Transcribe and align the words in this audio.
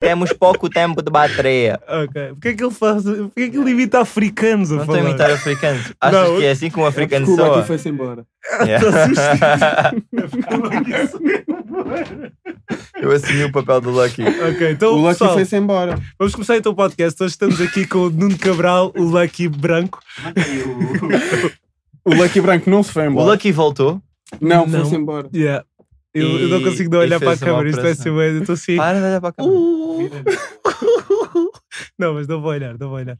Temos 0.00 0.32
pouco 0.32 0.70
tempo 0.70 1.02
de 1.02 1.10
bateria. 1.10 1.80
Ok. 1.88 2.28
Porquê 2.28 2.48
é 2.50 2.54
que 2.54 2.62
ele 2.64 2.72
faz. 2.72 3.02
Porquê 3.02 3.42
é 3.42 3.48
que 3.50 3.56
ele 3.58 3.70
imita 3.72 4.00
africanos 4.00 4.70
a 4.70 4.74
Não 4.76 4.82
estou 4.82 4.94
a 4.94 4.98
falar? 4.98 5.10
imitar 5.10 5.30
africanos. 5.32 5.92
Achas 6.00 6.28
Não, 6.28 6.36
que 6.38 6.44
é 6.46 6.50
assim 6.52 6.70
que 6.70 6.78
um 6.78 6.86
africano 6.86 7.26
o 7.32 7.36
soa? 7.36 7.48
Lucky 7.56 7.66
foi-se 7.66 7.88
embora. 7.88 8.24
Yeah. 8.64 9.92
Eu 13.00 13.12
assumi 13.12 13.44
o 13.44 13.52
papel 13.52 13.80
do 13.80 13.90
Lucky. 13.90 14.22
Ok, 14.22 14.70
então 14.70 14.92
O 14.92 14.96
Lucky 14.96 15.08
pessoal, 15.10 15.34
foi-se 15.34 15.56
embora. 15.56 15.98
vamos 16.18 16.34
começar 16.34 16.56
então 16.56 16.72
o 16.72 16.76
podcast. 16.76 17.20
Hoje 17.22 17.32
estamos 17.32 17.60
aqui 17.60 17.86
com 17.86 17.98
o 17.98 18.10
Nuno 18.10 18.38
Cabral, 18.38 18.92
o 18.96 19.02
Lucky 19.02 19.48
Branco. 19.48 19.98
O 22.04 22.14
Lucky 22.14 22.40
Branco 22.40 22.70
não 22.70 22.82
se 22.82 22.90
foi 22.90 23.06
O 23.06 23.10
embora. 23.10 23.32
Lucky 23.32 23.52
voltou. 23.52 24.00
Não, 24.40 24.66
Não. 24.66 24.80
foi-se 24.80 24.96
embora. 24.96 25.28
Yeah. 25.34 25.62
Eu, 26.14 26.26
E- 26.26 26.42
eu 26.42 26.48
não 26.48 26.62
consigo 26.62 26.90
não 26.90 27.00
olhar 27.00 27.18
para 27.20 27.32
a 27.32 27.38
câmera, 27.38 27.68
isto 27.68 27.82
vai 27.82 27.94
ser 27.94 28.10
bem. 28.12 28.34
Eu 28.34 28.40
estou 28.40 28.54
assim. 28.54 28.76
Para 28.76 28.98
de 28.98 29.04
olhar 29.06 29.20
para 29.20 29.28
a 29.28 29.32
câmera. 29.32 30.24
Não, 31.98 32.14
mas 32.14 32.26
não 32.26 32.40
vou 32.40 32.50
olhar, 32.50 32.78
não 32.78 32.88
vou 32.88 32.98
olhar. 32.98 33.18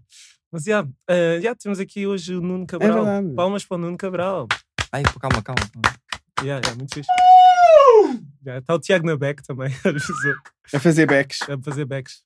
Mas 0.51 0.65
já, 0.65 0.80
ah, 1.09 1.41
já 1.43 1.55
temos 1.55 1.79
aqui 1.79 2.06
hoje 2.06 2.34
o 2.34 2.41
Nuno 2.41 2.66
Cabral. 2.66 3.05
verdade. 3.05 3.34
Palmas 3.34 3.65
para 3.65 3.77
o 3.77 3.79
Nuno 3.79 3.96
Cabral. 3.96 4.46
Ai, 4.93 5.02
calma, 5.02 5.43
calma. 5.43 5.60
calma. 5.73 5.98
Yeah, 6.41 6.60
yeah, 6.65 6.74
muito 6.77 6.95
fixe. 6.95 7.10
Está 8.46 8.74
o 8.74 8.79
Tiago 8.79 9.07
na 9.07 9.16
back 9.16 9.43
também, 9.43 9.68
a 9.84 10.77
A 10.77 10.80
fazer 10.80 11.07
backs. 11.07 11.38
fazer 11.62 11.84
backs. 11.84 12.23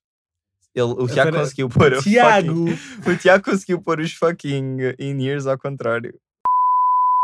Ele, 0.74 0.84
o 0.86 1.06
Tiago 1.06 1.32
conseguiu 1.36 1.68
pôr 1.68 1.92
o 1.94 2.02
Tiago! 2.02 2.68
fucking... 2.70 3.10
O 3.10 3.16
Tiago 3.16 3.44
conseguiu 3.44 3.82
pôr 3.82 4.00
os 4.00 4.12
fucking 4.14 4.76
in-ears 4.98 5.46
ao 5.46 5.58
contrário. 5.58 6.14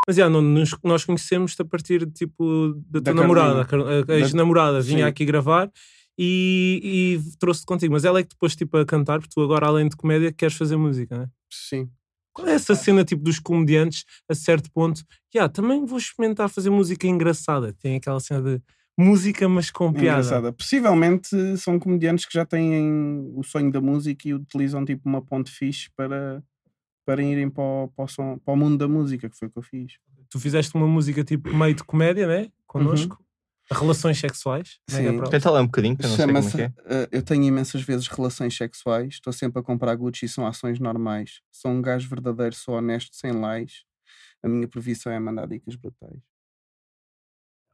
Mas 0.09 0.17
já, 0.17 0.29
não, 0.31 0.41
nos- 0.41 0.75
nós 0.83 1.05
conhecemos-te 1.05 1.61
a 1.61 1.65
partir 1.67 2.11
tipo 2.11 2.73
da 2.89 2.99
tua 3.01 3.01
Da 3.03 3.15
namorada, 3.15 3.65
Carolina. 3.67 4.07
a 4.09 4.13
a 4.15 4.19
ex-namorada, 4.19 4.81
vinha 4.81 5.07
aqui 5.07 5.23
gravar 5.27 5.71
e, 6.19 7.21
e 7.23 7.37
trouxe-te 7.39 7.67
contigo. 7.67 7.93
Mas 7.93 8.05
ela 8.05 8.19
é 8.19 8.23
que 8.23 8.31
depois 8.31 8.57
tipo 8.57 8.77
a 8.79 8.87
cantar, 8.87 9.19
porque 9.21 9.33
tu 9.35 9.43
agora, 9.43 9.67
além 9.67 9.87
de 9.89 9.97
comédia, 9.97 10.33
queres 10.33 10.57
fazer 10.57 10.77
música, 10.77 11.19
né? 11.19 11.27
Sim. 11.53 11.89
Qual 12.33 12.47
é 12.49 12.53
essa 12.55 12.75
cena 12.75 13.05
tipo 13.05 13.23
dos 13.23 13.39
comediantes 13.39 14.05
a 14.29 14.35
certo 14.35 14.71
ponto? 14.73 15.03
Já, 15.35 15.49
também 15.49 15.85
vou 15.85 15.99
experimentar 15.99 16.49
fazer 16.49 16.71
música 16.71 17.07
engraçada. 17.07 17.75
Tem 17.81 17.97
aquela 17.97 18.21
cena 18.21 18.41
de 18.41 18.63
música, 18.99 19.49
mas 19.49 19.71
com 19.71 19.93
piada. 19.93 20.21
Engraçada. 20.21 20.53
Possivelmente 20.53 21.29
são 21.59 21.79
comediantes 21.79 22.25
que 22.27 22.33
já 22.35 22.47
têm 22.47 23.31
o 23.35 23.43
sonho 23.43 23.71
da 23.71 23.81
música 23.81 24.29
e 24.29 24.35
utilizam 24.35 24.85
tipo 24.85 25.09
uma 25.09 25.21
ponte 25.21 25.51
fixe 25.51 25.89
para, 25.97 26.43
para 27.09 27.23
irem 27.23 27.49
para 27.49 27.63
o, 27.65 27.89
para, 27.97 28.05
o 28.05 28.09
som- 28.09 28.39
para 28.39 28.53
o 28.53 28.57
mundo 28.57 28.77
da 28.77 28.87
música, 28.87 29.31
que 29.31 29.37
foi 29.39 29.49
o 29.49 29.51
que 29.51 29.57
eu 29.59 29.63
fiz. 29.63 29.95
Tu 30.29 30.39
fizeste 30.39 30.75
uma 30.75 30.87
música 30.87 31.25
tipo 31.25 31.51
meio 31.57 31.75
de 31.75 31.83
comédia, 31.83 32.27
né? 32.27 32.53
Connosco. 32.67 33.25
Relações 33.73 34.19
sexuais. 34.19 34.79
Mega 34.93 35.25
Sim. 35.25 35.31
Tenta 35.31 35.51
lá 35.51 35.63
um 35.63 35.65
bocadinho, 35.67 35.97
que 35.97 36.05
eu 36.05 36.09
não 36.11 36.17
sei 36.17 36.27
como 36.27 36.39
é 36.39 36.51
que 36.51 36.61
é. 36.61 36.73
eh, 36.85 37.09
eu 37.11 37.23
tenho 37.23 37.45
imensas 37.45 37.81
vezes 37.81 38.07
relações 38.09 38.55
sexuais, 38.55 39.15
estou 39.15 39.33
sempre 39.33 39.59
a 39.59 39.63
comprar 39.63 39.95
Gucci 39.97 40.27
e 40.27 40.29
são 40.29 40.47
ações 40.47 40.79
normais. 40.79 41.41
Sou 41.51 41.71
um 41.71 41.81
gajo 41.81 42.07
verdadeiro, 42.11 42.55
sou 42.55 42.75
honesto, 42.75 43.17
sem 43.17 43.33
lais. 43.33 43.85
A 44.43 44.49
minha 44.49 44.69
profissão 44.69 45.11
é 45.11 45.19
mandar 45.19 45.47
dicas 45.49 45.77
brutais. 45.77 46.21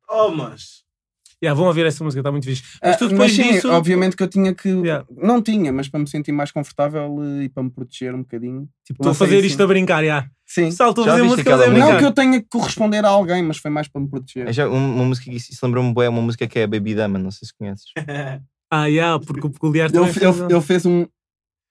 Oh, 0.08 0.28
mas. 0.30 0.83
Yeah, 1.44 1.56
vão 1.58 1.66
ouvir 1.66 1.84
essa 1.86 2.02
música, 2.02 2.20
está 2.20 2.30
muito 2.30 2.44
fixe. 2.46 2.62
Mas 2.82 2.94
Ah, 2.94 2.98
tu 2.98 3.08
depois 3.08 3.32
sim, 3.32 3.52
disso. 3.52 3.70
obviamente 3.70 4.16
que 4.16 4.22
eu 4.22 4.28
tinha 4.28 4.54
que. 4.54 4.68
Yeah. 4.68 5.04
Não 5.16 5.42
tinha, 5.42 5.72
mas 5.72 5.88
para 5.88 6.00
me 6.00 6.08
sentir 6.08 6.32
mais 6.32 6.50
confortável 6.50 7.16
eh, 7.22 7.44
e 7.44 7.48
para 7.48 7.62
me 7.62 7.70
proteger 7.70 8.14
um 8.14 8.20
bocadinho. 8.22 8.68
Tipo, 8.84 9.00
estou 9.02 9.12
a 9.12 9.14
fazer 9.14 9.38
isso. 9.38 9.48
isto 9.48 9.62
a 9.62 9.66
brincar, 9.66 10.04
já. 10.04 10.26
Sim. 10.46 10.66
Pessoal, 10.66 10.90
estou 10.90 11.04
a 11.04 11.08
fazer 11.08 11.22
música 11.22 11.50
a 11.50 11.54
aquela 11.54 11.70
brincar. 11.70 11.90
Não 11.92 11.98
que 11.98 12.04
eu 12.04 12.12
tenha 12.12 12.40
que 12.40 12.48
corresponder 12.48 13.04
a 13.04 13.08
alguém, 13.08 13.42
mas 13.42 13.58
foi 13.58 13.70
mais 13.70 13.88
para 13.88 14.00
me 14.00 14.08
proteger. 14.08 14.48
É 14.48 14.52
já 14.52 14.68
uma, 14.68 14.78
uma 14.78 15.04
música 15.04 15.30
que 15.30 15.36
isso 15.36 15.58
lembrou-me 15.62 15.92
bem, 15.94 16.04
é 16.04 16.08
uma 16.08 16.22
música 16.22 16.46
que 16.46 16.58
é 16.58 16.64
a 16.64 16.66
Baby 16.66 16.94
Dama, 16.94 17.18
não 17.18 17.30
sei 17.30 17.46
se 17.46 17.54
conheces. 17.56 17.84
Ah, 18.70 18.86
yeah, 18.86 19.24
porque 19.24 19.46
o 19.46 19.50
peculiar 19.50 19.88
Ele, 19.88 19.98
também 19.98 20.12
fez, 20.12 20.40
ele, 20.40 20.52
ele 20.52 20.60
fez 20.60 20.84
um. 20.86 21.06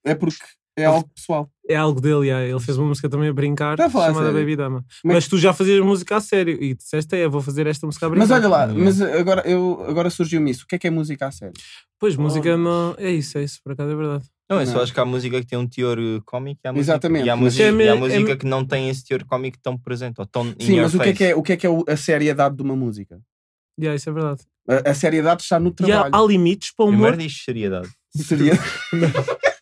É 0.05 0.15
porque 0.15 0.37
é 0.77 0.85
algo 0.85 1.09
pessoal. 1.15 1.49
é 1.69 1.75
algo 1.75 2.01
dele, 2.01 2.27
yeah. 2.27 2.45
ele 2.47 2.59
fez 2.59 2.77
uma 2.77 2.87
música 2.87 3.07
também 3.09 3.29
a 3.29 3.33
brincar 3.33 3.77
Tá 3.77 3.85
a 3.85 3.89
chamada 3.89 4.13
sério? 4.15 4.33
Baby 4.33 4.55
Dama. 4.55 4.83
Mas- 5.03 5.13
Mas, 5.15 5.27
tu 5.27 5.37
já 5.37 5.53
fazias 5.53 5.79
música 5.85 6.17
a 6.17 6.21
sério 6.21 6.57
e 6.61 6.73
disseste, 6.73 7.15
é, 7.15 7.27
vou 7.27 7.41
fazer 7.41 7.67
esta 7.67 7.85
música 7.85 8.05
a 8.05 8.09
brincar. 8.09 8.27
Mas 8.27 8.31
olha 8.37 8.47
lá, 8.49 8.63
Yeah. 8.65 8.83
mas 8.83 9.01
agora, 9.01 9.41
eu, 9.47 9.85
agora 9.87 10.09
surgiu-me 10.09 10.51
isso. 10.51 10.63
O 10.63 10.67
que 10.67 10.75
é 10.75 10.79
que 10.79 10.87
é 10.87 10.89
música 10.89 11.27
a 11.27 11.31
sério? 11.31 11.53
Pois, 11.99 12.15
música 12.15 12.57
não. 12.57 12.95
É 12.97 13.11
isso, 13.11 13.37
é 13.37 13.43
isso, 13.43 13.59
por 13.63 13.73
acaso 13.73 13.91
é 13.91 13.95
verdade. 13.95 14.25
Não, 14.49 14.59
eu 14.59 14.65
Não. 14.65 14.73
só 14.73 14.83
acho 14.83 14.93
que 14.93 14.99
há 14.99 15.05
música 15.05 15.39
que 15.39 15.47
tem 15.47 15.57
um 15.57 15.65
teor 15.67 15.97
eh, 15.97 16.19
cómico 16.25 16.59
e 16.63 16.67
há 16.67 16.73
música, 16.73 16.91
Exatamente, 16.91 17.25
e 17.25 17.29
há 17.29 17.35
música, 17.35 17.63
É 17.63 17.71
e 17.71 17.89
há 17.89 17.91
é 17.91 17.95
música 17.95 18.19
me- 18.31 18.35
que 18.37 18.45
não 18.45 18.65
tem 18.65 18.89
esse 18.89 19.05
teor 19.05 19.23
cómico 19.25 19.57
tão 19.63 19.77
presente, 19.77 20.19
ou 20.19 20.25
tão 20.25 20.47
in 20.47 20.55
Sim, 20.59 20.73
your 20.73 20.81
mas 20.83 20.93
o 20.93 20.97
que 20.99 21.03
é 21.03 21.05
face. 21.07 21.17
que 21.17 21.23
é, 21.23 21.35
o 21.35 21.41
que 21.43 21.53
é, 21.53 21.57
que 21.57 21.65
é 21.67 21.69
a 21.87 21.95
seriedade 21.97 22.55
de 22.57 22.61
uma 22.61 22.75
música? 22.75 23.19
Yeah, 23.79 23.95
isso 23.95 24.09
é 24.09 24.13
verdade. 24.13 24.41
A, 24.67 24.89
a 24.91 24.93
seriedade 24.93 25.43
está 25.43 25.59
no 25.59 25.69
E 25.69 25.71
há, 25.91 26.03
trabalho. 26.03 26.15
há 26.15 26.27
limites 26.27 26.71
para 26.75 26.85
o 26.85 26.89
humor. 26.89 27.07
Primeiro 27.11 27.27
diz 27.31 27.43
seriedade. 27.43 27.89
Seria... 28.15 28.53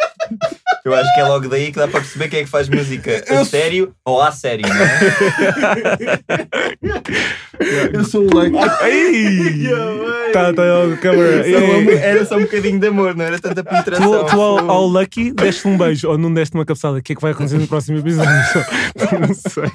Eu 0.83 0.95
acho 0.95 1.13
que 1.13 1.19
é 1.19 1.23
logo 1.23 1.47
daí 1.47 1.71
que 1.71 1.77
dá 1.77 1.87
para 1.87 1.99
perceber 1.99 2.27
quem 2.27 2.39
é 2.39 2.43
que 2.43 2.49
faz 2.49 2.67
música 2.67 3.23
a 3.29 3.45
sério 3.45 3.93
ou 4.03 4.21
a 4.21 4.31
sério, 4.31 4.67
não 4.67 4.75
é? 4.75 4.99
eu 7.93 8.03
sou 8.03 8.25
o 8.25 8.35
leque. 8.35 8.57
Ei! 8.85 9.69
Tá, 10.33 10.51
tá, 10.53 10.63
ó, 10.63 10.97
câmera. 10.97 11.47
Ei. 11.47 11.93
Era 11.95 12.25
só 12.25 12.37
um 12.37 12.41
bocadinho 12.41 12.79
de 12.79 12.87
amor, 12.87 13.15
não 13.15 13.25
era 13.25 13.39
tanta 13.39 13.63
penetração. 13.63 14.25
Tu, 14.25 14.31
tu 14.31 14.41
ao, 14.41 14.71
ao 14.71 14.87
Lucky 14.87 15.31
deste 15.31 15.67
um 15.67 15.77
beijo 15.77 16.09
ou 16.09 16.17
não 16.17 16.33
deste 16.33 16.55
uma 16.55 16.65
cabeçada. 16.65 16.97
O 16.97 17.01
que 17.01 17.13
é 17.13 17.15
que 17.15 17.21
vai 17.21 17.31
acontecer 17.31 17.59
no 17.59 17.67
próximo 17.67 17.99
episódio? 17.99 18.31
não 19.19 19.33
sei. 19.33 19.71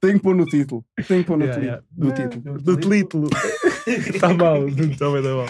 Tenho 0.00 0.14
que 0.14 0.20
pôr 0.20 0.34
no 0.34 0.46
título. 0.46 0.82
Tenho 1.06 1.20
que 1.20 1.26
pôr 1.26 1.36
no, 1.36 1.44
Yeah, 1.44 1.82
yeah. 1.98 2.28
título. 2.28 2.58
Do 2.62 2.76
título. 2.76 3.28
Está 3.86 4.32
mal, 4.32 4.66
está 4.68 5.10
bem, 5.10 5.16
está 5.16 5.34
mal. 5.34 5.46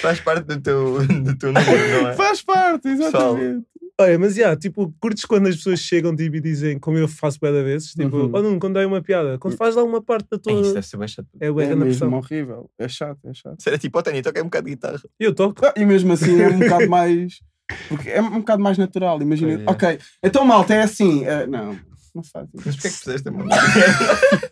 Faz 0.00 0.20
parte 0.20 0.44
do 0.44 0.60
teu, 0.60 1.06
do 1.06 1.36
teu 1.36 1.52
número, 1.52 2.02
não 2.02 2.10
é? 2.10 2.14
Faz 2.14 2.42
parte, 2.42 2.88
exatamente. 2.88 3.64
Olha, 4.02 4.18
mas 4.18 4.34
já, 4.34 4.56
tipo, 4.56 4.92
curtes 5.00 5.24
quando 5.24 5.46
as 5.48 5.56
pessoas 5.56 5.80
chegam 5.80 6.14
tipo, 6.16 6.36
e 6.36 6.40
dizem, 6.40 6.78
como 6.78 6.96
eu 6.96 7.06
faço 7.06 7.38
bué 7.38 7.52
da 7.52 7.62
vezes, 7.62 7.92
tipo, 7.92 8.16
Uhum. 8.16 8.30
oh 8.32 8.42
não, 8.42 8.58
quando 8.58 8.74
dá 8.74 8.86
uma 8.86 9.02
piada, 9.02 9.38
quando 9.38 9.56
faz 9.56 9.74
lá 9.76 9.84
uma 9.84 10.02
parte 10.02 10.26
da 10.30 10.38
tua. 10.38 10.52
Isso 10.52 10.74
deve 10.74 10.86
ser 10.86 10.96
bem 10.96 11.08
chato. 11.08 11.28
É 11.38 11.50
bué 11.50 11.64
É 11.64 11.66
grande 11.68 11.84
mesmo 11.84 12.00
pressão. 12.10 12.18
horrível. 12.18 12.70
É 12.78 12.88
chato, 12.88 13.18
é 13.24 13.34
chato. 13.34 13.56
Era 13.66 13.78
tipo, 13.78 13.98
ó 13.98 14.02
Tânia, 14.02 14.22
toca 14.22 14.40
um 14.40 14.44
bocado 14.44 14.64
de 14.64 14.70
guitarra. 14.70 15.00
Eu 15.18 15.34
toco. 15.34 15.64
Ah, 15.66 15.74
E 15.76 15.84
mesmo 15.84 16.12
assim 16.12 16.40
é 16.40 16.48
um 16.48 16.58
bocado 16.58 16.88
mais. 16.88 17.40
Porque 17.88 18.08
é 18.08 18.20
um 18.22 18.38
bocado 18.40 18.62
mais 18.62 18.78
natural. 18.78 19.20
Imagina. 19.22 19.62
É. 19.62 19.70
Ok, 19.70 19.98
então 20.22 20.44
malta 20.44 20.74
é 20.74 20.82
assim. 20.82 21.24
ah, 21.26 21.46
não, 21.46 21.78
não 22.14 22.22
faz 22.22 22.48
isso. 22.54 22.62
Mas 22.66 22.76
porquê 22.76 22.88
é 22.88 22.90
que 22.90 22.96
fizeste 22.96 23.28
a? 23.28 23.32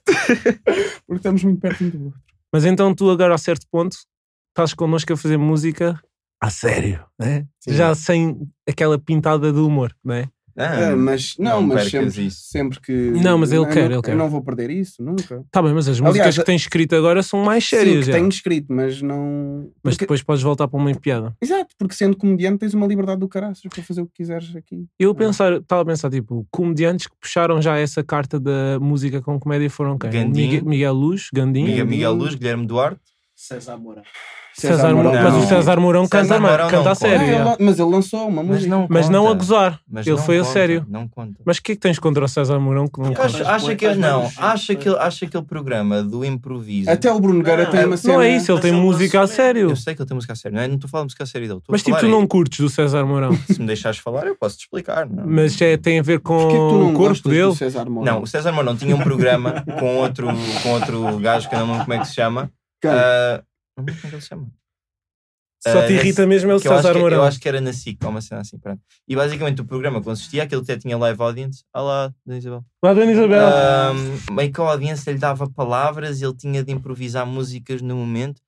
Porque 1.07 1.17
estamos 1.17 1.45
muito 1.45 1.61
perto 1.61 1.85
um 1.85 1.89
do 1.91 2.05
outro. 2.07 2.21
Mas 2.53 2.65
então 2.65 2.95
tu 2.95 3.11
agora 3.11 3.35
a 3.35 3.39
certo 3.39 3.67
ponto 3.71 3.97
estás 4.51 4.75
connosco 4.75 5.13
a 5.13 5.17
fazer 5.17 5.37
música 5.37 6.01
a 6.41 6.51
sério, 6.51 7.05
né? 7.19 7.47
Sim. 7.61 7.75
Já 7.75 7.95
sem 7.95 8.39
aquela 8.69 8.99
pintada 8.99 9.53
de 9.53 9.59
humor, 9.59 9.95
né? 10.05 10.29
Ah, 10.61 10.97
mas 10.97 11.37
não, 11.39 11.61
não 11.61 11.69
mas 11.69 11.89
sempre, 11.89 12.31
sempre 12.33 12.81
que. 12.81 12.93
Não, 12.93 13.39
mas 13.39 13.53
ele 13.53 13.61
eu 13.61 13.67
quer, 13.69 13.89
não, 13.89 13.93
ele 13.99 14.03
quer. 14.03 14.11
Eu 14.11 14.17
não 14.17 14.29
vou 14.29 14.43
perder 14.43 14.71
isso, 14.71 15.01
nunca. 15.01 15.45
Tá 15.53 15.63
bem, 15.63 15.73
mas 15.73 15.87
as 15.87 15.99
Aliás, 15.99 16.09
músicas 16.17 16.37
a- 16.37 16.43
que 16.43 16.47
tens 16.47 16.61
escrito 16.63 16.97
agora 16.97 17.23
são 17.23 17.45
mais 17.45 17.63
Sim, 17.63 17.77
sérias. 17.77 17.99
que 18.07 18.11
já. 18.11 18.13
tenho 18.19 18.29
escrito, 18.29 18.67
mas 18.73 19.01
não. 19.01 19.71
Mas 19.85 19.95
porque- 19.95 20.05
depois 20.05 20.21
podes 20.21 20.43
voltar 20.43 20.67
para 20.67 20.77
uma 20.81 20.93
piada. 20.97 21.33
Exato, 21.41 21.77
porque 21.79 21.95
sendo 21.95 22.17
comediante 22.17 22.59
tens 22.59 22.75
uma 22.75 22.89
liberdade 22.89 23.21
do 23.21 23.29
caraças 23.29 23.63
para 23.73 23.85
fazer 23.85 24.01
o 24.01 24.07
que 24.07 24.15
quiseres 24.15 24.57
aqui. 24.57 24.85
Eu 24.99 25.13
Ah. 25.13 25.15
pensar, 25.15 25.53
estava 25.53 25.83
a 25.83 25.85
pensar, 25.85 26.11
tipo, 26.11 26.45
comediantes 26.51 27.07
que 27.07 27.15
puxaram 27.21 27.63
já 27.63 27.79
essa 27.79 28.03
carta 28.03 28.41
da 28.41 28.81
música 28.81 29.23
com 29.23 29.39
comédia 29.39 29.71
foram 29.71 29.97
quem? 29.97 30.29
Miguel, 30.29 30.65
Miguel 30.65 30.93
Luz, 30.93 31.29
Gandim, 31.33 31.67
Miguel, 31.67 31.87
Miguel 31.87 32.15
Luz, 32.15 32.35
Guilherme 32.35 32.67
Duarte. 32.67 33.01
César 33.37 33.77
Mourão. 33.77 34.03
César 34.61 34.95
Mourão. 34.95 35.13
Mourão. 35.13 35.23
Mas 35.33 35.45
o. 35.45 35.47
César 35.49 35.81
Mourão 35.81 36.05
César 36.07 36.23
canta, 36.37 36.41
Mourão 36.41 36.69
canta 36.69 36.83
não 36.85 36.91
a 36.93 36.95
sério. 36.95 37.21
Ah, 37.21 37.55
ele- 37.59 37.65
mas 37.65 37.79
ele 37.79 37.91
lançou 37.91 38.29
uma 38.29 38.43
Mas 38.43 38.47
música. 38.57 38.71
não, 38.77 38.87
Mas 38.91 39.09
não 39.09 39.29
a 39.29 39.35
gozar. 39.35 39.81
Mas 39.91 40.07
Ele 40.07 40.17
foi 40.19 40.37
a 40.39 40.41
conta, 40.43 40.53
sério. 40.53 40.87
Não 40.89 41.07
conta. 41.09 41.35
Mas 41.45 41.59
o 41.59 41.63
que 41.63 41.73
é 41.73 41.75
que 41.75 41.81
tens 41.81 41.99
contra 41.99 42.25
o 42.25 42.29
César 42.29 42.59
Mourão 42.59 42.87
que 42.87 43.01
não 43.01 43.13
acha, 43.13 43.39
conta? 43.39 43.51
acha 43.53 43.75
que 43.77 43.87
Faz 43.87 43.99
não, 43.99 44.31
acha 44.37 44.75
que, 44.75 44.89
acha 44.89 45.25
aquele 45.27 45.45
programa 45.45 46.03
do 46.03 46.25
improviso. 46.25 46.91
Até 46.91 47.11
o 47.13 47.19
Bruno 47.21 47.39
Nogueira 47.39 47.65
Não, 47.65 47.71
tem 47.71 47.81
uma 47.81 47.89
não 47.91 47.97
cena. 47.97 48.15
Não 48.15 48.23
é 48.23 48.31
isso, 48.31 48.51
ele 48.51 48.55
Mas 48.57 48.63
tem 48.63 48.73
ele 48.73 48.81
música 48.81 49.21
a 49.21 49.27
sério. 49.27 49.71
Eu 49.71 49.77
sei 49.77 49.95
que 49.95 50.03
ele 50.03 50.09
tem 50.09 50.15
música 50.15 50.33
a 50.33 50.37
sério, 50.37 50.57
não 50.57 50.63
é? 50.63 50.69
Não 50.69 50.75
estou 50.75 50.89
a 50.89 50.91
falar 50.91 51.03
de 51.03 51.07
música 51.07 51.25
a 51.25 51.27
sério 51.27 51.49
dele. 51.49 51.61
a 51.61 51.73
Mas 51.73 51.83
tipo, 51.83 51.97
tu 51.99 52.07
é- 52.07 52.09
não 52.09 52.27
curtes 52.27 52.61
do 52.61 52.69
César 52.69 53.05
Mourão. 53.07 53.31
Se 53.47 53.61
me 53.61 53.67
deixares 53.67 53.99
falar, 53.99 54.27
eu 54.27 54.37
posso 54.37 54.57
te 54.57 54.63
explicar. 54.63 55.07
Mas 55.09 55.61
é, 55.61 55.77
tem 55.77 55.99
a 55.99 56.03
ver 56.03 56.21
com 56.21 56.49
que 56.49 56.57
o 56.57 56.93
corpo 56.95 57.29
dele. 57.29 57.55
César 57.55 57.85
não 57.89 58.23
o 58.23 58.27
César 58.27 58.53
Mourão 58.53 58.77
tinha 58.77 58.95
um 58.95 59.01
programa 59.01 59.65
com 59.79 59.97
outro, 59.97 60.27
com 60.63 60.71
outro 60.73 61.19
gajo 61.19 61.49
que 61.49 61.55
eu 61.55 61.61
não 61.61 61.67
lembro 61.69 61.85
como 61.85 61.93
é 61.95 61.99
que 62.01 62.07
se 62.09 62.15
chama. 62.15 62.51
Quem? 62.81 62.91
Ah, 63.79 63.83
não 63.83 63.85
lembro 63.85 64.01
como 64.01 64.07
é 64.07 64.11
que 64.11 64.15
ele 64.17 64.23
se 64.23 64.29
chama. 64.29 64.51
Só 65.61 65.87
te 65.87 65.93
Ah, 65.93 66.01
irrita 66.01 66.27
mesmo 66.27 66.51
é 66.53 66.55
o 66.55 66.59
César 66.61 66.97
Mourão. 66.97 67.19
Eu 67.19 67.25
acho 67.25 67.41
que 67.41 67.49
era 67.49 67.61
na 67.61 67.73
SIC, 67.73 68.05
uma 68.05 68.21
cena 68.21 68.43
assim. 68.43 68.59
Pronto. 68.59 68.81
E 69.09 69.17
basicamente 69.17 69.61
o 69.61 69.65
programa 69.65 70.01
consistia, 70.01 70.45
aquilo 70.45 70.63
até 70.63 70.77
tinha 70.79 70.97
live 70.97 71.21
audience. 71.21 71.65
Olá, 71.75 72.15
Dona 72.25 72.39
Isabel. 72.39 72.65
Lá 72.83 72.95
Dona 72.95 73.11
Isabel. 73.13 73.49
Um, 74.31 74.35
meio 74.35 74.53
que 74.53 74.61
a 74.61 74.65
audiência 74.65 75.11
lhe 75.11 75.19
dava 75.19 75.51
palavras, 75.51 76.23
ele 76.23 76.35
tinha 76.35 76.63
de 76.63 76.73
improvisar 76.73 77.27
músicas 77.27 77.83
no 77.83 77.97
momento. 77.97 78.41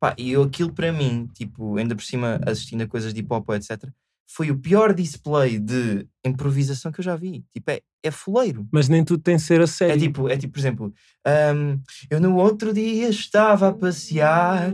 Pá, 0.00 0.14
e 0.18 0.32
eu, 0.32 0.42
aquilo 0.42 0.72
para 0.72 0.92
mim, 0.92 1.26
tipo, 1.34 1.76
ainda 1.76 1.96
por 1.96 2.04
cima 2.04 2.38
assistindo 2.46 2.82
a 2.82 2.86
coisas 2.86 3.14
de 3.14 3.20
hip 3.20 3.32
hop, 3.32 3.48
etc., 3.50 3.88
foi 4.30 4.50
o 4.50 4.58
pior 4.58 4.92
display 4.92 5.58
de 5.58 6.06
improvisação 6.24 6.92
que 6.92 7.00
eu 7.00 7.04
já 7.04 7.16
vi. 7.16 7.44
Tipo, 7.50 7.70
é, 7.70 7.80
é 8.02 8.10
fuleiro. 8.10 8.68
Mas 8.70 8.86
nem 8.88 9.02
tudo 9.02 9.22
tem 9.22 9.36
de 9.36 9.42
ser 9.42 9.60
a 9.62 9.66
sério. 9.66 9.94
É 9.94 9.98
tipo, 9.98 10.28
é 10.28 10.36
tipo, 10.36 10.52
por 10.52 10.58
exemplo, 10.58 10.92
um, 11.26 11.80
eu 12.10 12.20
no 12.20 12.36
outro 12.36 12.74
dia 12.74 13.08
estava 13.08 13.68
a 13.68 13.72
passear 13.72 14.72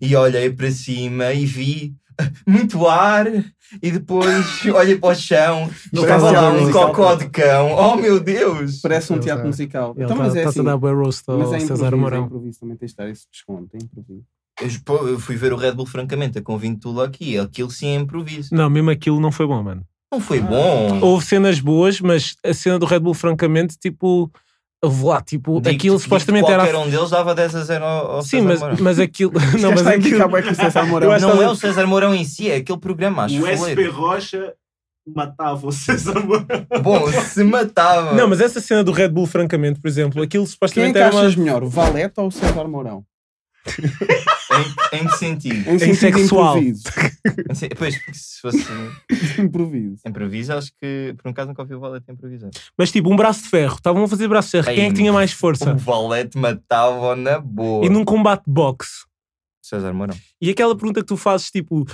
e 0.00 0.16
olhei 0.16 0.50
para 0.50 0.70
cima 0.70 1.32
e 1.34 1.44
vi 1.44 1.94
muito 2.48 2.86
ar 2.86 3.26
e 3.82 3.90
depois 3.90 4.64
olha 4.74 4.98
para 4.98 5.08
o 5.10 5.14
chão, 5.14 5.70
Não 5.92 6.02
estava 6.02 6.30
lá 6.30 6.50
um 6.50 6.72
cocó 6.72 7.14
de 7.16 7.28
cão. 7.28 7.72
Oh 7.72 7.96
meu 7.96 8.18
Deus! 8.18 8.80
Parece 8.80 9.12
um 9.12 9.20
teatro 9.20 9.42
tá- 9.42 9.48
musical. 9.48 9.92
Ele 9.94 10.04
Então, 10.06 10.16
mas 10.16 10.34
é 10.34 10.38
está 10.38 10.48
assim. 10.48 10.60
a 10.60 10.62
dar 10.62 10.78
bué 10.78 10.92
roast 10.92 11.22
ao 11.28 11.38
Mas 11.38 11.52
é 11.52 11.60
César 11.60 11.88
improviso, 11.88 12.14
é 12.14 12.18
improviso, 12.18 12.60
também 12.60 12.76
tens 12.78 12.92
de 12.92 12.96
dar 12.96 13.10
esse 13.10 13.26
desconto, 13.30 13.76
é 13.76 13.84
improviso. 13.84 14.24
Eu, 14.60 14.68
pô, 14.84 15.06
eu 15.08 15.18
fui 15.20 15.36
ver 15.36 15.52
o 15.52 15.56
Red 15.56 15.72
Bull, 15.72 15.86
francamente, 15.86 16.38
a 16.38 16.42
convite 16.42 16.78
do 16.80 16.90
Lucky. 16.90 17.38
Aquilo 17.38 17.70
sim 17.70 17.88
é 17.88 17.94
improviso. 17.96 18.54
Não, 18.54 18.70
mesmo 18.70 18.90
aquilo 18.90 19.20
não 19.20 19.30
foi 19.30 19.46
bom, 19.46 19.62
mano. 19.62 19.82
Não 20.12 20.20
foi 20.20 20.38
Ah. 20.38 20.42
bom. 20.42 21.00
Houve 21.02 21.26
cenas 21.26 21.60
boas, 21.60 22.00
mas 22.00 22.36
a 22.44 22.54
cena 22.54 22.78
do 22.78 22.86
Red 22.86 23.00
Bull, 23.00 23.12
francamente, 23.12 23.76
tipo, 23.78 24.30
lá, 24.82 25.20
tipo, 25.20 25.54
Digo-te- 25.56 25.68
aquilo 25.68 25.80
digo-te 25.96 26.02
supostamente 26.04 26.50
era. 26.50 26.62
Qualquer 26.62 26.76
um 26.78 26.88
deles 26.88 27.10
dava 27.10 27.34
10 27.34 27.54
a 27.54 27.64
0 27.64 27.84
ao, 27.84 28.10
ao 28.12 28.22
Sim, 28.22 28.28
César 28.42 28.44
mas, 28.48 28.60
Mourão. 28.60 28.76
mas 28.80 28.98
aquilo. 29.00 29.32
Não, 29.60 29.60
Não, 29.60 29.70
mas 29.72 29.86
aquilo. 29.86 30.18
Não 31.20 31.36
que- 31.36 31.42
é 31.44 31.48
o 31.50 31.54
César 31.56 31.86
Mourão 31.86 32.14
em 32.14 32.24
si, 32.24 32.48
é 32.50 32.56
aquele 32.56 32.78
programa, 32.78 33.24
acho. 33.24 33.42
O 33.42 33.46
SP. 33.46 33.88
Rocha 33.88 34.54
matava 35.06 35.66
o 35.66 35.72
César 35.72 36.18
Mourão. 36.24 36.46
Bom, 36.82 37.10
se 37.12 37.44
matava. 37.44 38.14
Não, 38.14 38.26
mas 38.28 38.40
essa 38.40 38.60
cena 38.60 38.82
do 38.82 38.92
Red 38.92 39.08
Bull, 39.08 39.26
francamente, 39.26 39.80
por 39.80 39.88
exemplo, 39.88 40.22
aquilo 40.22 40.44
Quem 40.44 40.50
é 40.50 40.52
supostamente 40.52 40.92
que 40.94 40.98
era 40.98 41.10
uma. 41.12 41.20
achas 41.20 41.36
melhor, 41.36 41.62
o 41.62 41.68
Valete 41.68 42.14
ou 42.20 42.28
o 42.28 42.32
César 42.32 42.66
Mourão? 42.68 43.04
Em, 44.92 44.98
em 45.00 45.06
que 45.08 45.16
sentido? 45.16 45.68
Em 45.70 45.78
sentido 45.78 46.18
sexual. 46.18 46.56
improviso. 46.58 46.82
Em 47.50 47.54
se- 47.54 47.68
Pois, 47.70 47.96
porque 47.98 48.14
se 48.18 48.40
fosse 48.40 48.58
improviso. 49.42 50.00
improviso, 50.06 50.52
acho 50.52 50.70
que 50.80 51.14
por 51.20 51.28
um 51.28 51.32
caso 51.32 51.48
nunca 51.48 51.62
ouvi 51.62 51.74
o 51.74 51.80
Valete 51.80 52.10
improvisar. 52.10 52.50
Mas 52.78 52.92
tipo, 52.92 53.12
um 53.12 53.16
braço 53.16 53.42
de 53.42 53.48
ferro. 53.48 53.74
Estavam 53.74 54.04
a 54.04 54.08
fazer 54.08 54.28
braço 54.28 54.48
de 54.48 54.62
ferro. 54.62 54.74
Quem 54.76 54.84
é 54.84 54.88
que 54.88 54.94
tinha 54.94 55.12
mais 55.12 55.32
força? 55.32 55.72
O 55.72 55.76
Valete 55.76 56.38
matava 56.38 57.16
na 57.16 57.38
boa. 57.40 57.84
E 57.84 57.88
num 57.88 58.04
combate 58.04 58.44
de 58.46 58.52
boxe. 58.52 59.04
César 59.62 59.92
Mourão. 59.92 60.14
E 60.40 60.48
aquela 60.48 60.76
pergunta 60.76 61.00
que 61.00 61.06
tu 61.06 61.16
fazes, 61.16 61.50
tipo, 61.50 61.84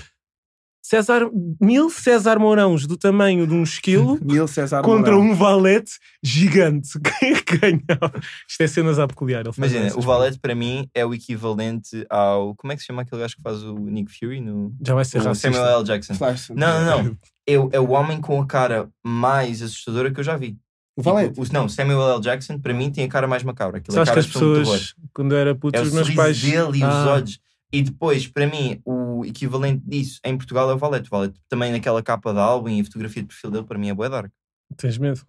César, 0.85 1.31
mil 1.61 1.89
César 1.89 2.39
Mourãos 2.41 2.87
do 2.89 2.97
tamanho 2.97 3.47
de 3.47 3.55
um 3.55 3.63
esquilo 3.63 4.19
Mil 4.25 4.49
César 4.49 4.83
contra 4.83 5.13
Mourão. 5.13 5.31
um 5.31 5.35
valete 5.35 5.93
gigante. 6.23 6.99
Quem 7.21 7.35
é 7.35 7.41
que 7.41 7.57
ganhava? 7.57 8.13
Isto 8.49 8.63
é 8.63 8.67
cenas 8.67 8.99
a 8.99 9.07
peculiar. 9.07 9.45
Imagina, 9.57 9.93
o 9.97 10.01
Valete 10.01 10.39
para 10.41 10.55
mim 10.55 10.89
é 10.93 11.07
o 11.07 11.15
equivalente 11.15 12.05
ao. 12.11 12.55
Como 12.57 12.73
é 12.73 12.77
que 12.77 12.81
se 12.83 12.87
chama 12.87 13.03
aquele 13.03 13.21
gajo 13.23 13.37
que 13.37 13.43
faz 13.43 13.63
o 13.63 13.75
Nick 13.79 14.11
Fury 14.19 14.41
no. 14.41 14.75
Já 14.85 14.95
vai 14.95 15.05
ser 15.05 15.21
o 15.21 15.25
racista. 15.25 15.53
Samuel 15.53 15.79
L. 15.79 15.85
Jackson. 15.85 16.15
Flash. 16.15 16.49
Não, 16.51 16.85
não, 16.85 17.05
não. 17.05 17.17
É, 17.45 17.59
o- 17.59 17.69
é 17.73 17.81
o 17.81 17.91
homem 17.91 18.21
com 18.21 18.41
a 18.41 18.47
cara 18.47 18.89
mais 19.05 19.63
assustadora 19.63 20.13
que 20.13 20.21
eu 20.21 20.23
já 20.25 20.37
vi. 20.37 20.57
O 20.97 21.03
Valete. 21.03 21.31
Tipo, 21.35 21.43
o- 21.43 21.53
não, 21.53 21.69
Samuel 21.69 22.13
L. 22.15 22.21
Jackson 22.21 22.57
para 22.59 22.73
mim 22.73 22.89
tem 22.91 23.05
a 23.05 23.09
cara 23.09 23.27
mais 23.27 23.43
macabra. 23.43 23.79
Aquilo 23.79 23.99
é 23.99 24.05
Sabes 24.05 24.09
que 24.11 24.15
cara 24.15 24.21
as 24.21 24.27
de 24.27 24.33
terror. 24.33 24.59
pessoas, 24.77 24.95
quando 25.13 25.33
eu 25.33 25.39
era 25.39 25.53
puto, 25.55 25.77
É 25.77 25.83
os 25.83 25.93
meus 25.93 26.11
pais. 26.11 26.41
dele 26.41 26.79
e 26.79 26.85
os 26.85 26.95
Ah, 26.95 27.11
olhos. 27.15 27.41
E 27.73 27.83
depois, 27.83 28.29
para 28.29 28.47
mim, 28.47 28.81
o 28.85 29.02
equivalente 29.25 29.83
disso 29.87 30.21
em 30.25 30.37
Portugal 30.37 30.71
é 30.71 30.75
o 30.75 30.79
Valete. 30.79 31.09
O 31.09 31.11
Valete 31.11 31.41
também 31.49 31.73
naquela 31.73 32.03
capa 32.03 32.33
de 32.33 32.39
álbum 32.39 32.69
e 32.69 32.81
a 32.81 32.85
fotografia 32.85 33.23
de 33.23 33.29
perfil 33.29 33.51
dele, 33.51 33.65
para 33.67 33.79
mim 33.79 33.89
é 33.89 33.95
bué 33.95 34.09
dark. 34.09 34.33
Tens 34.77 34.99
medo? 34.99 35.21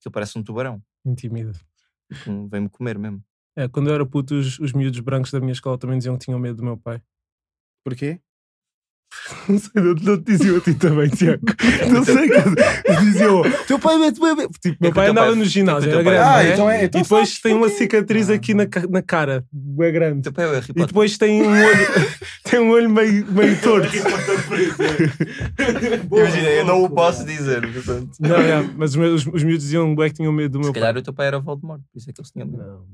Aquilo 0.00 0.12
parece 0.12 0.38
um 0.38 0.42
tubarão. 0.42 0.82
Intimida. 1.04 1.52
Um- 2.26 2.46
Vem-me 2.46 2.68
comer 2.68 2.98
mesmo. 2.98 3.22
É, 3.56 3.68
quando 3.68 3.88
eu 3.88 3.94
era 3.94 4.04
puto, 4.04 4.34
os, 4.34 4.58
os 4.58 4.72
miúdos 4.72 5.00
brancos 5.00 5.30
da 5.30 5.40
minha 5.40 5.52
escola 5.52 5.78
também 5.78 5.96
diziam 5.98 6.18
que 6.18 6.24
tinham 6.24 6.38
medo 6.38 6.56
do 6.56 6.64
meu 6.64 6.76
pai. 6.76 7.00
Porquê? 7.84 8.20
Não 9.48 9.58
sei, 9.58 9.70
não, 9.82 9.94
não 9.94 10.16
te 10.22 10.32
diziam 10.36 10.56
a 10.56 10.60
ti 10.60 10.74
também, 10.74 11.08
Tiago. 11.08 11.42
Não 11.90 12.04
sei, 12.04 12.28
que 12.28 12.96
diziam, 13.04 13.42
teu 13.66 13.78
pai 13.78 13.96
mete 13.96 14.20
bebê. 14.20 14.48
Tipo, 14.60 14.76
meu 14.80 14.92
pai 14.92 15.08
andava 15.08 15.28
pai- 15.28 15.36
no 15.36 15.44
ginásio, 15.44 15.90
era 15.90 16.02
grande. 16.02 16.18
Ah, 16.18 16.42
né? 16.42 16.52
então 16.52 16.68
é. 16.70 16.84
Então 16.84 17.00
e 17.00 17.02
depois 17.04 17.38
tem 17.40 17.54
uma 17.54 17.68
cicatriz 17.68 18.28
Ah. 18.28 18.34
aqui 18.34 18.52
na, 18.54 18.66
na 18.90 19.02
cara, 19.02 19.44
é 19.80 19.90
grande. 19.92 20.22
Teu 20.22 20.32
pai 20.32 20.44
é 20.46 20.50
Harry 20.50 20.66
E 20.76 20.86
depois 20.86 21.16
tem 21.16 21.42
um 21.42 21.46
olho, 21.48 21.86
tem 22.50 22.60
um 22.60 22.70
olho 22.70 22.90
meio, 22.90 23.24
meio 23.32 23.60
torto. 23.60 23.88
Imagina, 26.10 26.48
eu 26.48 26.64
não 26.66 26.82
o 26.84 26.90
posso 26.90 27.24
dizer. 27.24 27.60
Portanto. 27.72 28.10
Não, 28.20 28.36
é, 28.36 28.62
mas 28.76 28.90
os, 28.90 28.96
meus, 28.96 29.26
os 29.26 29.42
miúdos 29.42 29.62
diziam 29.64 29.94
que 29.94 30.12
tinham 30.12 30.32
medo 30.32 30.52
do 30.52 30.58
meu 30.58 30.66
Se 30.68 30.72
pai. 30.72 30.80
calhar 30.82 30.96
o 30.98 31.02
teu 31.02 31.12
pai 31.14 31.26
era 31.28 31.38
Voldemort, 31.40 31.80
por 31.92 31.98
isso 31.98 32.10
é 32.10 32.12
que 32.12 32.20
eles 32.20 32.30
tinham 32.30 32.48
medo. 32.48 32.62
Não. 32.62 32.84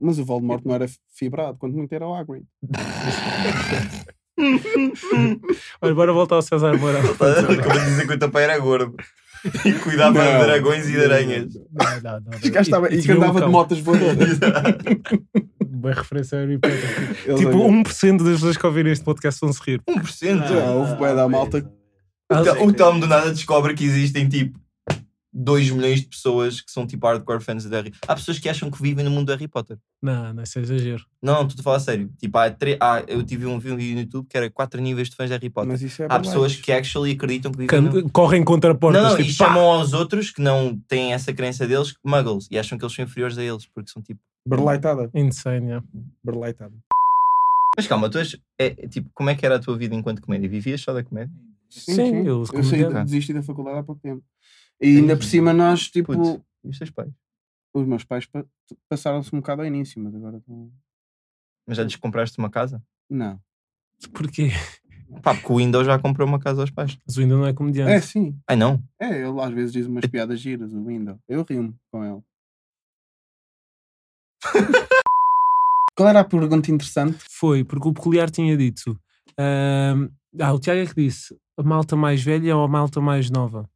Mas 0.00 0.18
o 0.18 0.24
Voldemort 0.24 0.62
não 0.64 0.74
era 0.74 0.86
fibrado, 1.14 1.56
quando 1.58 1.74
muito 1.74 1.92
era 1.92 2.06
o 2.06 2.14
Hagrid. 2.14 2.44
Olha, 5.82 5.94
bora 5.94 6.12
voltar 6.12 6.36
ao 6.36 6.42
César 6.42 6.76
Mourão. 6.78 7.00
Acabou 7.00 7.78
de 7.80 7.84
dizer 7.86 8.06
que 8.06 8.14
o 8.14 8.18
teu 8.18 8.30
pai 8.30 8.44
era 8.44 8.58
gordo 8.58 8.94
e 9.64 9.72
cuidava 9.74 10.12
Não. 10.24 10.38
de 10.40 10.44
dragões 10.46 10.88
e 10.88 10.92
de 10.92 11.04
aranhas. 11.04 11.54
Não, 11.54 12.00
não, 12.02 12.20
não. 12.20 12.38
Gajo 12.50 12.60
estava- 12.60 12.92
E 12.94 13.10
um 13.10 13.14
andava 13.16 13.40
de 13.40 13.46
motas 13.48 13.78
voadoras. 13.80 14.38
Boa 15.66 15.94
referência 15.94 16.38
ao 16.38 16.44
Harry 16.44 16.58
Potter. 16.58 17.36
Tipo, 17.36 17.58
olham- 17.58 17.82
1% 17.84 18.18
das 18.24 18.34
pessoas 18.34 18.56
que 18.56 18.66
ouvirem 18.66 18.92
este 18.92 19.04
podcast 19.04 19.40
vão 19.40 19.52
se 19.52 19.60
rir. 19.64 19.80
1%. 19.88 20.42
Ah, 20.50 20.72
houve 20.72 20.94
bué 20.96 21.14
da 21.14 21.28
malta. 21.28 21.68
Ah, 22.30 22.40
O 22.40 22.44
Tom- 22.44 22.66
O 22.66 22.72
Tom 22.72 22.98
do 23.00 23.06
nada 23.06 23.30
descobre 23.32 23.74
que 23.74 23.84
existem 23.84 24.28
tipo 24.28 24.58
2 25.38 25.70
milhões 25.70 26.00
de 26.00 26.08
pessoas 26.08 26.60
que 26.60 26.70
são 26.70 26.84
tipo 26.84 27.06
hardcore 27.06 27.40
fans 27.40 27.64
de 27.64 27.70
Harry. 27.70 27.92
Há 28.06 28.14
pessoas 28.14 28.38
que 28.38 28.48
acham 28.48 28.70
que 28.70 28.82
vivem 28.82 29.04
no 29.04 29.10
mundo 29.10 29.26
do 29.26 29.32
Harry 29.32 29.46
Potter. 29.46 29.78
Não, 30.02 30.34
não, 30.34 30.42
isso 30.42 30.58
é 30.58 30.62
exagero. 30.62 31.04
Não, 31.22 31.46
estou 31.46 31.60
a 31.60 31.62
falar 31.62 31.80
sério. 31.80 32.10
Tipo, 32.18 32.38
há 32.38 32.50
tre... 32.50 32.76
há, 32.80 33.04
eu 33.06 33.22
tive 33.22 33.46
um 33.46 33.58
vídeo 33.58 33.76
no 33.76 34.00
YouTube 34.00 34.26
que 34.28 34.36
era 34.36 34.50
4 34.50 34.80
níveis 34.80 35.08
de 35.08 35.16
fãs 35.16 35.28
de 35.28 35.34
Harry 35.34 35.48
Potter. 35.48 35.70
Mas 35.70 35.82
isso 35.82 36.02
é 36.02 36.06
Há 36.08 36.18
pessoas 36.18 36.56
que 36.56 36.72
actually 36.72 37.12
acreditam 37.12 37.52
que 37.52 37.58
vivem 37.58 37.80
no... 37.80 38.10
Correm 38.10 38.42
contra 38.42 38.74
portas. 38.74 39.00
Não, 39.00 39.10
não, 39.10 39.16
tipo, 39.16 39.30
e 39.30 39.36
pá. 39.36 39.46
chamam 39.46 39.62
aos 39.62 39.92
outros 39.92 40.30
que 40.30 40.42
não 40.42 40.76
têm 40.88 41.12
essa 41.12 41.32
crença 41.32 41.66
deles 41.66 41.94
muggles 42.04 42.48
e 42.50 42.58
acham 42.58 42.76
que 42.76 42.84
eles 42.84 42.94
são 42.94 43.04
inferiores 43.04 43.38
a 43.38 43.44
eles 43.44 43.66
porque 43.66 43.90
são 43.90 44.02
tipo. 44.02 44.20
Berleitada. 44.46 45.10
Insane, 45.14 45.66
yeah. 45.66 45.86
Berleitada. 46.24 46.74
Mas 47.76 47.86
calma, 47.86 48.10
tu 48.10 48.18
és, 48.18 48.36
é, 48.58 48.66
é, 48.66 48.88
tipo, 48.88 49.08
como 49.14 49.30
é 49.30 49.36
que 49.36 49.46
era 49.46 49.54
a 49.54 49.58
tua 49.60 49.78
vida 49.78 49.94
enquanto 49.94 50.20
comédia? 50.20 50.48
Vivias 50.48 50.80
só 50.80 50.92
da 50.92 51.04
comédia? 51.04 51.32
Sim, 51.70 52.26
eu 52.26 52.42
eu 52.42 52.46
como 52.46 52.64
saí, 52.64 52.82
desisti 53.04 53.32
da 53.32 53.42
faculdade 53.42 53.78
há 53.78 53.82
pouco 53.82 54.00
tempo. 54.00 54.22
E 54.80 54.98
ainda 54.98 55.16
por 55.16 55.24
cima 55.24 55.52
nós, 55.52 55.88
tipo, 55.88 56.12
Putz, 56.14 56.40
e 56.64 56.68
os 56.68 56.78
teus 56.78 56.90
pais? 56.90 57.12
os 57.74 57.86
meus 57.86 58.04
pais 58.04 58.26
pa- 58.26 58.44
passaram-se 58.88 59.34
um 59.34 59.38
bocado 59.40 59.62
ao 59.62 59.66
início, 59.68 60.00
mas 60.02 60.14
agora 60.14 60.38
estão... 60.38 60.70
Mas 61.66 61.76
já 61.76 61.82
lhes 61.84 61.96
compraste 61.96 62.38
uma 62.38 62.48
casa? 62.50 62.82
Não. 63.10 63.40
Porquê? 64.12 64.50
Pá, 65.22 65.34
porque 65.34 65.52
o 65.52 65.56
Windows 65.56 65.86
já 65.86 65.98
comprou 65.98 66.26
uma 66.28 66.38
casa 66.38 66.60
aos 66.60 66.70
pais. 66.70 66.96
Mas 67.06 67.16
o 67.16 67.20
ainda 67.20 67.36
não 67.36 67.46
é 67.46 67.52
comediante. 67.52 67.90
É, 67.92 68.00
sim. 68.00 68.38
Ai 68.48 68.56
não? 68.56 68.82
É, 69.00 69.22
ele 69.22 69.40
às 69.40 69.52
vezes 69.52 69.72
diz 69.72 69.86
umas 69.86 70.06
piadas 70.06 70.40
giras, 70.40 70.72
o 70.72 70.84
Windows. 70.84 71.18
Eu 71.28 71.44
rio-me 71.48 71.74
com 71.90 72.04
ele. 72.04 72.22
Qual 75.96 76.08
era 76.08 76.20
a 76.20 76.24
pergunta 76.24 76.70
interessante? 76.70 77.18
Foi, 77.28 77.64
porque 77.64 77.88
o 77.88 77.92
peculiar 77.92 78.30
tinha 78.30 78.56
dito. 78.56 78.98
ahm, 79.36 80.08
ah, 80.40 80.52
o 80.52 80.58
Tiago 80.60 80.80
é 80.80 80.86
que 80.86 80.94
disse: 80.94 81.36
a 81.56 81.62
malta 81.62 81.96
mais 81.96 82.22
velha 82.22 82.56
ou 82.56 82.64
a 82.64 82.68
malta 82.68 83.00
mais 83.00 83.30
nova? 83.30 83.68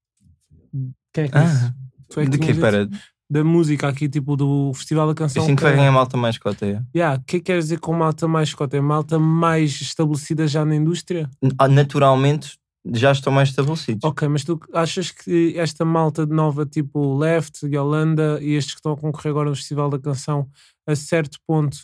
Quem 1.13 1.25
é 1.25 1.29
que 1.29 1.39
disse? 1.39 1.65
Ah, 1.67 1.75
Tu 2.09 2.21
é 2.21 2.25
que 2.25 2.31
de 2.31 2.39
quê? 2.39 2.51
Espera, 2.53 2.89
Da 3.31 3.43
música 3.45 3.89
aqui, 3.89 4.09
tipo 4.09 4.37
do 4.37 4.73
Festival 4.75 5.07
da 5.09 5.15
Canção. 5.15 5.43
assim 5.43 5.57
que 5.57 5.63
vai 5.63 5.75
ganhar 5.75 5.93
malta 5.93 6.17
mais 6.17 6.37
cota. 6.39 6.67
É. 6.67 6.83
Yeah, 6.95 7.19
O 7.19 7.25
que 7.25 7.37
é 7.37 7.39
que 7.39 7.45
queres 7.47 7.65
dizer 7.67 7.81
com 7.81 7.93
malta 7.95 8.29
mais 8.29 8.53
cota? 8.55 8.77
É 8.77 8.81
malta 8.81 9.19
mais 9.19 9.81
estabelecida 9.81 10.47
já 10.47 10.65
na 10.65 10.75
indústria? 10.77 11.31
Ah, 11.59 11.69
Naturalmente 11.69 12.59
já 12.93 13.13
estão 13.13 13.33
mais 13.33 13.49
estabelecidos. 13.51 14.03
Ok, 14.05 14.27
mas 14.29 14.43
tu 14.45 14.59
achas 14.75 15.11
que 15.13 15.55
esta 15.57 15.85
malta 15.85 16.27
de 16.27 16.35
nova, 16.35 16.67
tipo 16.67 17.17
Left, 17.17 17.65
Yolanda 17.65 18.39
e 18.43 18.55
estes 18.55 18.75
que 18.75 18.81
estão 18.81 18.93
a 18.93 18.97
concorrer 18.97 19.31
agora 19.31 19.49
no 19.51 19.57
Festival 19.57 19.89
da 19.89 19.99
Canção, 20.01 20.49
a 20.87 20.95
certo 20.97 21.39
ponto 21.47 21.79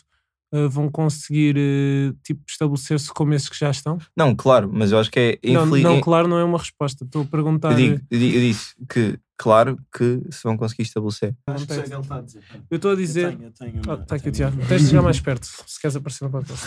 vão 0.69 0.89
conseguir 0.89 1.55
eh, 1.57 2.13
tipo, 2.23 2.41
estabelecer-se 2.47 3.13
como 3.13 3.33
esses 3.33 3.47
que 3.49 3.57
já 3.59 3.69
estão? 3.69 3.97
Não, 4.17 4.35
claro, 4.35 4.69
mas 4.73 4.91
eu 4.91 4.97
acho 4.99 5.11
que 5.11 5.19
é 5.43 5.51
Não, 5.51 5.65
infeliz. 5.67 5.83
não, 5.83 6.01
claro, 6.01 6.27
não 6.27 6.37
é 6.39 6.43
uma 6.43 6.57
resposta. 6.57 7.03
Estou 7.05 7.21
a 7.21 7.25
perguntar. 7.25 7.71
eu, 7.71 7.77
digo, 7.77 8.01
eu, 8.09 8.19
digo- 8.19 8.35
eu 8.37 8.41
disse 8.41 8.73
que, 8.89 9.19
claro, 9.37 9.77
que 9.95 10.21
se 10.31 10.43
vão 10.43 10.57
conseguir 10.57 10.81
estabelecer. 10.83 11.35
Acho 11.47 11.67
que 11.67 11.73
sei 11.73 11.83
o 11.83 11.85
que 11.87 11.93
ele 11.93 12.01
está 12.01 12.15
a 12.17 12.21
dizer. 12.21 12.43
Eu 12.69 12.75
estou 12.75 12.91
a 12.91 12.95
dizer. 12.95 13.23
Eu 13.25 13.31
tenho, 13.37 13.43
eu 13.47 13.51
tenho 13.51 13.81
Oh, 13.87 13.91
uma- 13.93 14.01
Está 14.03 14.15
aqui 14.15 14.29
o 14.29 14.31
Tiago. 14.31 14.57
Tens 14.67 14.81
de 14.81 14.87
chegar 14.89 15.01
mais 15.03 15.19
perto, 15.21 15.45
se 15.45 15.79
queres 15.79 15.95
aparecer 15.95 16.23
no 16.25 16.31
podcast. 16.31 16.65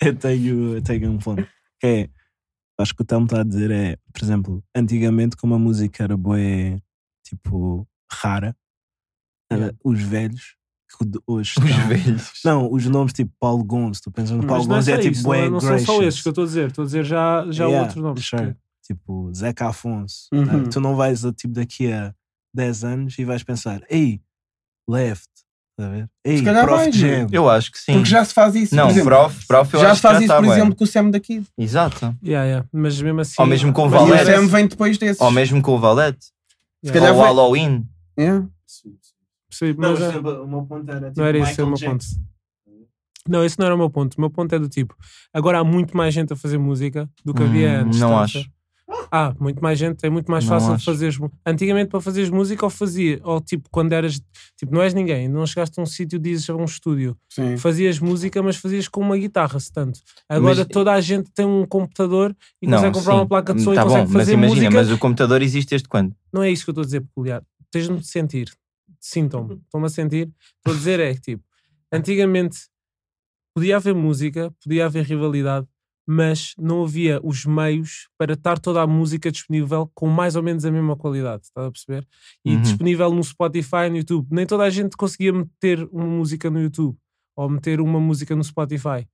eu, 0.00 0.16
tenho, 0.16 0.74
eu 0.76 0.82
tenho 0.82 1.10
um 1.10 1.18
ponto. 1.18 1.46
Que 1.80 1.86
é, 1.86 2.08
acho 2.78 2.94
que 2.94 3.02
o 3.02 3.04
Telmo 3.04 3.26
está 3.26 3.40
a 3.40 3.44
dizer 3.44 3.70
é, 3.70 3.96
por 4.12 4.22
exemplo, 4.24 4.64
antigamente, 4.74 5.36
como 5.36 5.54
a 5.54 5.58
música 5.58 6.02
era 6.04 6.16
boa, 6.16 6.38
tipo, 7.24 7.86
rara, 8.10 8.56
Yeah. 9.52 9.72
os 9.84 10.02
velhos, 10.02 10.56
hoje 11.26 11.54
Os 11.58 11.64
estão- 11.70 11.88
velhos. 11.88 12.30
Não, 12.44 12.72
os 12.72 12.86
nomes 12.86 13.12
tipo 13.12 13.32
Paulo 13.40 13.64
Gonçalves, 13.64 14.00
tu 14.00 14.10
pensas 14.10 14.30
no 14.32 14.38
Mas 14.38 14.46
Paulo 14.46 14.66
não 14.66 14.76
é 14.76 14.80
é 14.80 14.98
tipo 14.98 15.12
isso, 15.12 15.22
não, 15.28 15.50
não 15.50 15.60
são 15.60 15.78
só 15.78 16.02
esses 16.02 16.22
que 16.22 16.28
eu 16.28 16.30
estou 16.30 16.44
a 16.44 16.46
dizer. 16.46 16.66
Estou 16.68 16.82
a 16.82 16.86
dizer 16.86 17.04
já, 17.04 17.46
já 17.50 17.64
Yeah, 17.64 17.82
outros 17.86 18.02
nomes. 18.02 18.24
sure. 18.24 18.52
que- 18.54 18.94
Tipo, 18.94 19.32
Zeca 19.34 19.68
Afonso. 19.68 20.28
Uhum. 20.32 20.44
né? 20.44 20.68
Tu 20.70 20.80
não 20.80 20.94
vais 20.94 21.20
tipo, 21.36 21.52
daqui 21.54 21.92
a 21.92 22.14
10 22.54 22.84
anos 22.84 23.18
e 23.18 23.24
vais 23.24 23.42
pensar, 23.42 23.80
ei, 23.90 24.20
left, 24.88 25.26
a 25.78 25.88
ver? 25.88 26.08
Ei, 26.24 26.38
Se 26.38 26.44
calhar 26.44 26.64
Prof 26.64 26.92
Jam. 26.92 27.26
Eu 27.32 27.50
acho 27.50 27.72
que 27.72 27.78
sim. 27.80 27.94
Porque 27.94 28.08
já 28.08 28.24
se 28.24 28.32
faz 28.32 28.54
isso. 28.54 28.76
Não, 28.76 28.84
por 28.84 28.90
exemplo, 28.92 29.08
prof, 29.08 29.46
prof, 29.48 29.74
eu 29.74 29.80
já 29.80 29.86
acho 29.88 29.96
se 29.96 30.02
faz 30.02 30.18
que 30.18 30.24
isso, 30.24 30.32
já 30.32 30.36
por 30.38 30.42
bem. 30.46 30.52
exemplo, 30.52 30.76
com 30.76 30.84
o 30.84 30.86
Sam 30.86 31.10
daqui. 31.10 31.42
Exato. 31.58 32.16
Yeah, 32.24 32.46
yeah. 32.46 32.68
Mas 32.72 33.00
mesmo 33.02 33.20
assim. 33.20 33.34
Ou 33.38 33.46
mesmo 33.46 33.72
com 33.72 33.82
o 33.82 33.84
E 33.86 33.88
o 33.88 33.90
Valete. 33.90 34.24
parece- 34.24 34.40
Sam 34.40 34.46
vem 34.46 34.66
depois 34.68 34.98
desses. 34.98 35.20
Ou 35.20 35.30
mesmo 35.32 35.60
com 35.60 35.72
o 35.74 35.78
Valete. 35.80 36.26
Yeah. 36.84 37.10
Ou 37.10 37.14
o 37.16 37.18
vai- 37.18 37.26
Halloween. 37.26 37.86
É. 38.16 38.40
Não, 39.64 39.90
mas, 39.92 40.00
é- 40.00 40.08
exemplo, 40.08 40.42
o 40.42 40.48
meu 40.48 40.62
ponto 40.62 40.90
era 40.90 41.08
tipo 41.08 41.20
não 41.20 41.26
era 41.26 41.38
isso, 41.38 41.60
é 41.60 41.64
o 41.64 41.68
meu 41.68 41.78
ponto. 41.78 42.04
Não, 43.28 43.44
esse 43.44 43.58
não 43.58 43.66
era 43.66 43.74
o 43.74 43.78
meu 43.78 43.90
ponto. 43.90 44.14
O 44.16 44.20
meu 44.20 44.30
ponto 44.30 44.54
é 44.54 44.58
do 44.58 44.68
tipo: 44.68 44.94
agora 45.32 45.58
há 45.58 45.64
muito 45.64 45.96
mais 45.96 46.14
gente 46.14 46.32
a 46.32 46.36
fazer 46.36 46.58
música 46.58 47.08
do 47.24 47.34
que 47.34 47.42
havia 47.42 47.82
Hum, 47.82 47.86
antes. 47.88 47.98
não 48.00 48.16
acho. 48.18 48.48
Ah, 49.10 49.34
muito 49.40 49.60
mais 49.60 49.78
gente, 49.78 50.04
é 50.04 50.10
muito 50.10 50.30
mais 50.30 50.44
Não 50.44 50.50
fácil 50.50 50.68
de 50.70 50.74
acho. 50.76 50.84
fazeres. 50.84 51.18
mu- 51.18 51.30
Antigamente, 51.44 51.90
para 51.90 52.00
fazeres 52.00 52.30
música, 52.30 52.64
ou 52.66 52.70
fazia, 52.70 53.20
ou 53.24 53.40
tipo, 53.40 53.68
quando 53.70 53.92
eras 53.92 54.20
tipo, 54.56 54.72
não 54.72 54.80
és 54.80 54.94
ninguém, 54.94 55.28
não 55.28 55.44
chegaste 55.44 55.78
a 55.78 55.82
um 55.82 55.86
sítio, 55.86 56.18
dizes 56.20 56.48
a 56.50 56.54
um 56.54 56.64
estúdio, 56.64 57.16
Sim. 57.28 57.56
fazias 57.56 57.98
música, 57.98 58.40
mas 58.44 58.56
fazias 58.56 58.86
com 58.86 59.00
uma 59.00 59.16
guitarra, 59.16 59.58
se 59.58 59.72
tanto. 59.72 59.98
Agora 60.28 60.54
Mas- 60.56 60.66
toda 60.68 60.92
a 60.92 61.00
gente 61.00 61.30
tem 61.32 61.44
um 61.44 61.66
computador 61.66 62.34
e 62.62 62.66
Não, 62.68 62.78
consegue 62.78 62.94
comprar 62.98 63.12
sim. 63.12 63.18
uma 63.18 63.26
placa 63.26 63.54
de 63.54 63.62
som 63.62 63.74
tá 63.74 63.80
e 63.80 63.84
consegue 63.84 64.06
bom, 64.06 64.12
mas 64.12 64.22
fazer 64.22 64.32
imagina, 64.34 64.54
música. 64.70 64.70
mas 64.76 64.90
o 64.92 64.98
computador 64.98 65.42
existe 65.42 65.70
desde 65.70 65.88
quando? 65.88 66.14
Não 66.32 66.42
é 66.44 66.50
isso 66.50 66.64
que 66.64 66.70
eu 66.70 66.72
estou 66.72 66.82
a 66.82 66.84
dizer 66.84 67.00
peculiar. 67.00 67.42
Tens-me 67.72 67.98
de 67.98 68.06
sentir. 68.06 68.52
Sintam-me. 69.08 69.54
Estão-me 69.64 69.86
a 69.86 69.88
sentir. 69.88 70.32
Estou 70.58 70.72
a 70.74 70.76
dizer 70.76 70.98
é 71.00 71.14
que, 71.14 71.20
tipo, 71.20 71.44
antigamente 71.92 72.58
podia 73.54 73.76
haver 73.76 73.94
música, 73.94 74.52
podia 74.62 74.86
haver 74.86 75.04
rivalidade, 75.04 75.66
mas 76.08 76.54
não 76.58 76.82
havia 76.84 77.20
os 77.22 77.44
meios 77.46 78.08
para 78.18 78.34
estar 78.34 78.58
toda 78.58 78.82
a 78.82 78.86
música 78.86 79.30
disponível 79.30 79.90
com 79.94 80.08
mais 80.08 80.36
ou 80.36 80.42
menos 80.42 80.64
a 80.64 80.70
mesma 80.70 80.96
qualidade. 80.96 81.44
Estás 81.44 81.66
a 81.66 81.70
perceber? 81.70 82.06
E 82.44 82.54
Uhum. 82.54 82.62
disponível 82.62 83.12
no 83.12 83.22
Spotify, 83.24 83.88
no 83.90 83.96
YouTube. 83.98 84.26
Nem 84.30 84.46
toda 84.46 84.64
a 84.64 84.70
gente 84.70 84.96
conseguia 84.96 85.32
meter 85.32 85.88
uma 85.92 86.06
música 86.06 86.50
no 86.50 86.60
YouTube 86.60 86.96
ou 87.36 87.48
meter 87.48 87.80
uma 87.80 88.00
música 88.00 88.34
no 88.36 88.42
Spotify. 88.44 89.06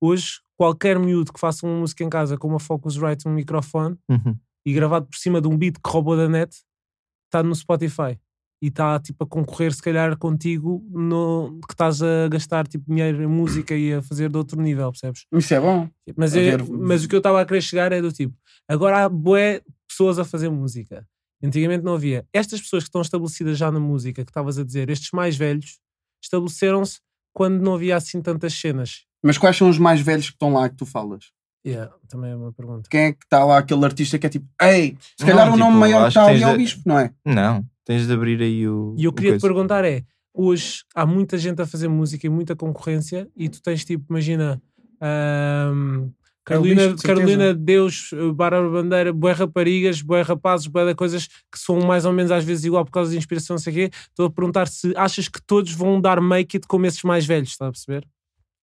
Hoje, 0.00 0.40
qualquer 0.56 0.98
miúdo 0.98 1.32
que 1.32 1.40
faça 1.40 1.66
uma 1.66 1.78
música 1.80 2.04
em 2.04 2.08
casa 2.10 2.36
com 2.36 2.48
uma 2.48 2.60
Focusrite 2.60 3.26
um 3.28 3.32
microfone 3.32 3.96
Uhum. 4.08 4.36
e 4.64 4.72
gravado 4.72 5.06
por 5.06 5.16
cima 5.16 5.40
de 5.40 5.48
um 5.48 5.56
beat 5.56 5.76
que 5.82 5.90
roubou 5.90 6.16
da 6.16 6.28
net, 6.28 6.54
está 7.26 7.42
no 7.42 7.54
Spotify. 7.54 8.18
E 8.66 8.68
está 8.68 8.98
tipo 8.98 9.22
a 9.22 9.26
concorrer, 9.28 9.72
se 9.72 9.80
calhar, 9.80 10.16
contigo 10.18 10.84
no, 10.90 11.60
que 11.68 11.72
estás 11.72 12.02
a 12.02 12.26
gastar 12.28 12.66
tipo, 12.66 12.84
dinheiro 12.88 13.22
em 13.22 13.26
música 13.28 13.76
e 13.76 13.92
a 13.94 14.02
fazer 14.02 14.28
de 14.28 14.36
outro 14.36 14.60
nível, 14.60 14.90
percebes? 14.90 15.24
Isso 15.32 15.54
é 15.54 15.60
bom. 15.60 15.88
Mas, 16.16 16.34
é- 16.34 16.56
ver- 16.56 16.68
mas 16.68 17.04
o 17.04 17.08
que 17.08 17.14
eu 17.14 17.18
estava 17.18 17.40
a 17.40 17.46
querer 17.46 17.60
chegar 17.60 17.92
é 17.92 18.02
do 18.02 18.10
tipo: 18.10 18.34
agora 18.68 19.04
há 19.04 19.08
boé 19.08 19.60
pessoas 19.88 20.18
a 20.18 20.24
fazer 20.24 20.48
música. 20.50 21.06
Antigamente 21.40 21.84
não 21.84 21.94
havia. 21.94 22.26
Estas 22.32 22.60
pessoas 22.60 22.82
que 22.82 22.88
estão 22.88 23.00
estabelecidas 23.02 23.56
já 23.56 23.70
na 23.70 23.78
música, 23.78 24.24
que 24.24 24.30
estavas 24.32 24.58
a 24.58 24.64
dizer, 24.64 24.90
estes 24.90 25.12
mais 25.12 25.36
velhos, 25.36 25.78
estabeleceram-se 26.20 26.98
quando 27.32 27.60
não 27.62 27.74
havia 27.74 27.94
assim 27.96 28.20
tantas 28.20 28.52
cenas. 28.54 29.04
Mas 29.22 29.38
quais 29.38 29.56
são 29.56 29.68
os 29.70 29.78
mais 29.78 30.00
velhos 30.00 30.26
que 30.26 30.32
estão 30.34 30.52
lá 30.52 30.68
que 30.68 30.74
tu 30.74 30.84
falas? 30.84 31.26
Yeah, 31.64 31.92
também 32.08 32.30
é 32.32 32.36
uma 32.36 32.52
pergunta. 32.52 32.88
Quem 32.90 33.00
é 33.06 33.12
que 33.12 33.24
está 33.24 33.44
lá, 33.44 33.58
aquele 33.58 33.84
artista 33.84 34.18
que 34.18 34.26
é 34.26 34.28
tipo, 34.28 34.46
ei, 34.60 34.96
se 35.16 35.24
Não, 35.24 35.28
calhar 35.28 35.46
o 35.52 35.56
nome 35.56 35.70
tipo, 35.70 35.78
maior 35.80 36.02
que 36.02 36.08
está 36.08 36.26
ali 36.26 36.42
é 36.42 36.48
o 36.48 36.56
Bispo, 36.56 36.82
não 36.86 36.98
é? 36.98 37.12
Não, 37.24 37.64
tens 37.86 38.06
de 38.06 38.12
abrir 38.12 38.42
aí 38.42 38.68
o. 38.68 38.94
E 38.98 39.04
eu 39.04 39.12
queria 39.14 39.30
te 39.30 39.40
coisa. 39.40 39.46
perguntar 39.54 39.84
é, 39.86 40.02
hoje 40.34 40.82
há 40.94 41.06
muita 41.06 41.38
gente 41.38 41.62
a 41.62 41.66
fazer 41.66 41.88
música 41.88 42.26
e 42.26 42.30
muita 42.30 42.54
concorrência 42.54 43.26
e 43.34 43.48
tu 43.48 43.62
tens 43.62 43.82
tipo, 43.84 44.04
imagina 44.10 44.60
ahm, 45.00 46.10
Carolina, 46.44 46.82
bicho, 46.82 46.96
de. 46.96 47.02
Carolina 47.02 47.54
Deus, 47.54 48.10
Bárbara 48.34 48.68
Bandeira, 48.70 49.12
bué 49.12 49.32
raparigas, 49.32 50.00
bué 50.02 50.22
rapazes, 50.22 50.68
de 50.68 50.94
coisas 50.94 51.26
que 51.26 51.58
são 51.58 51.80
mais 51.80 52.04
ou 52.04 52.12
menos 52.12 52.30
às 52.30 52.44
vezes 52.44 52.64
igual 52.64 52.84
por 52.84 52.90
causa 52.92 53.10
de 53.10 53.16
inspiração, 53.16 53.54
não 53.54 53.58
sei 53.58 53.72
o 53.72 53.76
quê. 53.76 53.90
Estou 54.08 54.26
a 54.26 54.30
perguntar 54.30 54.68
se 54.68 54.92
achas 54.96 55.28
que 55.28 55.40
todos 55.42 55.72
vão 55.72 56.00
dar 56.00 56.20
make 56.20 56.56
it 56.56 56.66
como 56.68 56.86
esses 56.86 57.02
mais 57.02 57.24
velhos, 57.26 57.50
está 57.50 57.66
a 57.66 57.72
perceber? 57.72 58.06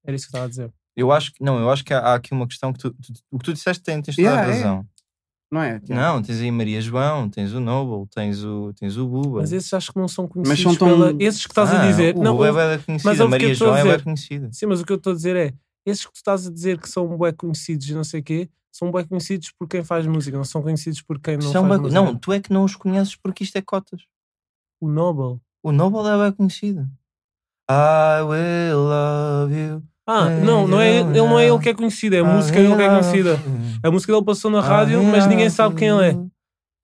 Era 0.06 0.15
isso 0.15 0.25
que 0.30 0.36
eu 0.36 0.38
estava 0.39 0.46
a 0.46 0.50
dizer. 0.50 0.74
Eu 0.96 1.12
acho 1.12 1.34
que 1.34 1.44
não, 1.44 1.60
eu 1.60 1.70
acho 1.72 1.84
que 1.84 1.94
há, 1.94 2.00
há 2.00 2.13
aqui 2.15 2.32
uma 2.34 2.48
questão 2.48 2.72
que 2.72 2.80
tu, 2.80 2.92
tu- 2.92 3.13
o 3.32 3.39
que 3.39 3.46
tu 3.46 3.53
disseste 3.53 3.82
tem, 3.84 4.00
tens 4.01 4.15
toda 4.15 4.27
Yeah, 4.27 4.44
a 4.44 4.46
é. 4.50 4.53
razão. 4.53 4.86
Não 5.53 5.62
é? 5.62 5.79
Não, 5.88 6.22
tens 6.22 6.41
aí 6.41 6.50
Maria 6.51 6.81
João, 6.81 7.29
tens 7.29 7.53
o 7.53 7.60
Noble, 7.60 8.10
tens 8.10 8.43
o, 8.43 8.74
tens 8.74 8.98
o 8.98 9.07
Buba. 9.07 9.41
Mas 9.41 9.51
esses 9.51 9.72
acho 9.74 9.93
que 9.93 10.00
não 10.00 10.07
são 10.07 10.27
conhecidos 10.27 10.62
são 10.63 10.75
tão- 10.75 10.88
pela... 10.88 11.24
Esses 11.24 11.45
que 11.45 11.51
estás 11.51 11.69
a 11.72 11.83
Ah, 11.83 11.88
dizer... 11.88 12.15
O 12.17 12.24
não, 12.24 12.36
Buba 12.36 12.48
é 12.63 12.77
conhecida, 12.79 13.10
mas 13.12 13.22
a 13.22 13.27
Maria 13.27 13.51
a 13.51 13.53
João 13.53 13.75
é 13.77 13.83
bem 13.83 14.00
conhecida. 14.00 14.50
Sim, 14.51 14.65
mas 14.65 14.81
o 14.81 14.86
que 14.86 14.91
eu 14.91 14.98
estou 14.98 15.13
a 15.13 15.15
dizer 15.15 15.36
é, 15.36 15.53
esses 15.86 16.05
que 16.05 16.12
tu 16.12 16.15
estás 16.15 16.48
a 16.48 16.51
dizer 16.51 16.79
que 16.79 16.89
são 16.89 17.17
bem 17.17 17.33
conhecidos 17.33 17.88
e 17.88 17.93
não 17.93 18.03
sei 18.03 18.22
o 18.22 18.24
quê, 18.24 18.50
são 18.72 18.91
bem 18.91 19.05
conhecidos 19.05 19.51
por 19.51 19.67
quem 19.67 19.83
faz 19.83 20.07
música, 20.07 20.36
não 20.36 20.43
são 20.43 20.63
conhecidos 20.63 21.01
por 21.03 21.19
quem 21.19 21.36
não 21.38 21.51
São 21.51 21.67
faz 21.67 21.79
música. 21.79 22.01
não, 22.01 22.15
tu 22.15 22.33
é 22.33 22.39
que 22.39 22.51
não 22.51 22.63
os 22.63 22.75
conheces 22.75 23.15
porque 23.15 23.43
isto 23.43 23.55
é 23.55 23.62
cotas. 23.62 24.01
O 24.81 24.89
Nobel. 24.89 25.39
O 25.62 25.72
Noble 25.72 26.00
é 26.10 26.17
bem 26.24 26.31
conhecido. 26.31 26.89
I 27.69 28.22
will 28.24 28.77
love 28.79 29.53
you. 29.53 29.83
Ah, 30.05 30.29
não, 30.29 30.67
não 30.67 30.81
é, 30.81 31.00
ele 31.00 31.13
não 31.13 31.39
é 31.39 31.48
ele 31.48 31.60
que 31.60 31.69
é 31.69 31.74
conhecido, 31.74 32.15
é 32.15 32.19
a 32.19 32.24
música 32.24 32.62
dele 32.62 32.75
que 32.75 32.81
é 32.81 32.89
conhecida. 32.89 33.39
A 33.81 33.89
música 33.89 34.12
dele 34.12 34.25
passou 34.25 34.51
na 34.51 34.60
rádio, 34.60 35.01
mas 35.03 35.25
ninguém 35.27 35.50
sabe 35.50 35.75
quem 35.75 35.88
ele 35.89 36.10
é. 36.10 36.17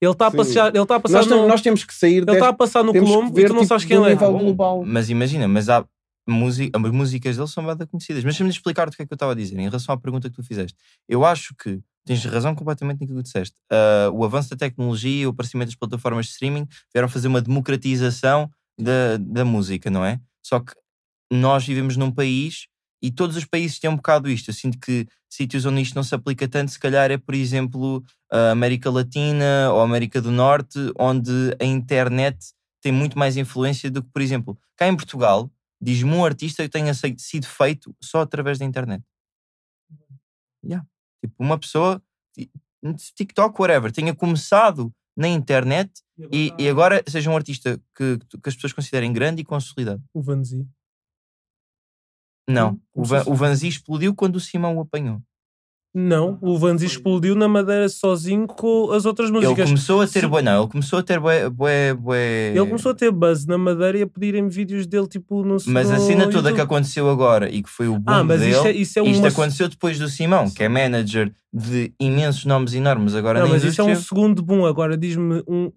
Ele 0.02 0.12
está 0.12 0.28
a 0.28 0.32
Sim. 0.32 0.38
passar, 0.38 0.70
ele 0.70 0.82
está 0.82 0.96
a 0.96 1.00
passar 1.00 1.18
Nós, 1.18 1.28
no, 1.28 1.48
nós 1.48 1.62
temos 1.62 1.84
que 1.84 1.94
sair 1.94 2.24
ele 2.26 2.32
está 2.32 2.48
a 2.48 2.54
passar 2.54 2.84
no 2.84 2.94
Colombo 2.94 3.34
ver, 3.34 3.42
e 3.42 3.46
tu 3.48 3.54
não 3.54 3.62
tipo, 3.62 3.68
sabes 3.68 3.84
quem 3.84 3.98
ele 3.98 4.14
é. 4.14 4.16
global. 4.16 4.84
Mas 4.86 5.10
imagina, 5.10 5.46
mas 5.48 5.68
há 5.68 5.86
música, 6.26 6.80
as 6.80 6.92
músicas 6.92 7.36
dele 7.36 7.48
são 7.50 7.66
bem 7.66 7.88
conhecidas. 7.88 8.24
Mas 8.24 8.34
deixa-me 8.36 8.50
explicar 8.50 8.88
o 8.88 8.92
que 8.92 9.02
é 9.02 9.06
que 9.06 9.12
eu 9.12 9.16
estava 9.16 9.34
a 9.34 9.36
dizer 9.36 9.60
em 9.60 9.66
relação 9.66 9.94
à 9.94 9.98
pergunta 9.98 10.30
que 10.30 10.36
tu 10.36 10.44
fizeste. 10.44 10.78
Eu 11.08 11.26
acho 11.26 11.54
que 11.56 11.82
tens 12.06 12.24
razão 12.24 12.56
completamente 12.56 13.02
naquilo 13.02 13.18
que 13.18 13.24
tu 13.24 13.26
disseste. 13.26 13.56
Ah, 13.70 14.10
o 14.14 14.24
avanço 14.24 14.50
da 14.50 14.56
tecnologia, 14.56 15.28
o 15.28 15.32
aparecimento 15.32 15.68
das 15.68 15.76
plataformas 15.76 16.28
de 16.28 16.32
streaming 16.32 16.66
vieram 16.94 17.10
fazer 17.10 17.28
uma 17.28 17.42
democratização 17.42 18.50
da, 18.80 19.18
da 19.20 19.44
música, 19.44 19.90
não 19.90 20.06
é? 20.06 20.20
Só 20.42 20.62
que 20.62 20.74
nós 21.32 21.66
vivemos 21.66 21.98
num 21.98 22.10
país 22.10 22.68
e 23.02 23.12
todos 23.12 23.36
os 23.36 23.46
países 23.46 23.80
têm 23.80 23.90
um 23.90 23.96
bocado 23.96 24.30
isto. 24.30 24.50
Eu 24.50 24.54
sinto 24.54 24.78
que 24.80 25.08
sítios 25.30 25.66
onde 25.66 25.82
isto 25.82 25.96
não 25.96 26.04
se 26.04 26.14
aplica 26.16 26.48
tanto, 26.48 26.72
se 26.72 26.80
calhar 26.80 27.12
é, 27.12 27.18
por 27.18 27.36
exemplo, 27.36 28.04
a 28.32 28.52
América 28.52 28.90
Latina 28.90 29.72
ou 29.72 29.82
América 29.82 30.22
do 30.22 30.32
Norte, 30.32 30.80
onde 30.98 31.32
a 31.60 31.66
internet 31.66 32.38
tem 32.82 32.92
muito 32.92 33.18
mais 33.18 33.38
influência 33.38 33.92
do 33.92 34.02
que, 34.02 34.10
por 34.12 34.22
exemplo, 34.22 34.58
cá 34.76 34.88
em 34.88 34.96
Portugal, 34.96 35.52
diz-me 35.82 36.12
um 36.12 36.26
artista 36.26 36.64
que 36.64 36.70
tenha 36.70 36.94
sido 36.94 37.46
feito 37.46 37.96
só 38.02 38.22
através 38.22 38.58
da 38.58 38.66
internet. 38.66 39.04
Yeah. 40.64 40.86
Tipo, 41.24 41.36
uma 41.40 41.58
pessoa, 41.58 42.02
ti- 42.34 42.52
TikTok, 43.16 43.60
whatever, 43.62 43.92
tenha 43.92 44.14
começado 44.14 44.94
na 45.16 45.28
internet 45.28 45.92
e, 46.32 46.54
e 46.58 46.70
agora 46.70 47.04
seja 47.08 47.30
um 47.30 47.36
artista 47.36 47.78
que, 47.96 48.18
que 48.42 48.50
as 48.50 48.56
pessoas 48.56 48.74
considerem 48.74 49.12
grande 49.12 49.42
e 49.42 49.46
consolidado. 49.46 50.02
O 50.14 50.22
Vanzi. 50.22 50.66
Não, 52.50 52.72
Hum, 52.72 52.80
o, 52.96 53.04
Van, 53.04 53.24
o 53.28 53.36
Vanzi 53.36 53.68
explodiu 53.68 54.14
quando 54.16 54.36
o 54.38 54.40
Simão 54.40 54.78
o 54.78 54.82
apanhou. 54.82 55.22
Não, 55.92 56.38
o 56.40 56.56
Vanzi 56.56 56.86
explodiu 56.86 57.34
na 57.36 57.48
Madeira 57.48 57.90
sozinho 57.90 58.46
com 58.46 58.92
as 58.92 59.08
outras 59.08 59.30
Ele 59.32 59.40
músicas. 59.40 59.66
começou 59.66 60.02
a 60.02 60.08
ter 60.08 60.28
bué, 60.28 60.40
não, 60.44 60.62
ele 60.62 60.72
começou 60.72 61.00
a 61.00 61.04
ter 61.04 61.20
bué, 61.20 61.50
bué, 61.50 61.96
bué... 61.96 62.50
Ele 62.52 62.66
começou 62.68 62.92
a 62.92 62.94
ter 62.96 63.10
buzz 63.12 63.48
na 63.48 63.58
Madeira 63.58 63.98
e 63.98 64.02
a 64.04 64.08
pedirem 64.08 64.48
vídeos 64.48 64.86
dele 64.86 65.08
tipo 65.08 65.44
no 65.44 65.58
Mas 65.66 65.90
no 65.90 65.96
a 65.96 66.00
cena 66.00 66.26
toda 66.26 66.50
que 66.52 66.60
YouTube. 66.60 66.62
aconteceu 66.62 67.10
agora 67.10 67.50
e 67.50 67.64
que 67.64 67.70
foi 67.70 67.88
o 67.88 67.94
boom 67.98 68.04
Ah, 68.06 68.24
mas 68.24 68.40
dele, 68.40 68.52
isto 68.52 68.68
é, 68.68 68.72
isso 68.72 69.00
é 69.00 69.04
isto 69.04 69.20
uma... 69.22 69.28
aconteceu 69.30 69.68
depois 69.68 69.98
do 69.98 70.08
Simão, 70.08 70.48
que 70.52 70.62
é 70.64 70.70
manager 70.70 71.34
de 71.52 71.92
imensos 72.00 72.46
nomes 72.46 72.76
enormes 72.76 73.16
agora 73.16 73.40
Não, 73.40 73.50
mas 73.50 73.64
isso 73.64 73.82
é 73.82 73.84
um 73.84 73.90
indústria. 73.90 74.08
segundo 74.16 74.44
boom. 74.44 74.68
Agora 74.68 74.96
diz-me 74.96 75.44
um, 75.48 75.72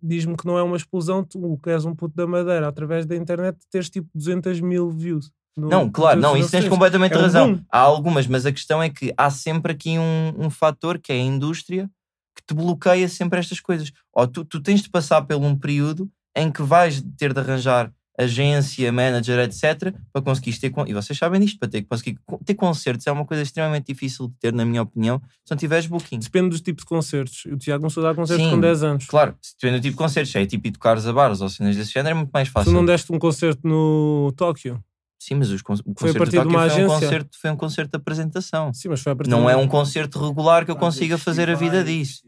diz 0.00 0.24
que 0.24 0.46
não 0.46 0.56
é 0.56 0.62
uma 0.62 0.76
explosão, 0.76 1.24
tu 1.24 1.58
que 1.60 1.70
és 1.70 1.84
um 1.84 1.96
puto 1.96 2.14
da 2.14 2.28
Madeira, 2.28 2.68
através 2.68 3.04
da 3.04 3.16
internet 3.16 3.58
teres 3.72 3.90
tipo 3.90 4.08
200 4.14 4.60
mil 4.60 4.88
views. 4.88 5.32
No- 5.58 5.68
Não, 5.68 5.90
claro, 5.90 6.20
não, 6.20 6.36
isso 6.36 6.50
tens 6.50 6.68
completamente 6.68 7.12
É 7.14 7.18
um 7.18 7.20
razão. 7.20 7.54
boom. 7.54 7.62
Há 7.70 7.78
algumas, 7.78 8.26
mas 8.26 8.46
a 8.46 8.52
questão 8.52 8.82
é 8.82 8.88
que 8.88 9.12
há 9.16 9.28
sempre 9.30 9.72
aqui 9.72 9.98
um, 9.98 10.46
um 10.46 10.50
fator 10.50 10.98
que 10.98 11.12
é 11.12 11.16
a 11.16 11.18
indústria 11.18 11.90
que 12.36 12.42
te 12.46 12.54
bloqueia 12.54 13.08
sempre 13.08 13.38
estas 13.40 13.58
coisas. 13.60 13.92
Ou 14.14 14.26
tu, 14.26 14.44
tu 14.44 14.60
tens 14.60 14.80
de 14.82 14.88
passar 14.88 15.22
por 15.22 15.36
um 15.36 15.56
período 15.56 16.08
em 16.36 16.50
que 16.52 16.62
vais 16.62 17.02
ter 17.18 17.32
de 17.34 17.40
arranjar 17.40 17.92
agência, 18.20 18.90
manager, 18.92 19.38
etc., 19.40 19.94
para 20.12 20.20
conseguir 20.22 20.56
ter. 20.58 20.72
E 20.88 20.92
vocês 20.92 21.16
sabem 21.16 21.40
disto, 21.40 21.56
para 21.58 21.68
ter, 21.68 21.82
conseguir 21.82 22.18
co- 22.26 22.40
ter 22.44 22.54
concertos 22.54 23.06
é 23.06 23.12
uma 23.12 23.24
coisa 23.24 23.42
extremamente 23.44 23.86
difícil 23.86 24.26
de 24.28 24.34
ter, 24.40 24.52
na 24.52 24.64
minha 24.64 24.82
opinião, 24.82 25.20
se 25.44 25.50
não 25.52 25.56
tiveres 25.56 25.86
booking. 25.86 26.18
Depende 26.18 26.48
dos 26.50 26.60
tipos 26.60 26.82
de 26.82 26.88
concertos. 26.88 27.44
O 27.46 27.56
Tiago 27.56 27.82
começou 27.82 28.04
a 28.04 28.08
dar 28.08 28.14
concertos 28.16 28.44
Sim, 28.44 28.50
com 28.50 28.60
10 28.60 28.82
anos. 28.82 29.06
Claro, 29.06 29.36
se 29.40 29.56
tu 29.56 29.66
no 29.70 29.76
tipo 29.80 29.92
de 29.92 29.96
concertos, 29.96 30.34
é 30.34 30.44
tipo 30.46 30.66
ir 30.66 30.72
tocares 30.72 31.06
a 31.06 31.12
bares 31.12 31.40
ou 31.40 31.48
cenas 31.48 31.76
desse 31.76 31.92
género, 31.92 32.10
é 32.10 32.14
muito 32.14 32.30
mais 32.30 32.48
fácil. 32.48 32.72
Tu 32.72 32.74
não 32.74 32.84
deste 32.84 33.12
um 33.12 33.18
concerto 33.20 33.60
no 33.66 34.32
Tóquio? 34.36 34.82
Sim, 35.28 35.34
mas 35.34 35.50
os 35.50 35.60
con- 35.60 35.74
o 35.74 35.76
Foi 35.76 35.84
a 35.90 35.94
concerto 35.94 36.18
partir 36.18 36.30
de 36.30 36.42
de 36.42 36.48
uma 36.48 36.58
Tóquio 36.60 36.70
foi 36.74 36.82
um, 36.82 36.86
agência? 36.86 37.06
concerto, 37.08 37.38
foi 37.40 37.50
um 37.50 37.56
concerto 37.56 37.90
de 37.90 37.96
apresentação. 37.96 38.72
Sim, 38.72 38.88
mas 38.88 39.00
foi 39.00 39.12
a 39.12 39.16
partir 39.16 39.30
Não 39.30 39.44
de 39.44 39.52
é 39.52 39.56
um 39.56 39.68
concerto 39.68 40.18
regular 40.26 40.64
que 40.64 40.70
eu 40.70 40.76
consiga 40.76 41.18
fazer 41.18 41.50
a 41.50 41.54
vida 41.54 41.84
disso. 41.84 42.22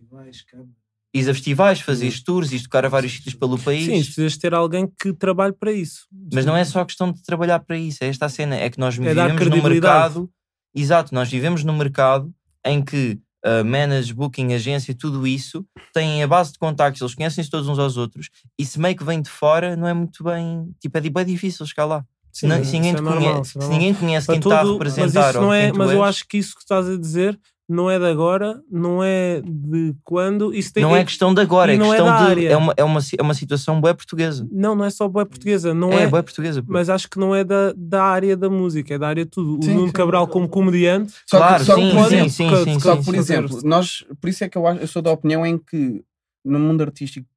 Ires 1.13 1.29
a 1.29 1.35
festivais, 1.35 1.81
fazeres 1.81 2.23
tours, 2.23 2.53
ires 2.53 2.63
tocar 2.63 2.85
a 2.85 2.89
vários 2.89 3.13
sítios 3.13 3.35
pelo 3.35 3.59
país. 3.59 3.85
Sim, 3.87 4.05
precisas 4.05 4.37
ter 4.37 4.55
alguém 4.55 4.87
que 5.01 5.13
trabalhe 5.13 5.53
para 5.53 5.73
isso. 5.73 6.07
Mas 6.33 6.45
não 6.45 6.57
é 6.57 6.65
só 6.65 6.85
questão 6.85 7.11
de 7.11 7.21
trabalhar 7.23 7.59
para 7.61 7.77
isso, 7.77 8.05
é 8.05 8.09
esta 8.09 8.27
a 8.27 8.29
cena. 8.29 8.55
É 8.55 8.69
que 8.71 8.79
nós 8.79 8.95
É 8.97 8.99
vivemos 8.99 9.47
no 9.47 9.63
mercado. 9.63 10.31
Exato, 10.75 11.13
nós 11.15 11.29
vivemos 11.29 11.65
no 11.65 11.73
mercado 11.73 12.33
em 12.65 12.81
que 12.81 13.19
uh, 13.45 13.65
manage, 13.65 14.15
booking, 14.15 14.53
agência, 14.55 14.95
tudo 14.95 15.27
isso 15.27 15.67
têm 15.93 16.23
a 16.23 16.29
base 16.29 16.53
de 16.53 16.59
contactos, 16.59 17.01
eles 17.01 17.15
conhecem-se 17.15 17.51
todos 17.51 17.67
uns 17.69 17.79
aos 17.79 17.97
outros. 17.97 18.29
E 18.57 18.65
se 18.65 18.79
meio 18.79 18.95
que 18.95 19.03
vem 19.03 19.21
de 19.21 19.31
fora, 19.31 19.75
não 19.77 19.89
é 19.89 19.95
muito 19.95 20.23
bem. 20.23 20.71
Tipo, 20.81 20.99
é, 20.99 21.01
bem 21.01 21.25
difícil 21.25 21.67
chegar 21.67 21.87
lá. 21.87 22.05
Se, 22.33 22.47
não- 22.47 22.63
se 22.65 22.73
ninguém, 22.73 22.91
é 22.97 23.01
normal, 23.01 23.15
conhece, 23.35 23.41
é 23.41 23.45
se 23.45 23.59
normal. 23.59 23.79
ninguém 23.79 23.95
conhece 23.95 24.27
quem 24.27 24.39
está 24.39 24.57
a 24.61 24.63
tudo- 24.63 24.73
representar 24.75 25.21
mas 25.21 25.31
isso 25.35 25.41
não 25.41 25.53
é, 25.55 25.73
mas 25.73 25.91
eu 25.91 26.05
acho 26.05 26.27
que 26.29 26.39
isso 26.39 26.55
que 26.55 26.61
estás 26.63 26.89
a 26.89 26.97
dizer 26.97 27.39
não 27.69 27.89
é 27.89 28.01
de 28.01 28.05
agora, 28.07 28.61
não 28.69 29.01
é 29.01 29.41
de 29.45 29.95
quando. 30.03 30.53
Isso 30.53 30.73
tem 30.73 30.83
Não 30.83 30.97
é 30.97 31.05
questão 31.05 31.33
de 31.33 31.41
agora, 31.41 31.73
é 31.73 31.77
não 31.77 31.87
é 31.87 31.97
questão 31.99 32.07
da 32.07 32.17
de. 32.19 32.25
área. 32.31 32.49
É 32.49 32.57
uma, 32.57 32.75
é, 32.77 32.83
uma, 32.83 32.99
é 33.19 33.23
uma 33.23 33.33
situação 33.35 33.81
boa 33.81 33.95
portuguesa. 33.95 34.45
Não, 34.51 34.75
não 34.75 34.85
é 34.85 34.91
só 34.91 35.07
boa 35.07 35.25
portuguesa, 35.25 35.73
não 35.73 35.93
é, 35.93 36.03
é. 36.03 36.07
boa 36.09 36.21
portuguesa. 36.21 36.61
pô. 36.65 36.73
mas 36.73 36.89
acho 36.91 37.09
que 37.09 37.17
não 37.17 37.33
é 37.33 37.45
da, 37.45 37.73
da 37.77 38.03
área 38.03 38.37
da 38.37 38.51
música, 38.51 38.95
é 38.95 38.99
da 38.99 39.07
área 39.07 39.25
de 39.25 39.31
tudo. 39.31 39.57
O 39.61 39.63
Sim, 39.63 39.75
Nuno 39.75 39.87
sim. 39.87 39.93
Cabral, 39.93 40.27
como 40.27 40.49
comediante, 40.49 41.13
Só 41.25 41.37
que- 41.39 41.45
claro, 41.47 41.65
só 41.65 41.75
que, 41.77 41.81
sim, 41.83 41.91
por 41.93 42.01
sim, 42.01 42.07
exemplo, 42.07 42.31
sim, 42.31 42.49
só- 42.51 42.65
sim, 42.65 42.81
Só 42.81 42.93
sim, 42.95 42.99
que, 42.99 43.05
por 43.05 43.15
sim. 43.15 43.21
exemplo, 43.21 43.61
nós, 43.63 44.05
por 44.21 44.29
isso 44.29 44.43
é 44.43 44.49
que 44.49 44.59
eu, 44.59 44.67
acho, 44.67 44.81
eu 44.81 44.89
sou 44.89 45.01
da 45.01 45.13
opinião 45.13 45.47
em 45.47 45.57
que 45.57 46.03
no 46.45 46.59
mundo 46.59 46.81
artístico, 46.83 47.29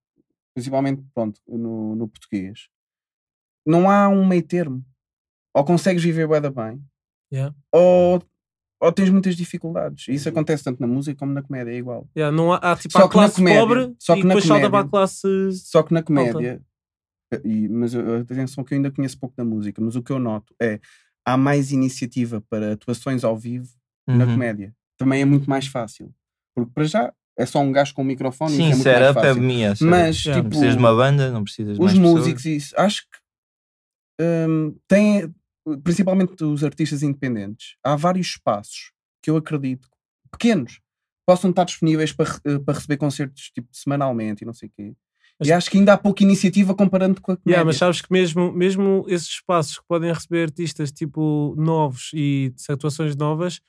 principalmente 0.56 1.04
pronto, 1.14 1.40
no, 1.48 1.96
no 1.96 2.08
português, 2.08 2.70
não 3.66 3.90
há 3.90 4.08
um 4.10 4.26
meio 4.26 4.44
termo. 4.44 4.84
Ou 5.56 5.64
consegues 5.64 6.04
viver 6.04 6.28
bué 6.28 6.40
da 6.42 6.50
bem, 6.50 6.82
Yeah. 7.32 7.56
ou, 7.72 8.22
ou 8.82 8.92
tens 8.92 9.10
muitas 9.10 9.36
dificuldades. 9.36 10.08
E 10.08 10.14
isso 10.14 10.28
acontece 10.30 10.64
tanto 10.64 10.80
na 10.80 10.88
música 10.88 11.18
como 11.18 11.32
na 11.34 11.42
comédia, 11.42 11.72
é 11.72 11.78
igual. 11.78 12.08
yeah, 12.16 12.36
não 12.36 12.52
há, 12.54 12.58
há 12.58 12.76
tipo 12.76 12.92
Só 12.92 13.00
na 13.00 13.08
classe 13.10 13.36
comédia- 13.38 13.60
pobre 13.62 13.96
só 14.00 14.14
e 14.16 14.18
que 14.22 14.24
na 14.24 14.34
depois 14.36 14.46
salta 14.46 14.70
para 14.70 14.80
a 14.80 14.82
comédia- 14.84 14.90
classe. 14.92 15.52
Só 15.54 15.82
que 15.84 15.94
na 15.94 16.04
comédia, 16.04 16.62
e, 17.44 17.68
mas 17.70 17.94
eu- 17.94 18.18
atenção 18.22 18.64
que 18.64 18.74
eu 18.74 18.78
ainda 18.78 18.92
conheço 18.92 19.20
pouco 19.20 19.36
da 19.36 19.44
música, 19.46 19.82
mas 19.82 19.96
o 19.96 20.04
que 20.04 20.12
eu 20.12 20.20
noto 20.20 20.54
é 20.62 20.80
há 21.26 21.36
mais 21.38 21.72
iniciativa 21.72 22.42
para 22.50 22.74
atuações 22.74 23.24
ao 23.24 23.38
vivo 23.38 23.70
na 24.08 24.26
Uhum. 24.26 24.32
comédia. 24.34 24.76
Também 24.98 25.22
é 25.22 25.26
muito 25.26 25.50
mais 25.50 25.66
fácil. 25.68 26.14
Porque 26.56 26.72
para 26.74 26.84
já 26.84 27.14
é 27.38 27.46
só 27.48 27.60
um 27.62 27.72
gajo 27.72 27.94
com 27.96 28.02
um 28.04 28.06
microfone 28.06 28.54
e 28.54 28.58
Sim, 28.58 28.70
isso 28.70 28.72
é 28.72 28.76
muito 28.76 28.84
setup 28.84 29.16
mais 29.16 29.26
é 29.26 29.30
fácil. 29.30 29.42
minha. 29.44 29.74
Mas, 29.82 30.24
Yeah. 30.26 30.36
não 30.36 30.36
tipo, 30.36 30.50
precisas 30.50 30.74
de 30.74 30.80
uma 30.80 30.96
banda, 30.96 31.32
não 31.32 31.44
precisas 31.44 31.78
de 31.80 31.84
os 31.84 31.94
músicos 31.94 32.46
e 32.46 32.56
isso, 32.58 32.76
acho 32.78 33.02
que 33.10 33.18
hum, 34.20 34.76
têm, 34.88 35.34
principalmente 35.84 36.44
os 36.44 36.64
artistas 36.64 37.04
independentes, 37.04 37.76
há 37.84 37.96
vários 37.96 38.28
espaços 38.28 38.92
que 39.22 39.30
eu 39.30 39.38
acredito, 39.38 39.88
pequenos, 40.32 40.80
possam 41.26 41.50
estar 41.52 41.64
disponíveis 41.64 42.12
para, 42.12 42.30
eh, 42.46 42.60
para 42.60 42.74
receber 42.76 42.98
concertos 42.98 43.50
tipo 43.52 43.68
semanalmente 43.72 44.44
e 44.44 44.46
não 44.46 44.54
sei 44.54 44.68
o 44.70 44.72
quê. 44.76 44.94
Mas- 45.40 45.48
E 45.50 45.54
acho 45.54 45.72
que 45.72 45.78
ainda 45.78 45.94
há 45.94 45.98
pouca 45.98 46.22
iniciativa 46.24 46.76
comparando 46.76 47.22
com 47.22 47.32
a 47.32 47.38
comédia. 47.38 47.52
Yeah, 47.52 47.66
mas 47.66 47.78
sabes 47.78 48.02
que 48.02 48.12
mesmo, 48.12 48.52
mesmo 48.52 49.06
esses 49.08 49.30
espaços 49.30 49.80
que 49.80 49.86
podem 49.88 50.12
receber 50.14 50.44
artistas 50.44 50.92
tipo 50.92 51.56
novos 51.58 52.12
e 52.14 52.54
de 52.56 52.72
atuações 52.74 53.16
novas 53.16 53.60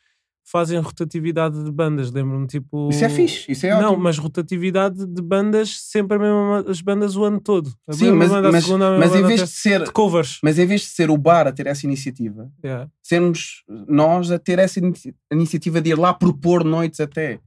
fazem 0.45 0.79
rotatividade 0.79 1.63
de 1.65 1.71
bandas. 1.73 2.11
Lembro-me 2.13 2.47
tipo. 2.47 2.89
Isso 2.91 3.05
é 3.05 3.09
fixe, 3.09 3.51
isso 3.51 3.67
é 3.67 3.71
Não, 3.81 3.89
ótimo. 3.91 4.03
mas 4.03 4.19
rotatividade 4.19 5.07
de 5.07 5.23
bandas, 5.23 5.81
sempre 5.81 6.17
a 6.17 6.21
mesma, 6.21 6.65
as 6.71 6.81
bandas 6.81 7.17
o 7.17 7.25
ano 7.25 7.41
todo. 7.41 7.73
A 7.89 7.93
Sim, 7.93 8.13
mas, 8.13 8.31
banda, 8.31 8.53
mas, 8.53 8.65
segunda, 8.65 8.99
mas 8.99 9.15
em 9.15 9.23
vez 9.25 9.41
de 9.41 9.47
ser 9.49 9.83
de 9.85 9.91
covers. 9.93 10.39
mas 10.43 10.59
em 10.59 10.67
vez 10.67 10.83
de 10.83 10.87
ser 10.89 11.11
o 11.11 11.17
bar 11.17 11.47
a 11.47 11.53
ter 11.53 11.67
essa 11.67 11.87
iniciativa, 11.87 12.51
Yeah, 12.65 12.89
sermos 13.03 13.65
nós 13.89 14.31
a 14.31 14.39
ter 14.39 14.59
essa 14.59 14.79
inici- 14.79 15.15
iniciativa 15.33 15.81
de 15.81 15.91
ir 15.91 15.99
lá 15.99 16.13
propor 16.15 16.63
noites 16.65 17.01
até. 17.01 17.41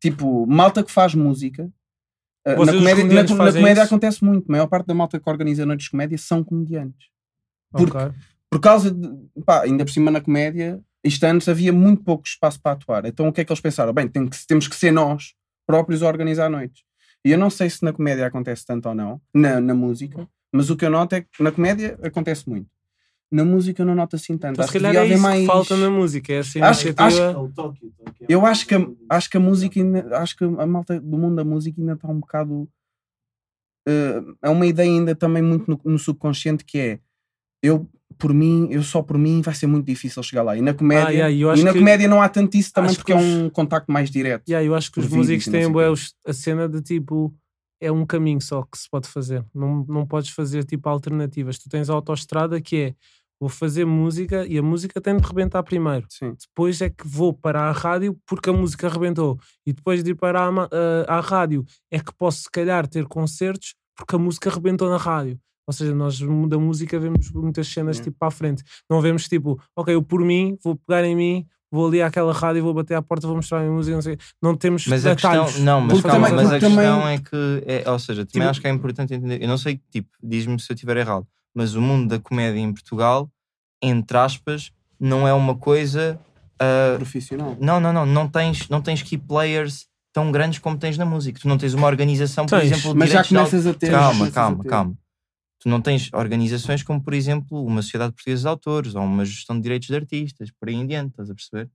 Tipo, 0.00 0.46
malta 0.46 0.82
que 0.82 0.90
faz 0.90 1.14
música. 1.14 1.70
Na 2.44 2.54
Vocês, 2.56 2.76
os 2.76 2.82
comédia, 2.82 3.04
na, 3.04 3.22
na 3.44 3.52
comédia 3.52 3.82
acontece 3.84 4.24
muito. 4.24 4.48
A 4.48 4.52
maior 4.52 4.66
parte 4.66 4.86
da 4.86 4.94
malta 4.94 5.20
que 5.20 5.30
organiza 5.30 5.64
noites 5.64 5.84
de 5.84 5.90
comédia 5.92 6.18
são 6.18 6.42
comediantes. 6.42 7.08
Porque-. 7.70 7.92
Por 8.50 8.60
causa 8.60 8.90
de. 8.90 9.08
Pá, 9.46 9.62
ainda 9.62 9.84
por 9.84 9.90
cima 9.92 10.10
na 10.10 10.20
comédia, 10.20 10.80
isto 11.04 11.24
antes 11.24 11.48
havia 11.48 11.72
muito 11.72 12.02
pouco 12.04 12.24
espaço 12.26 12.60
para 12.60 12.72
atuar. 12.72 13.04
Então 13.06 13.28
o 13.28 13.32
que 13.32 13.40
é 13.40 13.44
que 13.44 13.52
eles 13.52 13.60
pensaram? 13.60 13.92
Bem, 13.92 14.08
tem 14.08 14.26
que- 14.28 14.46
temos 14.46 14.68
que 14.68 14.76
ser 14.76 14.90
nós 14.92 15.34
próprios 15.66 16.02
a 16.02 16.08
organizar 16.08 16.48
noites. 16.50 16.82
E 17.24 17.30
eu 17.30 17.38
não 17.38 17.50
sei 17.50 17.70
se 17.70 17.82
na 17.84 17.92
comédia 17.92 18.26
acontece 18.26 18.64
tanto 18.66 18.88
ou 18.88 18.94
não, 18.94 19.20
na, 19.32 19.60
na 19.60 19.74
música, 19.74 20.28
mas 20.52 20.70
o 20.70 20.76
que 20.76 20.84
eu 20.84 20.90
noto 20.90 21.14
é 21.14 21.20
que 21.22 21.42
na 21.42 21.52
comédia 21.52 21.98
acontece 22.02 22.48
muito. 22.48 22.68
Na 23.30 23.44
música 23.44 23.80
eu 23.80 23.86
não 23.86 23.94
noto 23.94 24.16
assim 24.16 24.36
tanto. 24.36 24.54
Então, 24.54 24.64
se 24.68 24.76
Acho 24.76 24.84
calhar 24.84 25.04
é 25.04 25.06
isso 25.08 25.22
mais. 25.22 25.40
que 25.40 25.46
falta 25.46 25.76
na 25.76 25.88
música. 25.88 26.32
É 26.32 26.36
essa 26.36 26.58
Acho- 26.66 26.88
iniciativa. 26.88 27.50
Eu 28.28 28.44
acho 28.44 28.66
que, 28.66 28.74
a, 28.74 28.86
acho 29.08 29.30
que 29.30 29.36
a 29.38 29.40
música 29.40 29.80
ainda, 29.80 30.18
acho 30.18 30.36
que 30.36 30.44
a 30.44 30.66
malta 30.66 31.00
do 31.00 31.16
mundo 31.16 31.36
da 31.36 31.44
música 31.44 31.80
ainda 31.80 31.94
está 31.94 32.08
um 32.08 32.20
bocado 32.20 32.68
eh, 33.88 34.20
é 34.42 34.48
uma 34.50 34.66
ideia 34.66 34.90
ainda 34.90 35.14
também 35.14 35.42
muito 35.42 35.70
no, 35.70 35.80
no 35.92 35.98
subconsciente 35.98 36.64
que 36.64 36.78
é 36.78 37.00
eu 37.62 37.88
por 38.18 38.32
mim, 38.34 38.68
eu 38.70 38.82
só 38.82 39.02
por 39.02 39.16
mim 39.18 39.40
vai 39.42 39.54
ser 39.54 39.66
muito 39.66 39.86
difícil 39.86 40.22
chegar 40.22 40.42
lá. 40.42 40.56
E 40.56 40.60
na 40.62 40.72
comédia, 40.74 41.06
Ah, 41.26 41.28
yeah, 41.28 41.60
e 41.60 41.64
na 41.64 41.72
que- 41.72 41.78
comédia 41.78 42.08
não 42.08 42.20
há 42.22 42.28
tanto 42.28 42.56
isso 42.56 42.72
também 42.72 42.94
porque 42.94 43.12
que 43.12 43.18
é 43.18 43.20
os- 43.20 43.24
um 43.24 43.50
contacto 43.50 43.90
mais 43.92 44.10
direto. 44.10 44.48
Yeah, 44.48 44.66
eu 44.66 44.74
acho 44.74 44.90
que 44.92 45.00
os 45.00 45.08
músicos 45.08 45.46
têm 45.46 45.70
bué 45.70 45.86
a 46.26 46.32
cena 46.32 46.68
de 46.68 46.80
tipo 46.82 47.34
é 47.80 47.90
um 47.90 48.06
caminho 48.06 48.40
só 48.40 48.62
que 48.62 48.78
se 48.78 48.88
pode 48.88 49.08
fazer. 49.08 49.44
Não, 49.54 49.84
não 49.88 50.06
podes 50.06 50.30
fazer 50.30 50.64
tipo 50.64 50.88
alternativas. 50.88 51.58
Tu 51.58 51.68
tens 51.68 51.90
a 51.90 51.94
autoestrada 51.94 52.60
que 52.60 52.76
é 52.76 52.94
vou 53.40 53.48
fazer 53.48 53.84
música 53.84 54.46
e 54.46 54.56
a 54.56 54.62
música 54.62 55.00
tem 55.00 55.16
de 55.16 55.26
rebentar 55.26 55.64
primeiro. 55.64 56.06
Sim. 56.08 56.32
Depois 56.40 56.80
é 56.80 56.88
que 56.88 57.04
vou 57.04 57.32
para 57.34 57.62
a 57.62 57.72
rádio 57.72 58.16
porque 58.24 58.48
a 58.50 58.52
música 58.52 58.88
rebentou. 58.88 59.36
E 59.66 59.72
depois 59.72 60.04
de 60.04 60.12
ir 60.12 60.14
para 60.14 60.44
a, 60.46 60.52
ma- 60.52 60.68
a- 61.08 61.16
à 61.16 61.20
rádio 61.20 61.64
é 61.90 61.98
que 61.98 62.12
posso 62.16 62.42
se 62.42 62.50
calhar 62.52 62.86
ter 62.86 63.04
concertos 63.06 63.74
porque 63.96 64.14
a 64.14 64.18
música 64.18 64.48
rebentou 64.48 64.88
na 64.88 64.96
rádio. 64.96 65.40
Ou 65.66 65.72
seja, 65.72 65.94
nós 65.94 66.18
da 66.48 66.58
música 66.58 66.98
vemos 66.98 67.30
muitas 67.32 67.68
cenas 67.68 67.96
Yeah. 67.96 68.04
tipo 68.10 68.18
para 68.18 68.28
a 68.28 68.30
frente. 68.30 68.62
Não 68.90 69.00
vemos 69.00 69.28
tipo, 69.28 69.60
ok, 69.76 69.94
eu 69.94 70.02
por 70.02 70.20
mim 70.24 70.58
vou 70.62 70.74
pegar 70.76 71.04
em 71.04 71.14
mim, 71.14 71.46
vou 71.70 71.86
ali 71.86 72.02
àquela 72.02 72.32
rádio, 72.32 72.62
vou 72.62 72.74
bater 72.74 72.94
à 72.94 73.02
porta, 73.02 73.26
vou 73.26 73.36
mostrar 73.36 73.58
a 73.58 73.60
minha 73.62 73.72
música, 73.72 73.94
não 73.94 74.02
sei. 74.02 74.18
Não 74.42 74.56
temos 74.56 74.86
Mas 74.86 75.06
a 75.06 75.14
questão, 75.14 75.46
não, 75.60 75.80
mas 75.80 75.92
Porque 75.94 76.08
calma, 76.08 76.28
também- 76.28 76.44
mas 76.44 76.46
a 76.52 76.58
porque 76.58 76.66
questão 76.66 77.00
também- 77.00 77.14
é 77.14 77.18
que, 77.18 77.64
é, 77.86 77.90
ou 77.90 77.98
seja, 77.98 78.26
também 78.26 78.32
Tipo- 78.40 78.50
acho 78.50 78.60
que 78.60 78.66
é 78.66 78.70
importante 78.70 79.14
entender. 79.14 79.40
Eu 79.42 79.48
não 79.48 79.56
sei, 79.56 79.80
tipo, 79.90 80.08
diz-me 80.22 80.58
se 80.60 80.70
eu 80.70 80.74
estiver 80.74 80.96
errado, 80.96 81.26
mas 81.54 81.74
o 81.74 81.80
mundo 81.80 82.08
da 82.08 82.18
comédia 82.18 82.58
em 82.58 82.72
Portugal, 82.72 83.30
entre 83.80 84.16
aspas, 84.18 84.72
não 85.00 85.26
é 85.26 85.32
uma 85.32 85.54
coisa. 85.56 86.18
ah, 86.60 86.94
Profissional. 86.96 87.56
não, 87.60 87.80
não, 87.80 87.92
não, 87.92 88.06
não 88.06 88.28
tens, 88.28 88.68
não 88.68 88.80
tens 88.80 89.02
key 89.02 89.16
players 89.18 89.86
tão 90.12 90.30
grandes 90.30 90.58
como 90.60 90.76
tens 90.76 90.96
na 90.98 91.04
música. 91.04 91.40
Tu 91.40 91.48
não 91.48 91.56
tens 91.58 91.72
uma 91.74 91.86
organização, 91.86 92.46
por 92.46 92.60
Tens, 92.60 92.70
exemplo, 92.72 92.94
Mas 92.96 93.10
já 93.10 93.24
começas 93.24 93.66
a 93.66 93.74
ter. 93.74 93.90
Calma, 93.90 94.30
calma, 94.30 94.62
calma. 94.64 94.94
Tu 95.62 95.68
não 95.68 95.80
tens 95.80 96.10
organizações 96.12 96.82
como, 96.82 97.00
por 97.00 97.14
exemplo, 97.14 97.64
uma 97.64 97.82
Sociedade 97.82 98.12
Portuguesa 98.14 98.42
de 98.42 98.48
Autores 98.48 98.94
ou 98.96 99.02
uma 99.02 99.24
gestão 99.24 99.54
de 99.54 99.62
direitos 99.62 99.86
de 99.86 99.94
artistas, 99.94 100.50
por 100.50 100.68
aí 100.68 100.74
em 100.74 100.84
diante, 100.84 101.10
estás 101.10 101.30
a 101.30 101.34
perceber? 101.34 101.70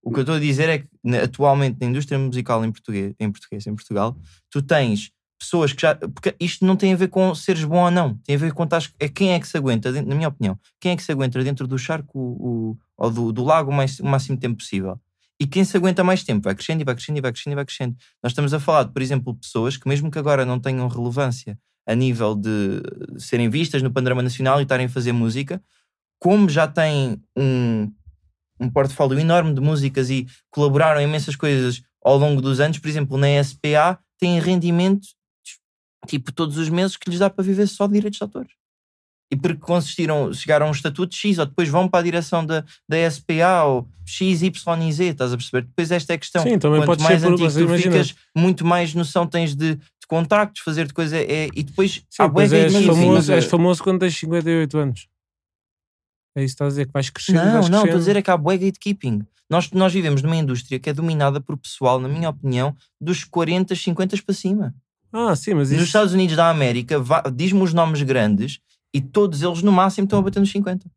O 0.00 0.12
que 0.12 0.18
eu 0.18 0.22
estou 0.22 0.36
a 0.36 0.40
dizer 0.40 0.68
é 0.68 0.78
que 0.78 0.88
atualmente 1.22 1.78
na 1.80 1.88
indústria 1.88 2.18
musical 2.18 2.64
em 2.64 2.70
português, 2.70 3.14
em 3.18 3.32
português, 3.32 3.66
em 3.66 3.74
Portugal, 3.74 4.16
tu 4.48 4.62
tens 4.62 5.10
pessoas 5.40 5.72
que 5.72 5.82
já. 5.82 5.96
Porque 5.96 6.36
isto 6.38 6.64
não 6.64 6.76
tem 6.76 6.92
a 6.92 6.96
ver 6.96 7.08
com 7.08 7.34
seres 7.34 7.64
bom 7.64 7.84
ou 7.84 7.90
não, 7.90 8.16
tem 8.18 8.36
a 8.36 8.38
ver 8.38 8.52
com 8.52 8.62
estás- 8.62 8.92
é 9.00 9.08
quem 9.08 9.32
é 9.32 9.40
que 9.40 9.48
se 9.48 9.56
aguenta, 9.56 9.90
na 9.90 10.14
minha 10.14 10.28
opinião, 10.28 10.56
quem 10.80 10.92
é 10.92 10.96
que 10.96 11.02
se 11.02 11.10
aguenta 11.10 11.42
dentro 11.42 11.66
do 11.66 11.76
charco 11.76 12.16
o, 12.16 12.78
ou 12.96 13.10
do, 13.10 13.32
do 13.32 13.42
lago 13.42 13.70
o, 13.70 13.74
mais, 13.74 13.98
o 13.98 14.06
máximo 14.06 14.38
tempo 14.38 14.58
possível. 14.58 15.00
E 15.40 15.46
quem 15.46 15.64
se 15.64 15.76
aguenta 15.76 16.04
mais 16.04 16.22
tempo 16.22 16.44
vai 16.44 16.54
crescendo 16.54 16.80
e 16.82 16.84
vai 16.84 16.94
crescendo 16.94 17.18
e 17.18 17.20
vai 17.20 17.32
crescendo 17.32 17.54
e 17.54 17.56
vai 17.56 17.64
crescendo. 17.64 17.96
Nós 18.22 18.30
estamos 18.30 18.54
a 18.54 18.60
falar 18.60 18.86
por 18.86 19.02
exemplo, 19.02 19.34
pessoas 19.34 19.76
que, 19.76 19.88
mesmo 19.88 20.10
que 20.12 20.18
agora 20.18 20.44
não 20.46 20.60
tenham 20.60 20.86
relevância 20.86 21.58
a 21.86 21.94
nível 21.94 22.34
de 22.34 22.82
serem 23.18 23.48
vistas 23.48 23.82
no 23.82 23.92
panorama 23.92 24.22
nacional 24.22 24.60
e 24.60 24.62
estarem 24.62 24.86
a 24.86 24.88
fazer 24.88 25.12
música, 25.12 25.62
como 26.20 26.48
já 26.48 26.68
têm 26.68 27.20
um, 27.36 27.92
um 28.60 28.70
portfólio 28.70 29.18
enorme 29.18 29.54
de 29.54 29.60
músicas 29.60 30.08
e 30.10 30.26
colaboraram 30.50 31.00
em 31.00 31.04
imensas 31.04 31.34
coisas 31.34 31.82
ao 32.04 32.16
longo 32.16 32.40
dos 32.40 32.60
anos, 32.60 32.78
por 32.78 32.88
exemplo, 32.88 33.16
na 33.16 33.42
SPA, 33.42 33.98
têm 34.18 34.38
rendimento 34.38 35.06
tipo 36.06 36.32
todos 36.32 36.56
os 36.56 36.68
meses 36.68 36.96
que 36.96 37.10
lhes 37.10 37.18
dá 37.18 37.30
para 37.30 37.44
viver 37.44 37.66
só 37.66 37.86
de 37.86 37.94
direitos 37.94 38.18
de 38.18 38.24
autores. 38.24 38.52
E 39.32 39.36
porque 39.36 39.60
consistiram, 39.60 40.32
chegaram 40.34 40.66
a 40.66 40.68
um 40.68 40.72
estatuto 40.72 41.14
X, 41.14 41.38
ou 41.38 41.46
depois 41.46 41.68
vão 41.68 41.88
para 41.88 42.00
a 42.00 42.02
direção 42.02 42.44
da, 42.44 42.62
da 42.86 43.10
SPA, 43.10 43.64
ou 43.64 43.88
X, 44.04 44.42
Y 44.42 44.88
e 44.88 44.92
Z, 44.92 45.04
estás 45.06 45.32
a 45.32 45.36
perceber? 45.36 45.62
Depois 45.62 45.90
esta 45.90 46.12
é 46.12 46.16
a 46.16 46.18
questão. 46.18 46.42
Sim, 46.42 46.58
também 46.58 46.80
Quanto 46.80 46.86
pode 46.86 47.02
mais 47.02 47.24
antigo 47.24 47.50
tu 47.50 47.78
ficas, 47.78 48.14
muito 48.36 48.64
mais 48.64 48.92
noção 48.92 49.26
tens 49.26 49.54
de, 49.54 49.78
de 50.02 50.06
contactos, 50.06 50.62
fazer 50.62 50.86
de 50.86 50.92
coisa. 50.92 51.16
É, 51.16 51.48
e 51.54 51.62
depois 51.62 52.02
Sim, 52.10 52.22
há 52.22 52.28
bué 52.28 52.48
pois 52.48 52.52
és, 52.52 52.72
gatekeeping. 52.72 53.00
famoso, 53.00 53.32
és 53.32 53.44
eh, 53.44 53.48
famoso 53.48 53.82
quando 53.82 54.00
tens 54.00 54.18
58 54.18 54.78
anos. 54.78 55.08
É 56.34 56.42
isso 56.42 56.52
que 56.52 56.54
estás 56.54 56.66
a 56.66 56.70
dizer, 56.70 56.86
que 56.86 56.92
vais 56.92 57.10
crescendo. 57.10 57.44
Não, 57.44 57.52
vais 57.52 57.68
não, 57.68 57.84
estou 57.84 57.96
a 57.96 57.98
dizer 57.98 58.16
é 58.16 58.22
que 58.22 58.30
há 58.30 58.36
bué 58.36 58.58
gatekeeping. 58.58 59.24
Nós, 59.48 59.70
nós 59.70 59.92
vivemos 59.92 60.22
numa 60.22 60.36
indústria 60.36 60.78
que 60.78 60.90
é 60.90 60.92
dominada 60.92 61.40
por 61.40 61.56
pessoal, 61.56 62.00
na 62.00 62.08
minha 62.08 62.28
opinião, 62.28 62.74
dos 63.00 63.24
40, 63.24 63.74
50 63.74 64.22
para 64.22 64.34
cima. 64.34 64.74
Ah, 65.12 65.36
sim, 65.36 65.52
mas 65.54 65.70
Nos 65.70 65.78
isso. 65.78 65.86
Estados 65.88 66.14
Unidos 66.14 66.36
da 66.36 66.48
América, 66.48 66.96
diz-me 67.34 67.60
os 67.60 67.74
nomes 67.74 68.00
grandes 68.02 68.60
e 68.94 69.00
todos 69.00 69.42
eles 69.42 69.62
no 69.62 69.70
máximo 69.70 70.06
estão 70.06 70.18
a 70.18 70.22
bater 70.22 70.40
nos 70.40 70.50
50. 70.50 70.90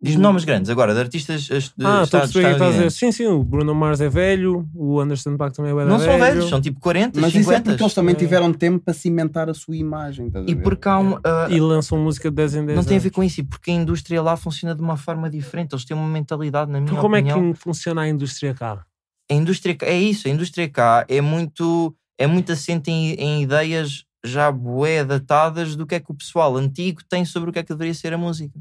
Diz-me 0.00 0.22
nomes 0.22 0.44
grandes 0.44 0.70
agora, 0.70 0.94
de 0.94 1.00
artistas 1.00 1.48
Ah, 1.50 1.56
estou 1.56 1.86
a 1.86 2.02
Estados, 2.04 2.36
estás. 2.36 2.94
Sim, 2.94 3.10
sim, 3.10 3.26
o 3.26 3.42
Bruno 3.42 3.74
Mars 3.74 4.00
é 4.00 4.08
velho, 4.08 4.68
o 4.72 5.00
Anderson 5.00 5.36
Paak 5.36 5.56
também 5.56 5.72
é 5.72 5.74
velho. 5.74 5.88
Não 5.88 5.98
são 5.98 6.16
velhos, 6.16 6.48
são 6.48 6.60
tipo 6.60 6.78
40, 6.78 7.20
Mas 7.20 7.32
50. 7.32 7.40
isso 7.40 7.52
é 7.52 7.60
porque 7.60 7.82
eles 7.82 7.94
também 7.94 8.14
É. 8.14 8.18
tiveram 8.18 8.52
tempo 8.52 8.78
para 8.84 8.94
cimentar 8.94 9.50
a 9.50 9.54
sua 9.54 9.76
imagem. 9.76 10.30
E 10.46 10.54
porque 10.54 10.88
há 10.88 11.00
um, 11.00 11.16
ah, 11.24 11.48
E 11.50 11.58
lançam 11.60 11.98
música 11.98 12.30
de 12.30 12.36
10 12.36 12.54
em 12.54 12.64
10 12.66 12.76
não 12.76 12.84
tem 12.84 12.96
a 12.96 13.00
ver 13.00 13.10
com 13.10 13.24
isso, 13.24 13.40
e 13.40 13.42
porque 13.42 13.72
a 13.72 13.74
indústria 13.74 14.22
lá 14.22 14.36
funciona 14.36 14.72
de 14.72 14.80
uma 14.80 14.96
forma 14.96 15.28
diferente. 15.28 15.72
Eles 15.74 15.84
têm 15.84 15.96
uma 15.96 16.08
mentalidade, 16.08 16.70
na 16.70 16.78
minha 16.80 16.92
Então, 16.92 17.02
como 17.02 17.16
é 17.16 17.22
que 17.22 17.54
funciona 17.54 18.02
a 18.02 18.08
indústria 18.08 18.54
cá? 18.54 18.84
a 19.30 19.34
indústria 19.34 19.74
cá- 19.74 19.86
é 19.86 19.98
isso, 19.98 20.26
a 20.28 20.30
indústria 20.30 20.68
cá 20.70 21.04
é 21.08 21.20
muito 21.20 21.94
é 22.16 22.26
muito 22.26 22.50
assente 22.52 22.90
em, 22.90 23.14
em 23.14 23.42
ideias 23.42 24.04
já 24.24 24.50
bué 24.50 25.04
datadas 25.04 25.76
do 25.76 25.86
que 25.86 25.94
é 25.96 26.00
que 26.00 26.10
o 26.10 26.14
pessoal 26.14 26.56
antigo 26.56 27.00
tem 27.08 27.24
sobre 27.24 27.50
o 27.50 27.52
que 27.52 27.58
é 27.58 27.62
que 27.62 27.68
deveria 27.72 27.94
ser 27.94 28.12
a 28.14 28.18
música. 28.18 28.58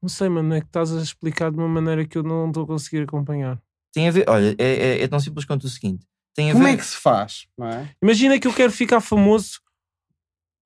Não 0.00 0.08
sei, 0.08 0.28
mano, 0.28 0.54
é 0.54 0.60
que 0.60 0.66
estás 0.66 0.92
a 0.96 1.02
explicar 1.02 1.50
de 1.50 1.58
uma 1.58 1.68
maneira 1.68 2.06
que 2.06 2.16
eu 2.16 2.22
não 2.22 2.48
estou 2.48 2.64
a 2.64 2.66
conseguir 2.66 3.02
acompanhar. 3.02 3.60
Tem 3.92 4.08
a 4.08 4.10
ver, 4.12 4.24
olha, 4.28 4.54
é, 4.58 4.64
é, 4.64 5.02
é 5.02 5.08
tão 5.08 5.18
simples 5.18 5.44
quanto 5.44 5.64
o 5.64 5.68
seguinte. 5.68 6.06
Tem 6.34 6.50
a 6.50 6.52
Como 6.52 6.64
ver, 6.64 6.74
é 6.74 6.76
que 6.76 6.84
se 6.84 6.96
faz? 6.96 7.46
Não 7.58 7.66
é? 7.66 7.90
Imagina 8.00 8.38
que 8.38 8.46
eu 8.46 8.54
quero 8.54 8.70
ficar 8.70 9.00
famoso. 9.00 9.60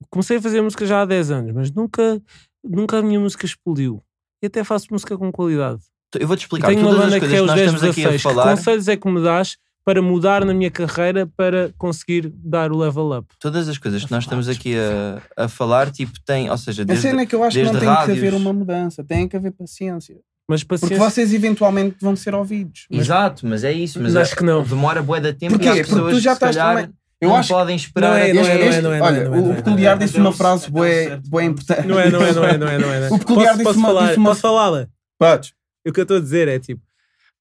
Comecei 0.09 0.37
a 0.37 0.41
fazer 0.41 0.61
música 0.61 0.85
já 0.85 1.01
há 1.01 1.05
10 1.05 1.31
anos, 1.31 1.53
mas 1.53 1.71
nunca, 1.71 2.21
nunca 2.63 2.99
a 2.99 3.01
minha 3.01 3.19
música 3.19 3.45
explodiu. 3.45 4.03
E 4.43 4.47
até 4.47 4.63
faço 4.63 4.87
música 4.91 5.17
com 5.17 5.31
qualidade. 5.31 5.81
eu 6.19 6.27
vou-te 6.27 6.41
explicar 6.41 6.67
Tenho 6.67 6.81
uma 6.81 6.95
banda 6.95 7.19
que 7.19 7.25
é 7.25 7.29
que 7.29 7.39
os 7.39 7.47
nós 7.47 7.55
10, 7.55 7.73
estamos 7.73 7.83
aqui 7.83 8.05
a 8.05 8.09
16. 8.09 8.21
Que 8.21 8.29
falar. 8.29 8.55
conselhos 8.55 8.87
é 8.87 8.97
que 8.97 9.09
me 9.09 9.23
dás 9.23 9.57
para 9.85 10.01
mudar 10.01 10.45
na 10.45 10.53
minha 10.53 10.71
carreira 10.71 11.27
para 11.35 11.71
conseguir 11.77 12.31
dar 12.35 12.71
o 12.71 12.77
level 12.77 13.11
up? 13.17 13.27
Todas 13.39 13.67
as 13.67 13.77
coisas 13.77 14.03
que 14.05 14.11
nós 14.11 14.23
estamos 14.23 14.47
aqui 14.47 14.75
a, 14.77 15.43
a 15.43 15.47
falar, 15.47 15.91
tipo, 15.91 16.13
tem, 16.25 16.49
ou 16.49 16.57
seja, 16.57 16.83
A 16.83 16.85
desde, 16.85 17.07
cena 17.09 17.21
é 17.21 17.25
que 17.25 17.35
eu 17.35 17.43
acho 17.43 17.57
que 17.57 17.63
não 17.63 17.71
tem 17.71 17.79
que 17.81 17.85
rádios. 17.85 18.17
haver 18.17 18.33
uma 18.33 18.53
mudança, 18.53 19.03
tem 19.03 19.27
que 19.27 19.35
haver 19.35 19.51
paciência. 19.51 20.15
Mas 20.47 20.63
Porque 20.63 20.81
paciência. 20.81 21.09
vocês 21.09 21.33
eventualmente 21.33 21.95
vão 22.01 22.15
ser 22.15 22.35
ouvidos. 22.35 22.85
Mas 22.89 23.01
Exato, 23.01 23.47
mas 23.47 23.63
é 23.63 23.71
isso. 23.71 24.01
Mas 24.01 24.15
Acho 24.15 24.33
é- 24.33 24.35
que 24.37 24.43
não. 24.43 24.61
demora 24.63 25.01
bué 25.01 25.19
de 25.21 25.31
tempo 25.33 25.53
Porquê? 25.53 25.67
e 25.67 25.69
as 25.69 25.75
Porque 25.87 25.91
pessoas 25.93 26.13
tu 26.13 26.19
já 26.19 26.33
estás 26.33 26.55
calhar, 26.55 26.75
também- 26.75 26.93
eu 27.21 27.29
não 27.29 27.35
acho 27.37 27.47
que 27.47 27.53
podem 27.53 27.75
esperar. 27.77 28.09
Não 28.09 28.15
é, 28.17 28.33
não 28.33 28.41
é, 28.41 28.43
não 28.43 28.51
é, 28.51 28.81
não 28.81 28.91
é, 28.93 28.99
não 28.99 29.05
olha, 29.05 29.17
é, 29.17 29.23
é, 29.23 29.29
o 29.29 29.51
é. 29.51 29.55
peculiar 29.55 29.97
disse 29.97 30.17
uma 30.17 30.33
frase 30.33 30.67
um 30.67 30.71
bué, 30.71 31.45
importante. 31.45 31.87
Não 31.87 31.97
é, 31.97 32.09
não 32.09 32.21
é, 32.21 32.33
não 32.33 32.43
é, 32.43 32.57
não 32.57 32.67
é, 32.67 32.77
não 32.77 32.91
é. 32.93 33.09
O 33.09 33.17
peculiar 33.19 33.55
disse 33.57 33.69
uma- 33.77 34.15
posso 34.25 34.41
falá-la? 34.41 34.87
Podes. 35.17 35.53
O 35.87 35.91
que 35.93 35.99
eu 35.99 36.03
estou 36.03 36.17
a 36.17 36.19
dizer 36.19 36.49
é 36.49 36.59
tipo: 36.59 36.81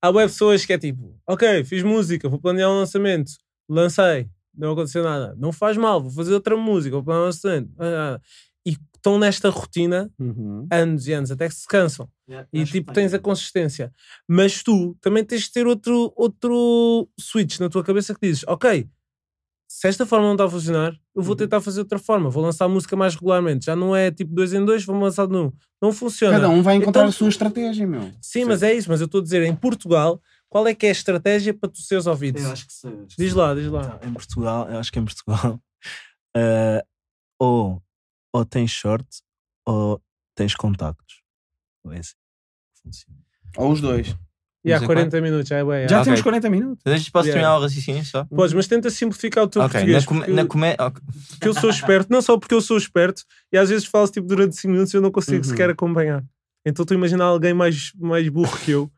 há 0.03 0.11
web 0.11 0.31
pessoas 0.31 0.67
que 0.67 0.73
é 0.73 0.79
tipo, 0.79 1.17
ok, 1.27 1.65
fiz 1.65 1.83
música, 1.83 2.29
vou 2.29 2.41
planear 2.41 2.69
um 2.71 2.79
lançamento, 2.79 3.33
lancei, 3.69 4.29
não 4.55 4.73
aconteceu 4.73 5.03
nada, 5.03 5.35
não 5.39 5.53
faz 5.53 5.77
mal, 5.77 6.03
vou 6.03 6.11
fazer 6.11 6.35
outra 6.35 6.57
música, 6.57 6.97
vou 6.97 7.05
planear 7.05 7.23
um 7.23 7.27
lançamento, 7.27 7.71
ah, 7.79 8.17
ah. 8.17 8.21
e 8.67 8.77
estão 8.97 9.19
nesta 9.19 9.49
rotina 9.49 10.11
Uhum. 10.19 10.67
anos 10.71 11.07
e 11.09 11.13
anos, 11.13 11.31
até 11.31 11.49
que 11.49 11.55
se 11.55 11.67
cansam. 11.67 12.09
E 12.53 12.65
tipo, 12.65 12.93
tens 12.93 13.13
a 13.13 13.19
consistência. 13.19 13.93
Mas 14.29 14.63
tu 14.63 14.97
também 15.01 15.25
tens 15.25 15.43
de 15.43 15.53
ter 15.53 15.67
outro, 15.67 16.13
outro 16.17 17.09
switch 17.19 17.59
na 17.59 17.69
tua 17.69 17.83
cabeça 17.83 18.15
que 18.15 18.27
dizes: 18.27 18.45
Ok, 18.47 18.89
se 19.75 19.89
esta 19.89 20.05
forma 20.05 20.27
não 20.27 20.33
está 20.33 20.45
a 20.45 20.51
funcionar, 20.51 20.93
eu 20.93 20.99
Uhum. 21.21 21.23
vou 21.23 21.35
tentar 21.37 21.61
fazer 21.61 21.81
outra 21.81 21.99
forma. 21.99 22.29
Vou 22.31 22.43
lançar 22.43 22.69
música 22.69 22.95
mais 22.95 23.15
regularmente. 23.15 23.65
Já 23.67 23.75
não 23.75 23.97
é 23.97 24.11
tipo 24.11 24.35
dois 24.35 24.53
em 24.53 24.65
dois, 24.65 24.85
vou 24.85 24.99
lançar 25.01 25.27
de 25.27 25.35
um. 25.37 25.51
Não 25.81 25.93
funciona. 25.93 26.35
Cada 26.37 26.49
um 26.51 26.63
vai 26.63 26.77
encontrar 26.77 27.03
Então- 27.03 27.09
a 27.09 27.13
sua 27.13 27.29
estratégia, 27.29 27.87
meu. 27.87 28.13
Sim, 28.21 28.45
mas 28.45 28.63
é 28.63 28.73
isso. 28.75 28.89
Mas 28.91 29.01
eu 29.01 29.07
estou 29.07 29.21
a 29.21 29.23
dizer: 29.25 29.43
em 29.45 29.57
Portugal, 29.57 30.21
qual 30.49 30.67
é 30.69 30.75
que 30.75 30.87
é 30.87 30.91
a 30.91 30.93
estratégia 30.93 31.55
para 31.55 31.69
tu 31.71 31.81
seres 31.81 32.07
ouvido? 32.07 32.39
Eu 32.39 32.53
acho 32.53 32.67
que 32.67 32.73
sei. 32.73 32.91
acho 32.91 33.17
que 33.17 33.23
Diz 33.23 33.33
lá, 33.35 33.55
diz 33.55 33.67
lá. 33.69 33.97
Então, 33.99 34.11
em 34.11 34.13
Portugal, 34.13 34.69
eu 34.71 34.79
acho 34.79 34.93
que 34.93 34.99
em 34.99 35.05
Portugal, 35.05 35.61
eh, 36.37 36.85
ou, 37.39 37.83
ou 38.33 38.45
tens 38.45 38.73
sorte 38.73 39.23
ou 39.67 40.01
tens 40.35 40.55
contactos. 40.55 41.23
Ou 41.85 41.93
é 41.93 41.99
assim 41.99 42.13
que 42.75 42.83
funciona. 42.83 43.19
Ou 43.57 43.73
os 43.73 43.81
dois. 43.81 44.15
E 44.65 44.73
há 44.73 44.77
Mas 44.77 44.83
é 44.83 44.87
40 44.87 45.21
minutos, 45.21 45.49
já 45.49 45.57
é 45.59 45.65
bem. 45.65 45.83
Já 45.83 45.89
já. 45.89 45.97
Ok. 45.97 46.05
temos 46.05 46.23
40 46.23 46.51
minutos. 46.51 46.85
Deixa 46.85 47.11
posso 47.11 47.27
Yeah. 47.29 47.41
terminar 47.41 47.59
o 47.59 47.63
raciocínio 47.63 48.05
só? 48.05 48.25
Podes, 48.27 48.55
mas 48.55 48.67
tenta 48.69 48.91
simplificar 48.91 49.43
o 49.45 49.49
teu 49.49 49.61
Ok, 49.63 49.73
português. 49.73 50.03
na, 50.03 50.09
come, 50.09 50.21
porque- 50.21 50.33
na 50.33 50.47
come- 50.47 50.77
ok. 50.79 51.03
porque 51.31 51.49
eu 51.49 51.55
sou 51.55 51.69
esperto, 51.71 52.09
não 52.11 52.23
só 52.23 52.39
porque 52.39 52.55
eu 52.55 52.61
sou 52.61 52.77
esperto, 52.77 53.25
e 53.53 53.59
às 53.59 53.69
vezes 53.71 53.87
falo 53.87 54.07
tipo 54.09 54.27
durante 54.27 54.55
5 54.57 54.71
minutos 54.73 54.95
e 54.95 54.97
eu 54.97 55.01
não 55.03 55.11
consigo 55.11 55.39
Uhum. 55.39 55.45
sequer 55.45 55.71
acompanhar. 55.71 56.23
Então 56.65 56.85
estou 56.85 56.95
a 56.95 56.99
imaginar 56.99 57.25
alguém 57.25 57.53
mais, 57.53 57.93
mais 57.99 58.29
burro 58.29 58.57
que 58.59 58.71
eu 58.71 58.89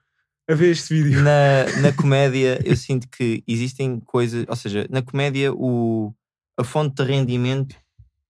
a 0.47 0.55
ver 0.55 0.73
este 0.73 0.93
vídeo. 1.03 1.23
na, 1.23 1.65
na 1.81 1.93
comédia 1.95 2.61
eu 2.63 2.77
sinto 2.77 3.09
que 3.09 3.43
existem 3.49 3.99
coisas, 4.01 4.45
ou 4.47 4.57
seja, 4.57 4.87
na 4.91 5.01
comédia 5.01 5.51
o, 5.55 6.13
a 6.61 6.63
fonte 6.65 6.97
de 6.97 7.05
rendimento 7.11 7.75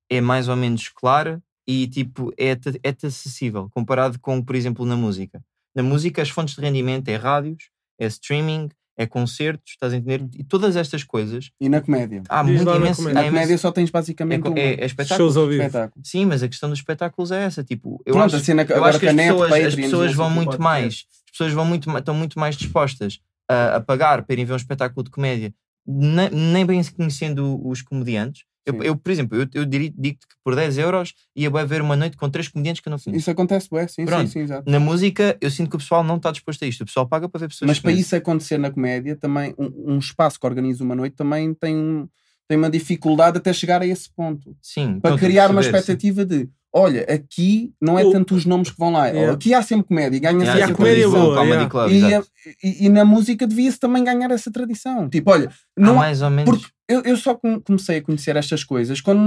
é 0.09 0.21
mais 0.21 0.47
ou 0.49 0.55
menos 0.55 0.89
clara 0.89 1.43
e 1.67 1.89
tipo 1.89 2.33
é, 2.39 2.51
é 2.85 3.07
acessível 3.07 3.69
comparado 3.71 4.21
com, 4.21 4.41
por 4.41 4.55
exemplo, 4.55 4.87
na 4.87 4.95
música. 4.95 5.43
Na 5.75 5.83
música 5.83 6.23
as 6.23 6.31
fontes 6.31 6.55
de 6.55 6.61
rendimento 6.61 7.09
é 7.09 7.17
rádios, 7.17 7.71
é 7.99 8.07
streaming, 8.07 8.69
é 8.97 9.07
concertos, 9.07 9.73
estás 9.73 9.93
a 9.93 9.97
entender? 9.97 10.25
E 10.39 10.45
todas 10.45 10.77
estas 10.77 11.03
coisas 11.03 11.51
E 11.61 11.69
na 11.69 11.81
comédia. 11.81 12.23
há 12.29 12.43
Diz 12.45 12.55
muito 12.57 12.69
lá 12.69 12.75
na 12.75 12.81
imenso, 12.85 12.97
comédia. 13.03 13.15
Na 13.15 13.21
imenso- 13.27 13.35
comédia 13.37 13.59
só 13.59 13.73
tens 13.73 13.89
é, 13.89 13.93
basicamente 13.93 14.49
um 14.49 14.57
é, 14.57 14.75
é 14.75 14.87
espetáculo. 14.87 15.17
Shows 15.19 15.37
ao 15.37 15.49
vivo. 15.49 15.63
espetáculo. 15.63 16.05
Sim, 16.07 16.27
mas 16.27 16.43
a 16.45 16.49
questão 16.49 16.69
dos 16.71 16.79
espetáculos 16.79 17.33
é 17.33 17.43
essa, 17.43 17.65
tipo, 17.65 18.01
eu 18.07 18.13
Pronto, 18.15 18.27
acho 18.27 18.37
a 18.37 18.41
cena 18.41 18.65
que 18.65 18.73
eu 18.73 18.77
agora 18.77 18.91
acho 18.91 19.01
que 19.01 19.07
as 19.09 19.15
pessoas, 19.17 19.43
as 19.53 19.59
Patreon, 19.59 19.77
pessoas 19.83 20.11
não 20.11 20.17
vão 20.17 20.31
muito 20.31 20.63
mais, 20.63 21.07
as 21.27 21.31
pessoas 21.33 21.53
vão 21.53 21.65
muito, 21.65 21.99
estão 21.99 22.15
muito 22.15 22.39
mais 22.39 22.57
dispostas 22.57 23.19
a, 23.51 23.77
a 23.77 23.81
pagar 23.81 24.23
para 24.23 24.33
irem 24.33 24.45
ver 24.45 24.53
um 24.53 24.57
espetáculo 24.57 25.03
de 25.03 25.11
comédia, 25.11 25.53
ne- 25.85 26.31
nem 26.31 26.65
bem 26.65 26.81
conhecendo 26.85 27.61
os 27.67 27.83
comediantes. 27.83 28.45
Eu, 28.67 28.75
Sim. 28.75 28.81
eu, 28.83 28.97
por 28.97 29.13
exemplo, 29.13 29.39
eu, 29.39 29.47
eu 29.53 29.65
digo-te 29.67 30.27
que 30.27 30.35
por 30.43 30.57
10 30.57 30.79
euros 30.79 31.13
ia 31.37 31.51
bué 31.51 31.65
ver 31.67 31.83
uma 31.83 31.97
noite 31.97 32.17
com 32.17 32.31
três 32.31 32.49
comediantes 32.49 32.81
que 32.81 32.89
eu 32.89 32.91
não 32.91 32.99
conheço. 32.99 33.21
Isso 33.21 33.31
acontece, 33.31 33.69
ué, 33.73 33.87
sim, 33.87 33.95
sim, 33.97 34.07
Pronto. 34.07 34.31
sim, 34.31 34.41
exato. 34.41 34.71
Na 34.71 34.81
música, 34.81 35.37
eu 35.41 35.51
sinto 35.51 35.69
que 35.69 35.77
o 35.77 35.79
pessoal 35.79 36.03
não 36.03 36.17
está 36.17 36.31
disposto 36.31 36.65
a 36.65 36.67
isto. 36.67 36.81
O 36.81 36.87
pessoal 36.87 37.07
paga 37.07 37.29
para 37.29 37.41
ver 37.41 37.49
pessoas 37.49 37.69
Mas 37.69 37.81
para 37.81 37.93
isso 37.93 38.17
acontecer 38.17 38.59
na 38.59 38.71
comédia, 38.71 39.17
também 39.17 39.55
um, 39.59 39.95
um 39.95 39.99
espaço 39.99 40.41
que 40.41 40.47
organiza 40.47 40.83
uma 40.83 40.95
noite 40.95 41.15
também 41.15 41.53
tem, 41.53 42.09
tem 42.49 42.57
uma 42.57 42.71
dificuldade 42.71 43.37
até 43.37 43.53
chegar 43.53 43.83
a 43.83 43.87
esse 43.87 44.09
ponto. 44.11 44.57
Sim, 44.63 44.99
Para 44.99 45.15
a 45.15 45.19
criar 45.19 45.51
uma 45.51 45.61
perceber, 45.61 45.77
sim. 45.77 45.81
expectativa 45.81 46.25
de 46.25 46.49
olha, 46.75 47.03
aqui 47.09 47.73
não 47.81 47.99
é 47.99 48.05
O- 48.05 48.11
tanto 48.11 48.35
os 48.35 48.45
nomes 48.45 48.71
que 48.71 48.79
vão 48.79 48.91
lá, 48.93 49.07
Yeah. 49.07 49.33
aqui 49.33 49.55
há 49.55 49.63
sempre 49.63 49.87
comédia, 49.87 50.19
ganha-se 50.19 50.45
Yeah, 50.45 50.61
E 50.61 50.63
essa 50.65 50.75
comédia 50.75 51.09
tradição. 51.09 51.25
boa, 51.35 51.45
yeah. 51.45 51.69
Club, 51.71 51.91
E, 51.91 51.97
exato. 51.97 52.29
e- 52.63 52.87
e 52.87 52.89
na 52.89 53.05
música 53.05 53.47
devia-se 53.47 53.79
também 53.79 54.03
ganhar 54.03 54.31
essa 54.31 54.51
tradição. 54.51 55.09
Tipo, 55.09 55.31
olha, 55.31 55.51
não 55.79 55.93
há- 55.95 55.99
mais 55.99 56.21
ou 56.23 56.31
menos. 56.31 56.51
porque 56.51 56.67
eu, 56.89 57.03
eu 57.03 57.17
só 57.17 57.35
com- 57.35 57.61
comecei 57.61 57.99
a 57.99 58.03
conhecer 58.03 58.35
estas 58.37 58.65
coisas 58.65 59.01
quando 59.01 59.21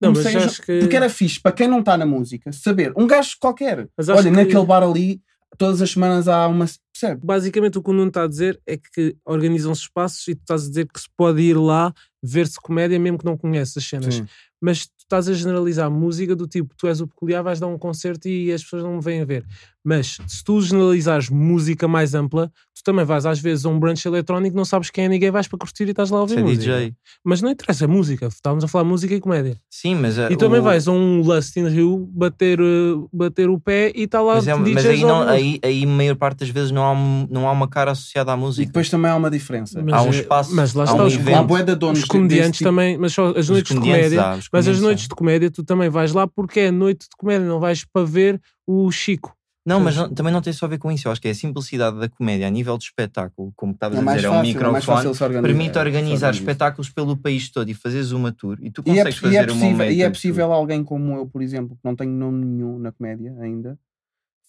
Não, 0.00 0.10
mas 0.10 0.18
comecei 0.18 0.36
a 0.40 0.44
acho 0.44 0.60
que- 0.62 0.80
porque 0.80 0.96
era 0.96 1.08
fixe 1.08 1.40
para 1.40 1.52
quem 1.52 1.68
não 1.68 1.78
está 1.80 1.96
na 1.96 2.04
música 2.04 2.50
saber, 2.52 2.92
um 2.96 3.06
gajo 3.06 3.36
qualquer, 3.40 3.88
olha, 4.08 4.22
que- 4.24 4.30
naquele 4.30 4.66
bar 4.66 4.82
ali, 4.82 5.20
todas 5.58 5.80
as 5.82 5.90
semanas 5.90 6.26
há 6.28 6.48
uma. 6.48 6.66
Percebe? 6.98 7.20
Basicamente 7.24 7.78
o 7.78 7.82
que 7.82 7.90
o 7.90 7.92
Nuno 7.92 8.08
está 8.08 8.24
a 8.24 8.26
dizer 8.28 8.60
é 8.66 8.76
que 8.76 9.14
organizam-se 9.24 9.82
espaços 9.82 10.26
e 10.28 10.34
tu 10.34 10.40
estás 10.40 10.64
a 10.64 10.68
dizer 10.68 10.86
que 10.92 11.00
se 11.00 11.06
pode 11.16 11.40
ir 11.42 11.54
lá 11.56 11.92
ver-se 12.22 12.56
comédia 12.60 12.98
mesmo 12.98 13.18
que 13.18 13.24
não 13.24 13.36
conheces 13.36 13.76
as 13.76 13.84
cenas. 13.84 14.14
Sim. 14.16 14.26
Mas 14.60 14.86
tu 14.86 14.92
estás 15.12 15.28
a 15.28 15.34
generalizar 15.34 15.90
música 15.90 16.34
do 16.34 16.48
tipo, 16.48 16.74
tu 16.74 16.88
és 16.88 17.02
o 17.02 17.06
peculiar, 17.06 17.42
vais 17.42 17.60
dar 17.60 17.66
um 17.66 17.76
concerto 17.76 18.28
e 18.28 18.50
as 18.50 18.62
pessoas 18.62 18.82
não 18.82 18.94
me 18.94 19.02
vêm 19.02 19.20
a 19.20 19.24
ver. 19.26 19.44
Mas 19.84 20.16
se 20.26 20.42
tu 20.42 20.58
generalizares 20.62 21.28
música 21.28 21.86
mais 21.86 22.14
ampla, 22.14 22.50
tu 22.82 22.90
também 22.90 23.04
vais 23.04 23.24
às 23.24 23.38
vezes 23.38 23.64
a 23.64 23.68
um 23.68 23.78
brunch 23.78 24.06
eletrónico, 24.06 24.56
não 24.56 24.64
sabes 24.64 24.90
quem 24.90 25.04
é 25.04 25.08
ninguém, 25.08 25.30
vais 25.30 25.46
para 25.46 25.58
curtir 25.58 25.84
e 25.84 25.90
estás 25.90 26.10
lá 26.10 26.18
a 26.18 26.22
ouvir 26.22 26.40
música. 26.42 26.58
DJ. 26.78 26.94
Mas 27.24 27.40
não 27.40 27.50
interessa, 27.50 27.84
é 27.84 27.86
música. 27.86 28.26
Estávamos 28.26 28.64
a 28.64 28.68
falar 28.68 28.84
música 28.84 29.14
e 29.14 29.20
comédia. 29.20 29.56
Sim, 29.70 29.94
mas. 29.96 30.18
E 30.18 30.36
também 30.36 30.60
o- 30.60 30.62
vais 30.62 30.88
a 30.88 30.92
um 30.92 31.20
Lust 31.22 31.56
in 31.56 31.68
Rio 31.68 32.08
bater, 32.12 32.60
uh, 32.60 33.08
bater 33.12 33.48
o 33.48 33.58
pé 33.60 33.92
e 33.94 34.02
está 34.02 34.20
lá 34.20 34.34
Mas, 34.36 34.48
é- 34.48 34.56
DJs 34.56 34.74
mas 34.74 34.86
aí, 34.86 35.02
a 35.02 35.06
não, 35.06 35.18
ouvir. 35.20 35.30
aí, 35.30 35.60
aí, 35.62 35.84
a 35.84 35.86
maior 35.86 36.16
parte 36.16 36.40
das 36.40 36.48
vezes, 36.50 36.70
não 36.70 36.82
há, 36.84 36.94
não 37.30 37.48
há 37.48 37.52
uma 37.52 37.68
cara 37.68 37.92
associada 37.92 38.32
à 38.32 38.36
E 38.36 38.38
música. 38.38 38.66
depois 38.66 38.90
também 38.90 39.10
há 39.10 39.16
uma 39.16 39.30
diferença. 39.30 39.80
Mas 39.82 39.94
há 39.94 40.02
um 40.02 40.06
é- 40.06 40.10
espaço, 40.10 40.54
Mas 40.54 40.74
lá 40.74 40.82
há 40.82 40.86
está, 40.86 41.02
um 41.02 41.06
os, 41.06 41.14
evento. 41.14 41.54
Há 41.86 41.90
os 41.92 42.04
comediantes 42.04 42.58
tipo. 42.58 42.70
também, 42.70 42.98
mas 42.98 43.12
só 43.12 43.28
as 43.30 43.36
Os 43.36 43.50
noites 43.50 43.74
de 43.74 43.80
comédia. 43.80 44.22
há, 44.22 44.34
os 44.36 44.48
Mas 44.52 44.68
as 44.68 44.80
noites 44.80 45.04
de 45.08 45.14
comédia 45.14 45.50
tu 45.50 45.62
também 45.64 45.88
vais 45.88 46.12
lá 46.12 46.26
porque 46.26 46.60
é 46.60 46.70
noite 46.70 47.02
de 47.02 47.16
comédia, 47.16 47.46
não 47.46 47.60
vais 47.60 47.84
para 47.84 48.04
ver 48.04 48.40
o 48.66 48.90
Chico. 48.90 49.32
Não, 49.64 49.78
mas 49.78 49.94
não- 49.96 50.12
também 50.12 50.32
não 50.32 50.40
tem 50.40 50.52
só 50.52 50.66
a 50.66 50.68
ver 50.68 50.78
com 50.78 50.90
isso. 50.90 51.06
Eu 51.06 51.12
acho 51.12 51.20
que 51.20 51.28
é 51.28 51.30
a 51.30 51.34
simplicidade 51.34 51.96
da 52.00 52.08
comédia 52.08 52.46
a 52.48 52.50
nível 52.50 52.76
de 52.76 52.84
espetáculo, 52.84 53.52
como 53.54 53.72
estavas 53.72 53.96
É 53.96 54.00
a 54.00 54.04
dizer, 54.14 54.26
é 54.26 54.30
um 54.30 54.32
fácil, 54.34 54.50
é 54.50 54.70
mais 54.70 54.84
microfone, 54.84 55.06
organizar. 55.08 55.42
permite 55.42 55.70
é, 55.70 55.72
se 55.72 55.78
organizar 55.78 56.14
organiza. 56.28 56.30
espetáculos 56.30 56.90
pelo 56.90 57.16
país 57.16 57.48
todo 57.50 57.68
e 57.68 57.74
fazeres 57.74 58.10
uma 58.10 58.32
tour 58.32 58.58
e 58.60 58.70
tu 58.72 58.82
E 58.84 58.90
é, 58.98 59.04
consegues 59.04 59.22
e 59.22 59.36
é 59.36 59.40
fazer 59.40 59.50
uma 59.52 59.60
possível, 59.60 59.90
e 59.92 60.02
é 60.02 60.10
possível 60.10 60.52
alguém 60.52 60.82
como 60.82 61.14
eu, 61.16 61.26
por 61.26 61.40
exemplo, 61.42 61.76
que 61.76 61.80
não 61.84 61.94
tenho 61.94 62.10
nome 62.10 62.44
nenhum 62.44 62.76
na 62.78 62.90
comédia 62.90 63.36
ainda, 63.40 63.78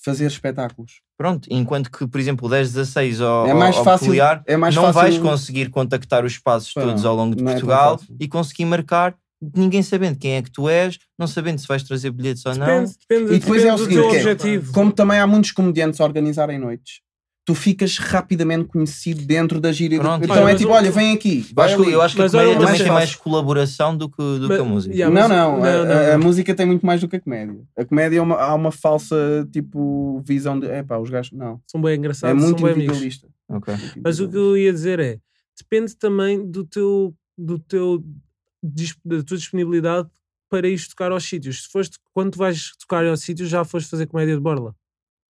fazer 0.03 0.25
espetáculos. 0.25 1.01
Pronto, 1.15 1.47
enquanto 1.51 1.91
que, 1.91 2.05
por 2.07 2.19
exemplo, 2.19 2.47
o 2.47 2.49
10, 2.49 2.73
16 2.73 3.21
ao, 3.21 3.45
É 3.47 3.53
mais 3.53 3.77
ao 3.77 3.83
fácil- 3.83 4.05
peculiar, 4.07 4.43
é 4.47 4.57
mais 4.57 4.75
não 4.75 4.83
fácil- 4.91 4.99
vais 5.01 5.17
conseguir 5.19 5.69
contactar 5.69 6.25
os 6.25 6.33
espaços 6.33 6.73
Pá, 6.73 6.81
todos 6.81 7.05
ao 7.05 7.15
longo 7.15 7.35
de 7.35 7.41
é 7.43 7.45
Portugal 7.45 7.99
fácil. 7.99 8.15
e 8.19 8.27
conseguir 8.27 8.65
marcar, 8.65 9.15
ninguém 9.55 9.81
sabendo 9.83 10.17
quem 10.17 10.35
é 10.35 10.41
que 10.41 10.51
tu 10.51 10.67
és, 10.69 10.97
não 11.17 11.27
sabendo 11.27 11.59
se 11.59 11.67
vais 11.67 11.83
trazer 11.83 12.11
bilhetes 12.11 12.45
ou 12.45 12.55
não. 12.55 12.65
Depende, 12.65 12.95
depende, 13.07 13.33
E 13.35 13.39
depois 13.39 13.61
depende 13.63 13.67
é 13.67 13.73
o 13.73 13.77
do 13.77 13.83
seguinte, 13.83 13.99
teu 14.01 14.09
que 14.09 14.15
é- 14.15 14.19
objetivo. 14.19 14.73
Como 14.73 14.91
também 14.91 15.19
há 15.19 15.27
muitos 15.27 15.51
comediantes 15.51 15.99
a 16.01 16.03
organizarem 16.05 16.57
noites, 16.59 17.01
tu 17.45 17.53
ficas 17.53 17.97
rapidamente 17.97 18.65
conhecido 18.69 19.25
dentro 19.25 19.59
da 19.59 19.69
gíria. 19.71 19.99
Pronto. 19.99 20.23
Então 20.23 20.43
Olha, 20.43 20.53
é 20.53 20.55
tipo, 20.55 20.71
olha, 20.71 20.89
vem 20.89 21.11
aqui. 21.13 21.39
Eu 21.49 21.53
vai 21.55 21.73
acho, 21.73 21.83
eu 21.89 22.01
acho 22.01 22.15
que 22.15 22.21
a 22.21 22.23
Mas 22.23 22.33
olha, 22.33 22.43
comédia 22.45 22.59
também 22.65 22.77
tem 22.77 22.87
fácil. 22.87 22.93
mais 22.93 23.15
colaboração 23.15 23.97
do 23.97 24.09
que, 24.09 24.15
do 24.15 24.47
Mas- 24.47 24.57
que 24.57 24.61
a 24.61 24.65
música. 24.65 24.95
Yeah, 24.95 25.13
não, 25.13 25.27
mas- 25.27 25.37
não, 25.37 25.57
não, 25.57 25.63
a, 25.65 25.85
não, 25.85 26.11
a- 26.11 26.13
a 26.13 26.17
música 26.17 26.55
tem 26.55 26.65
muito 26.65 26.85
mais 26.85 27.01
do 27.01 27.07
que 27.09 27.17
a 27.17 27.19
comédia. 27.19 27.59
A 27.77 27.83
comédia 27.83 28.17
é 28.17 28.21
uma, 28.21 28.35
há 28.37 28.53
uma 28.55 28.71
falsa 28.71 29.15
tipo 29.51 30.21
visão 30.25 30.57
de 30.57 30.67
epá, 30.67 30.97
os 30.97 31.09
gajos. 31.09 31.33
Não. 31.33 31.59
São 31.67 31.81
bem 31.81 31.91
É 31.91 31.95
engraçados, 31.97 32.41
muito 32.41 32.59
são 32.59 32.65
bem 32.67 32.75
amigos. 32.75 32.97
individualista. 32.97 33.27
Ok. 33.49 33.73
Mas 34.01 34.21
o 34.21 34.29
que 34.29 34.37
eu 34.37 34.55
ia 34.57 34.71
dizer 34.71 34.99
é, 35.01 35.17
depende 35.57 35.97
também 35.97 36.49
do 36.49 36.63
teu, 36.63 37.13
do 37.37 37.59
teu 37.59 38.01
da 38.63 39.23
tua 39.23 39.37
disponibilidade 39.37 40.09
para 40.49 40.67
ir 40.67 40.87
tocar 40.87 41.11
aos 41.11 41.23
sítios. 41.25 41.63
Se 41.63 41.69
foste, 41.69 41.97
quando 42.13 42.31
tu 42.33 42.37
vais 42.39 42.71
tocar 42.77 43.05
aos 43.05 43.21
sítios, 43.21 43.49
já 43.49 43.63
foste 43.65 43.89
fazer 43.89 44.07
comédia 44.07 44.35
de 44.35 44.41
borla. 44.41 44.75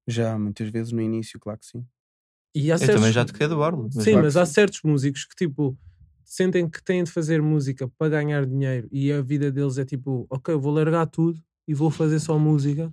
Já, 0.06 0.38
muitas 0.38 0.68
vezes 0.68 0.92
no 0.92 1.00
início, 1.00 1.38
claro 1.40 1.58
que 1.60 1.66
sim. 1.66 1.86
E 2.54 2.70
há 2.70 2.74
Eu 2.74 2.78
certos- 2.78 2.96
também 2.96 3.12
já 3.12 3.24
toquei 3.24 3.46
do 3.48 3.56
Borlo. 3.56 3.84
mas 3.94 4.04
Sim, 4.04 4.10
claro 4.10 4.24
mas 4.24 4.36
há 4.36 4.44
sim. 4.44 4.52
certos 4.52 4.80
músicos 4.82 5.24
que 5.24 5.34
tipo 5.34 5.78
sentem 6.24 6.68
que 6.68 6.82
têm 6.82 7.04
de 7.04 7.10
fazer 7.10 7.40
música 7.42 7.88
para 7.98 8.08
ganhar 8.10 8.44
dinheiro 8.46 8.88
e 8.92 9.12
a 9.12 9.22
vida 9.22 9.50
deles 9.50 9.78
é 9.78 9.84
tipo, 9.84 10.26
ok, 10.30 10.54
vou 10.56 10.72
largar 10.72 11.06
tudo 11.06 11.38
e 11.68 11.72
vou 11.74 11.90
fazer 11.90 12.18
só 12.20 12.38
música. 12.38 12.92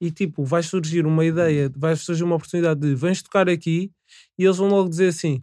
e 0.00 0.10
tipo, 0.10 0.44
vai 0.44 0.62
surgir 0.62 1.04
uma 1.06 1.24
ideia, 1.24 1.70
vai 1.76 1.94
surgir 1.96 2.24
uma 2.24 2.36
oportunidade 2.36 2.80
de 2.80 2.94
vens 2.94 3.22
tocar 3.22 3.48
aqui 3.48 3.92
e 4.38 4.44
eles 4.44 4.56
vão 4.56 4.68
logo 4.68 4.88
dizer 4.88 5.08
assim: 5.08 5.42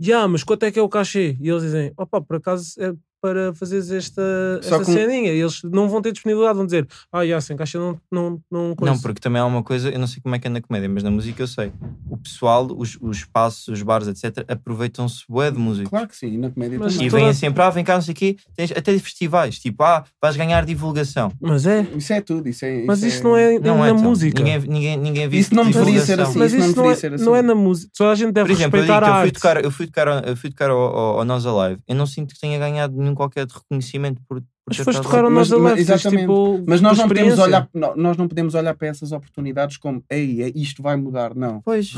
Ya, 0.00 0.26
mas 0.26 0.42
quanto 0.44 0.64
é 0.64 0.72
que 0.72 0.78
é 0.78 0.82
o 0.82 0.88
cachê? 0.88 1.36
E 1.40 1.48
eles 1.48 1.62
dizem: 1.62 1.92
opa, 1.96 2.20
por 2.20 2.36
acaso 2.36 2.74
é 2.82 2.94
para 3.24 3.54
fazeres 3.54 3.90
esta, 3.90 4.20
Só 4.62 4.76
esta 4.80 4.90
um- 4.90 4.94
ceninha. 4.94 5.32
E 5.32 5.40
eles 5.40 5.62
não 5.62 5.88
vão 5.88 6.02
ter 6.02 6.12
disponibilidade, 6.12 6.56
vão 6.58 6.66
dizer: 6.66 6.86
ah, 7.10 7.24
já, 7.26 7.40
sem 7.40 7.56
cachê 7.56 7.78
não. 7.78 7.98
Não, 8.12 8.38
não, 8.52 8.74
coisa." 8.76 8.92
Não, 8.94 9.00
porque 9.00 9.18
também 9.18 9.40
há 9.40 9.46
uma 9.46 9.62
coisa, 9.62 9.88
eu 9.88 9.98
não 9.98 10.06
sei 10.06 10.20
como 10.22 10.34
é 10.34 10.38
que 10.38 10.46
é 10.46 10.50
na 10.50 10.60
comédia, 10.60 10.90
mas 10.90 11.02
na 11.02 11.10
música 11.10 11.42
eu 11.42 11.46
sei. 11.46 11.72
O 12.10 12.18
pessoal, 12.18 12.68
os, 12.76 12.98
os 13.00 13.16
espaços, 13.18 13.68
os 13.68 13.80
bares, 13.82 14.08
etc., 14.08 14.44
aproveitam-se 14.46 15.24
bué 15.26 15.50
de 15.50 15.58
música. 15.58 15.88
Claro 15.88 16.06
que 16.06 16.14
sim, 16.16 16.36
na 16.36 16.50
comédia 16.50 16.78
Mas 16.78 16.92
também. 16.92 17.06
E 17.06 17.10
toda- 17.10 17.22
vêm 17.24 17.32
sempre, 17.32 17.62
ah, 17.62 17.70
vem 17.70 17.82
cá, 17.82 17.94
não 17.94 18.02
sei 18.02 18.12
o 18.12 18.16
quê, 18.16 18.36
tens 18.54 18.70
até 18.72 18.92
de 18.92 18.98
festivais, 18.98 19.58
tipo, 19.58 19.82
ah, 19.82 20.04
vais 20.20 20.36
ganhar 20.36 20.66
divulgação. 20.66 21.32
Mas 21.40 21.64
é. 21.66 21.86
Isso 21.96 22.12
é 22.12 22.20
tudo, 22.20 22.46
isso 22.46 22.62
é. 22.66 22.84
Mas 22.84 22.98
isso 22.98 23.14
isso 23.16 23.24
não 23.24 23.36
é, 23.36 23.58
Não 23.58 23.78
na 23.78 23.86
é 23.86 23.90
então. 23.90 24.02
música. 24.02 24.38
Ninguém, 24.42 24.60
ninguém, 24.68 24.96
ninguém 24.98 25.28
vive 25.28 25.38
Isso 25.40 25.54
não 25.54 25.70
deveria 25.70 26.00
ser 26.02 26.20
assim. 26.20 26.38
Mas 26.38 26.52
isso 26.52 26.76
não 26.76 26.84
isso 26.84 26.92
é, 26.92 26.94
ser 26.96 27.14
assim. 27.14 27.24
não 27.24 27.34
é 27.36 27.40
na 27.42 27.54
música. 27.54 27.90
Toda 27.96 28.10
a 28.10 28.14
gente 28.14 28.32
deve 28.32 28.48
Por 28.48 28.52
exemplo, 28.52 28.78
eu, 28.78 28.82
digo 28.82 28.92
respeitar 28.92 29.04
a 29.04 29.08
eu 29.08 29.14
fui 29.14 29.22
arte. 29.28 29.34
tocar, 29.34 29.64
eu 29.64 29.70
fui 29.70 29.86
tocar, 29.86 30.28
eu 30.28 30.36
fui 30.36 30.50
tocar 30.50 30.70
ao, 30.70 30.78
ao, 30.78 31.18
ao 31.20 31.24
Nós 31.24 31.46
Alive, 31.46 31.80
eu 31.88 31.94
não 31.94 32.06
sinto 32.06 32.34
que 32.34 32.40
tenha 32.40 32.58
ganhado 32.58 32.96
nenhum 32.96 33.13
qualquer 33.14 33.46
de 33.46 33.54
reconhecimento 33.54 34.20
por, 34.28 34.40
por 34.40 34.46
Mas 34.68 34.76
foste 34.78 35.06
ao 35.06 35.30
Mas- 35.30 35.50
Nós 35.50 35.60
mas- 35.60 35.78
exatamente. 35.80 36.20
tipo, 36.22 36.64
Mas 36.66 36.80
nós 36.80 36.98
não, 36.98 37.08
podemos 37.08 37.38
olhar, 37.38 37.68
não- 37.74 37.96
nós 37.96 38.16
não 38.16 38.28
podemos 38.28 38.54
olhar 38.54 38.74
para 38.74 38.88
essas 38.88 39.12
oportunidades 39.12 39.76
como 39.76 40.02
ei, 40.10 40.42
é- 40.42 40.52
isto 40.54 40.82
vai 40.82 40.96
mudar. 40.96 41.34
Não. 41.34 41.60
Pois, 41.62 41.92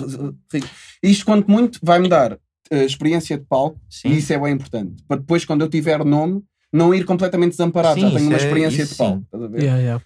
Isto, 1.02 1.24
quanto 1.24 1.50
muito, 1.50 1.79
vai 1.83 1.98
mudar 1.98 2.38
a 2.70 2.76
experiência 2.85 3.38
de 3.38 3.44
palco 3.44 3.79
sim. 3.88 4.09
e 4.09 4.18
isso 4.18 4.33
é 4.33 4.38
bem 4.38 4.52
importante. 4.55 5.02
Para 5.07 5.18
depois, 5.18 5.44
quando 5.44 5.61
eu 5.62 5.68
tiver 5.68 6.05
nome, 6.05 6.42
não 6.72 6.94
ir 6.94 7.05
completamente 7.05 7.52
desamparado. 7.52 7.94
Sim, 7.94 8.09
Já 8.11 8.16
tenho 8.16 8.26
uma 8.29 8.35
é- 8.35 8.37
experiência 8.37 8.83
isso 8.83 8.92
de 8.92 8.98
palco. 8.98 9.18
sim. 9.18 9.22
estás 9.24 9.42
a 9.44 9.46
ver? 9.46 9.62
Yeah, 9.62 9.81
yeah. 9.81 10.05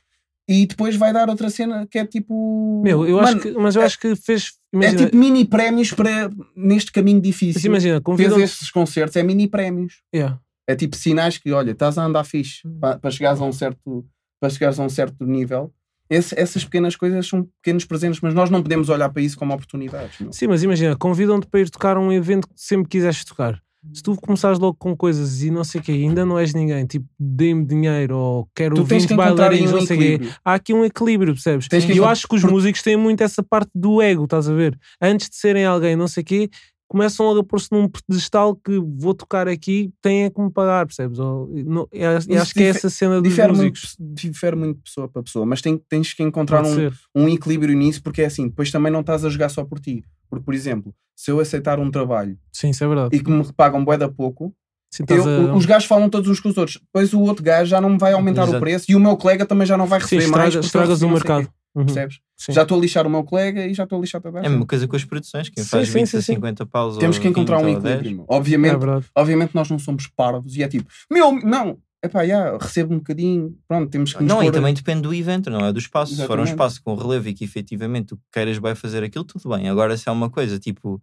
E 0.49 0.67
depois 0.67 0.97
vai 0.97 1.13
dar 1.13 1.29
outra 1.29 1.49
cena 1.49 1.87
que 1.89 1.97
é 1.99 2.05
tipo. 2.05 2.83
Meu, 2.83 3.07
eu 3.07 3.21
acho 3.21 3.29
Mano, 3.37 3.41
que, 3.41 3.53
mas 3.53 3.77
eu 3.77 3.83
é- 3.83 3.85
acho 3.85 3.99
que 4.01 4.17
fez. 4.17 4.53
É 4.73 4.77
Imagina, 4.77 5.05
tipo 5.05 5.17
mini 5.17 5.45
prémios 5.45 5.93
para 5.93 6.29
neste 6.57 6.91
caminho 6.93 7.21
difícil. 7.21 7.55
mas 7.55 7.65
imagina 7.65 7.95
Fez 7.95 8.03
convidam 8.03 8.41
estes 8.41 8.71
concertos, 8.71 9.17
é 9.17 9.23
mini 9.23 9.47
prémios. 9.49 10.03
yeah. 10.15 10.39
É 10.71 10.77
tipo 10.77 10.97
sinais 10.97 11.37
que, 11.39 11.51
olha, 11.53 11.73
estás 11.73 11.99
a 11.99 12.05
andar 12.05 12.25
fixe 12.25 12.61
para, 12.81 12.99
para 12.99 13.11
chegares 13.11 13.41
a 13.41 13.45
um 13.45 13.53
certo 13.53 14.05
para 14.41 14.49
chegares 14.51 14.79
a 14.79 14.83
um 14.85 14.89
certo 14.89 15.27
nível. 15.27 15.73
Esse- 16.09 16.39
essas 16.39 16.65
pequenas 16.65 16.97
coisas 16.97 17.27
são 17.29 17.47
pequenos 17.63 17.85
presentes, 17.85 18.21
mas 18.21 18.33
nós 18.35 18.51
não 18.51 18.63
podemos 18.63 18.89
olhar 18.89 19.09
para 19.11 19.23
isso 19.23 19.37
como 19.39 19.53
oportunidades. 19.53 20.19
não. 20.21 20.33
Sim, 20.33 20.47
mas 20.49 20.63
imagina, 20.63 20.97
convidam-te 20.97 21.47
para 21.47 21.61
ir 21.61 21.71
tocar 21.71 21.97
um 21.99 22.11
evento 22.13 22.49
que 22.49 22.55
sempre 22.57 22.89
quiseste 22.89 23.25
tocar. 23.27 23.61
Se 23.95 24.03
tu 24.03 24.15
começares 24.17 24.59
logo 24.59 24.77
com 24.79 24.95
coisas 24.95 25.43
e 25.43 25.51
não 25.51 25.65
sei 25.65 25.81
o 25.81 25.85
que, 25.85 25.91
ainda 25.93 26.25
não 26.27 26.39
és 26.39 26.53
ninguém, 26.53 26.85
tipo, 26.85 27.07
dê-me 27.19 27.65
dinheiro 27.65 28.15
ou 28.17 28.49
quero 28.55 28.75
Tu 28.77 28.85
tens 28.85 29.03
20 29.05 29.09
que 29.09 29.15
encontrar 29.15 29.31
aí 29.31 29.37
bailarinos, 29.61 29.73
um 29.73 29.77
não 29.79 29.87
sei 29.87 29.97
o 29.97 30.19
quê. 30.19 30.31
Há 30.45 30.55
aqui 30.55 30.75
um 30.75 30.85
equilíbrio, 30.85 31.33
percebes? 31.33 31.67
Tens 31.67 31.85
E 31.89 31.97
eu 31.97 32.05
acho 32.07 32.29
que 32.29 32.35
os 32.35 32.45
músicos 32.45 32.83
têm 32.83 32.97
muito 32.97 33.23
essa 33.23 33.43
parte 33.43 33.71
do 33.75 34.03
ego, 34.03 34.25
estás 34.25 34.49
a 34.49 34.53
ver? 34.55 34.79
Antes 35.01 35.31
de 35.31 35.37
serem 35.37 35.65
alguém, 35.65 35.97
não 35.97 36.07
sei 36.09 36.23
o 36.23 36.27
quê, 36.27 36.51
começam 36.91 37.25
logo 37.25 37.39
a 37.41 37.45
pôr-se 37.45 37.69
num 37.71 37.89
pedestal 37.89 38.57
que 38.57 38.77
vou 38.99 39.15
tocar 39.15 39.47
aqui, 39.47 39.93
têm 40.03 40.25
é 40.25 40.31
que 40.31 40.41
me 40.41 40.51
pagar, 40.51 40.85
percebes? 40.87 41.21
Ou, 41.21 41.49
não, 41.65 41.87
e 41.93 42.05
acho 42.05 42.53
que 42.53 42.65
é 42.65 42.67
essa 42.67 42.91
cena 42.91 43.21
dos 43.23 43.31
Difere 43.31 43.53
muito, 43.53 43.79
músicos. 43.79 43.97
difere 43.99 44.57
muito 44.57 44.79
de 44.79 44.83
pessoa 44.83 45.09
para 45.09 45.23
pessoa, 45.23 45.47
mas 45.47 45.63
tem- 45.63 45.81
tens 45.89 46.13
que 46.13 46.23
encontrar 46.25 46.65
um, 46.67 46.91
um 47.15 47.29
equilíbrio 47.29 47.77
nisso, 47.77 48.03
porque 48.03 48.23
é 48.23 48.27
assim, 48.27 48.49
depois 48.49 48.73
também 48.73 48.91
não 48.93 49.01
estás 49.01 49.25
a 49.25 49.29
jogar 49.29 49.49
só 49.51 49.65
por 49.65 49.79
ti. 49.79 50.03
Porque, 50.29 50.45
por 50.45 50.53
exemplo, 50.53 50.93
se 51.17 51.31
eu 51.31 51.39
aceitar 51.39 51.79
um 51.79 51.91
trabalho 51.93 52.37
Sim, 52.53 52.71
é 52.71 53.17
e 53.17 53.21
que 53.21 53.31
me 53.31 53.45
pagam 53.53 53.85
bué 53.85 53.97
da 53.97 54.09
pouco, 54.09 54.53
Sim, 54.93 55.05
eu- 55.09 55.51
a- 55.53 55.55
os 55.55 55.65
gajos 55.67 55.87
falam 55.87 56.09
todos 56.11 56.29
uns 56.29 56.41
com 56.41 56.49
os 56.49 56.57
outros. 56.59 56.79
Depois 56.81 57.13
o 57.15 57.21
outro 57.21 57.45
gajo 57.45 57.71
já 57.71 57.81
não 57.81 57.91
me 57.91 57.99
vai 57.99 58.13
aumentar 58.13 58.43
Exato. 58.43 58.57
o 58.57 58.61
preço 58.61 58.87
e 58.91 58.97
o 58.97 59.01
meu 59.01 59.17
colega 59.17 59.47
também 59.47 59.65
já 59.67 59.77
não 59.77 59.87
vai 59.87 60.01
Sim, 60.01 60.17
receber 60.17 60.27
mais. 60.37 60.49
estraga- 60.49 60.51
porque 60.53 60.67
estragas 60.67 61.03
o 61.03 61.09
mercado. 61.09 61.49
Uhum. 61.75 61.85
Percebes? 61.85 62.19
Sim. 62.37 62.53
Já 62.53 62.63
estou 62.63 62.79
a 62.79 62.81
lixar 62.81 63.07
o 63.07 63.11
meu 63.11 63.23
colega 63.23 63.67
e 63.67 63.75
já 63.75 63.85
estou 63.85 63.99
a 63.99 64.01
lixar 64.01 64.21
a 64.25 64.29
É 64.29 64.47
a 64.47 64.51
mesma 64.51 64.67
coisa 64.67 64.89
com 64.89 64.97
as 64.97 65.05
produções, 65.05 65.49
quem 65.49 65.63
Sim, 65.63 65.71
faz 65.71 65.89
sim, 65.89 65.95
20 65.95 66.07
sim, 66.09 66.17
a 66.17 66.23
sim. 66.23 66.35
50 66.35 66.67
paus 66.67 66.97
Temos 66.97 67.17
ou 67.17 67.23
que 67.23 67.29
encontrar 67.29 67.59
20 67.59 67.67
um 67.67 67.75
ou 67.75 67.81
10. 67.81 67.95
equilíbrio. 67.99 68.27
Obviamente, 68.29 68.85
É 68.85 69.21
obviamente 69.21 69.55
nós 69.55 69.71
não 69.71 69.79
somos 69.79 70.07
parvos 70.09 70.57
e 70.57 70.63
é 70.63 70.69
tipo, 70.69 70.91
meu, 71.11 71.33
não, 71.33 71.79
é 72.03 72.09
pá, 72.09 72.27
já, 72.27 72.57
recebo 72.57 72.95
um 72.95 72.99
bocadinho, 72.99 73.57
pronto, 73.69 73.91
temos 73.91 74.15
que 74.15 74.25
Não, 74.25 74.43
e 74.43 74.51
também 74.51 74.73
depende 74.73 75.03
do 75.03 75.15
evento, 75.15 75.51
não 75.51 75.65
é 75.65 75.73
do 75.73 75.79
espaço. 75.79 76.13
Se 76.13 76.17
for 76.19 76.39
um 76.39 76.43
Exatamente. 76.43 76.51
espaço 76.51 76.83
com 76.83 76.95
relevo 76.95 77.29
e 77.29 77.35
que 77.35 77.45
efetivamente 77.45 78.07
tu 78.09 78.21
queiras 78.33 78.59
bem 78.59 78.75
fazer 78.75 79.05
aquilo, 79.05 79.25
tudo 79.25 79.49
bem. 79.51 79.69
Agora, 79.69 79.97
se 79.97 80.09
é 80.09 80.13
uma 80.13 80.31
coisa 80.31 80.59
tipo, 80.59 81.01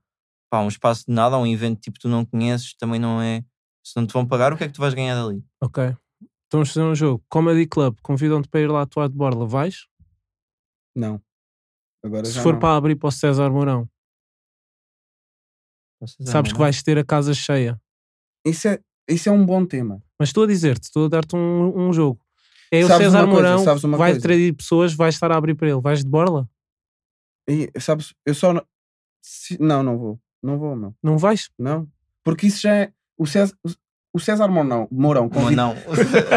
pá, 0.50 0.60
um 0.62 0.68
espaço 0.68 1.06
de 1.08 1.14
nada, 1.14 1.38
um 1.38 1.46
evento 1.46 1.80
tipo 1.80 2.00
tu 2.00 2.10
não 2.10 2.26
conheces, 2.26 2.74
também 2.76 3.00
não 3.00 3.22
é. 3.22 3.44
Se 3.86 3.96
não 3.96 4.06
te 4.06 4.12
vão 4.12 4.26
pagar, 4.26 4.52
o 4.52 4.58
que 4.58 4.64
é 4.66 4.68
que 4.68 4.74
tu 4.74 4.82
vais 4.82 4.94
ganhar 4.94 5.16
dali? 5.16 5.42
Ok. 5.62 5.84
Então 5.86 6.60
vamos 6.60 6.70
fazer 6.74 6.86
um 6.86 6.96
jogo. 6.96 7.24
Comedy 7.30 7.68
Club, 7.68 7.96
convidam-te 8.02 8.50
para 8.50 8.60
ir 8.62 8.68
lá 8.70 8.82
atuar 8.82 9.08
de 9.08 9.16
borla, 9.16 9.46
vais? 9.46 9.86
Não. 10.98 11.22
Agora 12.04 12.26
Se 12.26 12.32
já 12.34 12.42
for 12.44 12.54
não. 12.54 12.60
para 12.60 12.76
abrir 12.76 12.96
para 12.96 13.08
o 13.10 13.12
César 13.12 13.50
Mourão, 13.52 13.88
Vocês 16.00 16.30
sabes 16.30 16.52
que 16.52 16.58
não 16.60 16.66
é? 16.66 16.68
vais 16.70 16.84
ter 16.84 16.98
a 16.98 17.04
casa 17.06 17.34
cheia. 17.34 17.80
Isso 18.46 18.68
é, 18.68 18.80
isso 19.08 19.30
é 19.30 19.32
um 19.32 19.46
bom 19.46 19.66
tema. 19.66 20.02
Mas 20.20 20.30
estou 20.30 20.44
a 20.44 20.48
dizer-te, 20.48 20.84
estou 20.86 21.06
a 21.06 21.10
dar-te 21.10 21.36
um, 21.36 21.88
um 21.88 21.94
jogo. 21.94 22.20
É 22.72 22.84
o 22.84 22.88
Sabes 22.88 23.06
César 23.08 23.24
uma 23.26 23.34
coisa, 23.34 23.56
Mourão, 23.58 23.78
uma 23.84 23.98
vai 23.98 24.12
coisa? 24.12 24.28
trazer 24.28 24.54
pessoas, 24.54 24.94
vais 24.94 25.16
estar 25.16 25.32
a 25.32 25.38
abrir 25.38 25.56
para 25.56 25.70
ele. 25.70 25.82
Vais 25.82 26.04
de 26.04 26.10
borla? 26.10 26.50
E, 27.50 27.72
sabes, 27.80 28.14
eu 28.26 28.34
só. 28.36 28.54
não- 28.54 28.66
se- 29.24 29.62
não, 29.62 29.82
não 29.84 29.98
vou. 29.98 30.20
Não 30.44 30.58
vou, 30.60 30.76
não. 30.76 30.96
Não 31.02 31.18
vais? 31.18 31.50
Não. 31.58 31.90
Porque 32.24 32.48
isso 32.48 32.62
já 32.62 32.76
é. 32.76 32.94
O 33.18 33.26
César, 33.26 33.58
o 34.14 34.20
César 34.20 34.48
Mourão, 34.48 34.88
Mourão 34.92 35.30
convida- 35.30 35.56
não. 35.62 35.76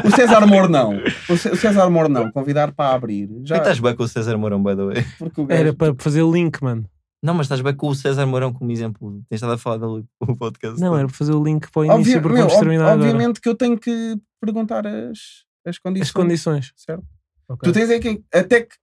o 0.04 0.11
César 0.14 0.46
Mourão, 0.46 1.00
o 1.28 1.37
Cé- 1.37 1.50
o 1.52 1.56
César 1.56 1.88
Mourão 1.90 2.30
convidar 2.33 2.72
para 2.72 2.94
abrir. 2.94 3.28
Já, 3.44 3.56
Já... 3.56 3.59
estás 3.59 3.80
bem 3.80 3.94
com 3.96 4.02
o 4.02 4.09
César 4.09 4.37
Mourão, 4.37 4.62
by 4.62 4.76
the 4.76 4.85
way. 4.85 5.04
o 5.37 5.44
gajo- 5.46 5.61
Era 5.61 5.72
para 5.74 5.94
fazer 5.98 6.22
link, 6.24 6.61
mano. 6.62 6.85
Não, 7.22 7.35
mas 7.35 7.44
estás 7.46 7.61
bem 7.61 7.74
com 7.74 7.88
o 7.88 7.94
César 7.94 8.24
Mourão 8.26 8.52
como 8.52 8.70
exemplo. 8.72 9.22
Tens 9.28 9.37
estado 9.38 9.52
a 9.52 9.59
falar 9.59 9.76
dele 9.78 10.04
o 10.20 10.37
podcast. 10.37 10.80
Não, 10.80 10.96
era 10.96 11.06
para 11.06 11.16
fazer 11.16 11.33
o 11.33 11.42
link 11.44 11.70
para 11.70 11.80
o 11.80 11.85
início, 11.85 12.00
Obvia- 12.00 12.20
porque 12.22 12.35
meu, 12.35 12.42
vamos 12.44 12.54
ob- 12.54 12.61
terminar 12.61 12.85
agora. 12.92 13.00
obviamente 13.11 13.40
que 13.40 13.48
eu 13.48 13.54
tenho 13.54 13.78
que 13.78 14.16
perguntar 14.40 14.87
as, 14.87 15.18
as 15.66 15.78
condições. 15.78 16.09
As 16.09 16.12
condições. 16.12 16.72
Certo? 16.76 17.04
Ok. 17.48 17.70
Tu 17.70 17.72
tens 17.74 17.90
é 17.90 17.98
que. 17.98 18.22
Até 18.33 18.62
que. 18.62 18.74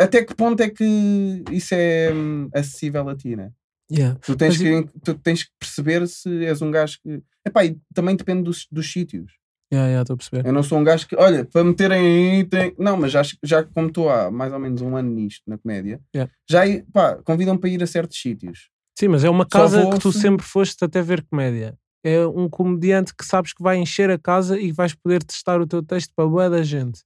Até 0.00 0.24
que 0.24 0.34
ponto 0.34 0.60
é 0.60 0.68
que 0.68 1.44
isso 1.52 1.74
é 1.76 2.10
hum, 2.12 2.48
acessível 2.52 3.08
a 3.08 3.14
ti, 3.14 3.36
né? 3.36 3.50
Yeah. 3.92 4.18
Tu 4.24 4.34
tens, 4.36 4.56
que, 4.56 4.86
tu 5.04 5.14
tens 5.14 5.44
que 5.44 5.50
perceber 5.60 6.06
se 6.08 6.44
és 6.46 6.62
um 6.62 6.70
gajo 6.70 6.98
que. 7.02 7.22
Epá, 7.46 7.64
e 7.64 7.78
também 7.94 8.16
depende 8.16 8.42
dos, 8.44 8.66
dos 8.70 8.90
sítios. 8.90 9.32
Yeah, 9.72 9.88
yeah, 9.88 10.02
estou 10.02 10.14
a 10.14 10.16
perceber. 10.16 10.46
Eu 10.46 10.52
não 10.52 10.62
sou 10.62 10.78
um 10.78 10.84
gajo 10.84 11.06
que, 11.08 11.16
olha, 11.16 11.44
para 11.44 11.64
meterem 11.64 11.98
aí. 12.00 12.44
Tem... 12.44 12.74
Não, 12.78 12.96
mas 12.96 13.10
já, 13.12 13.22
já 13.42 13.62
como 13.64 13.88
estou 13.88 14.10
há 14.10 14.30
mais 14.30 14.52
ou 14.52 14.58
menos 14.58 14.80
um 14.82 14.96
ano 14.96 15.10
nisto, 15.10 15.42
na 15.46 15.56
comédia, 15.58 16.00
Yeah. 16.14 16.32
já 16.48 16.60
pá, 16.92 17.16
convidam 17.24 17.56
para 17.56 17.70
ir 17.70 17.82
a 17.82 17.86
certos 17.86 18.20
sítios. 18.20 18.68
Sim, 18.98 19.08
mas 19.08 19.24
é 19.24 19.30
uma 19.30 19.46
casa 19.46 19.88
que 19.90 19.98
tu 19.98 20.12
se- 20.12 20.20
sempre 20.20 20.44
foste 20.44 20.84
até 20.84 21.00
ver 21.02 21.22
comédia. 21.24 21.74
É 22.04 22.26
um 22.26 22.48
comediante 22.48 23.14
que 23.16 23.24
sabes 23.24 23.52
que 23.54 23.62
vai 23.62 23.76
encher 23.78 24.10
a 24.10 24.18
casa 24.18 24.58
e 24.60 24.72
vais 24.72 24.94
poder 24.94 25.22
testar 25.22 25.60
o 25.60 25.66
teu 25.66 25.82
texto 25.82 26.12
para 26.14 26.28
boa 26.28 26.50
da 26.50 26.62
gente. 26.62 27.00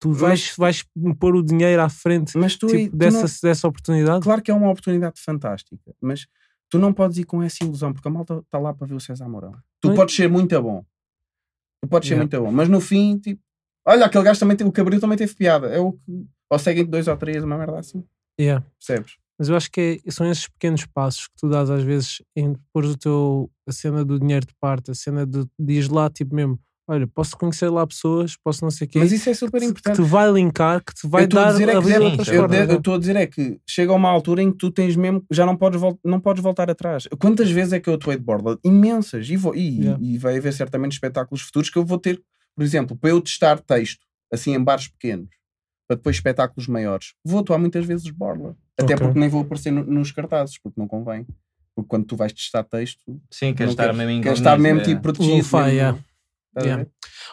Tu 0.00 0.12
vais, 0.12 0.52
vais 0.56 0.84
pôr 1.18 1.34
o 1.34 1.42
dinheiro 1.42 1.82
à 1.82 1.88
frente 1.88 2.36
Mas 2.38 2.54
tu, 2.56 2.66
tipo, 2.68 2.90
tu 2.92 2.96
dessa, 2.96 3.18
não- 3.22 3.28
dessa 3.50 3.66
oportunidade. 3.68 4.22
Claro 4.22 4.40
que 4.42 4.50
é 4.50 4.54
uma 4.54 4.70
oportunidade 4.70 5.20
fantástica, 5.20 5.92
mas 6.00 6.26
tu 6.70 6.78
não 6.78 6.92
podes 6.92 7.18
ir 7.18 7.24
com 7.24 7.42
essa 7.42 7.64
ilusão, 7.64 7.92
porque 7.92 8.06
a 8.06 8.10
malta 8.10 8.38
está 8.38 8.58
lá 8.58 8.72
para 8.72 8.86
ver 8.86 8.94
o 8.94 9.00
César 9.00 9.28
Mourão. 9.28 9.52
Tu 9.80 9.88
Não- 9.88 9.94
podes 9.96 10.14
ser 10.14 10.28
muito 10.28 10.60
bom. 10.62 10.84
Tu 11.82 11.88
podes 11.88 12.08
ser 12.08 12.14
Yeah. 12.14 12.22
muito 12.30 12.44
bom, 12.46 12.52
mas 12.56 12.68
no 12.68 12.80
fim, 12.80 13.18
tipo, 13.18 13.40
olha, 13.86 14.06
aquele 14.06 14.24
gajo 14.24 14.38
também 14.40 14.56
teve, 14.56 14.68
o 14.70 14.72
Cabril 14.72 15.00
também 15.00 15.18
teve 15.18 15.34
piada. 15.34 15.68
É 15.68 15.78
o 15.80 15.92
que. 15.92 16.26
Ou 16.50 16.58
seguem 16.58 16.84
dois 16.84 17.06
ou 17.08 17.16
três, 17.16 17.42
uma 17.44 17.58
merda 17.58 17.78
assim. 17.78 18.04
Yeah. 18.40 18.64
Percebes? 18.78 19.16
Mas 19.38 19.48
eu 19.48 19.56
acho 19.56 19.70
que 19.70 20.00
é- 20.04 20.10
são 20.10 20.28
esses 20.30 20.48
pequenos 20.48 20.84
passos 20.86 21.28
que 21.28 21.34
tu 21.36 21.48
dás 21.48 21.70
às 21.70 21.82
vezes 21.82 22.22
em 22.36 22.54
pôr 22.72 22.84
o 22.84 22.96
teu, 22.96 23.50
a 23.68 23.72
cena 23.72 24.04
do 24.04 24.18
dinheiro 24.18 24.46
de 24.46 24.54
parte, 24.60 24.90
a 24.90 24.94
cena 24.94 25.24
de, 25.26 25.44
de 25.58 25.72
ires 25.74 25.88
lá, 25.88 26.08
tipo 26.10 26.34
mesmo, 26.34 26.58
olha, 26.88 27.06
posso 27.06 27.36
conhecer 27.36 27.68
lá 27.68 27.86
pessoas, 27.86 28.36
posso 28.42 28.64
não 28.64 28.70
sei 28.70 28.86
o 28.86 28.90
quê, 28.90 28.98
Mas 28.98 29.12
isso 29.12 29.28
é 29.28 29.34
super 29.34 29.60
que, 29.60 29.66
te- 29.66 29.72
que 29.74 29.78
importante. 29.80 29.96
te 29.96 30.02
vai 30.02 30.32
linkar, 30.32 30.82
que 30.82 30.94
te 30.94 31.06
vai 31.06 31.22
Eu 31.22 31.24
estou 31.26 31.40
a 31.40 31.44
dar 31.44 31.50
dizer 31.52 31.68
é 31.68 31.74
que 31.80 31.82
Sim, 32.24 32.32
eu 32.32 32.44
é. 32.46 32.74
estou 32.74 32.94
a 32.94 32.98
dizer 32.98 33.16
é 33.16 33.26
que 33.26 33.60
chega 33.68 33.92
uma 33.92 34.08
altura 34.08 34.42
em 34.42 34.50
que 34.50 34.56
tu 34.58 34.70
tens 34.70 34.96
mesmo, 34.96 35.22
já 35.30 35.44
não 35.46 35.56
podes, 35.56 35.80
vol- 35.80 36.00
não 36.04 36.18
podes 36.18 36.42
voltar 36.42 36.70
atrás. 36.70 37.06
Quantas 37.20 37.50
vezes 37.50 37.72
é 37.74 37.80
que 37.80 37.88
eu 37.90 37.94
atuei 37.94 38.16
de 38.16 38.22
borda? 38.24 38.58
Imensas. 38.64 39.28
E, 39.28 39.36
vou, 39.36 39.54
e, 39.54 39.78
Yeah. 39.82 40.02
e 40.02 40.18
vai 40.18 40.36
haver 40.38 40.52
certamente 40.52 40.92
espetáculos 40.92 41.42
futuros 41.42 41.68
que 41.70 41.78
eu 41.78 41.84
vou 41.84 41.98
ter, 41.98 42.20
por 42.56 42.64
exemplo, 42.64 42.96
para 42.96 43.10
eu 43.10 43.20
testar 43.20 43.58
texto, 43.60 44.00
assim 44.32 44.54
em 44.54 44.62
bares 44.62 44.88
pequenos, 44.88 45.28
para 45.86 45.96
depois 45.96 46.16
espetáculos 46.16 46.66
maiores, 46.66 47.12
vou 47.24 47.40
atuar 47.40 47.58
muitas 47.58 47.84
vezes 47.84 48.04
de 48.04 48.12
borla. 48.12 48.56
Até 48.80 48.94
Ok. 48.94 49.06
porque 49.06 49.18
nem 49.20 49.28
vou 49.28 49.42
aparecer 49.42 49.70
no- 49.70 49.84
nos 49.84 50.10
cartazes, 50.12 50.58
porque 50.58 50.80
não 50.80 50.86
convém. 50.88 51.26
Porque 51.74 51.88
quando 51.88 52.06
tu 52.06 52.16
vais 52.16 52.32
testar 52.32 52.64
texto, 52.64 53.00
Sim, 53.30 53.54
queres 53.54 53.72
estar 53.72 53.92
mesmo 53.94 54.20
queres 54.20 54.38
estar 54.38 54.58
mesmo 54.58 54.80
é. 54.80 54.84
tipo 54.84 55.00
protegido. 55.00 55.36
Lo-fi, 55.36 55.56
mesmo, 55.58 55.70
yeah. 55.70 55.98
Yeah. 56.62 56.86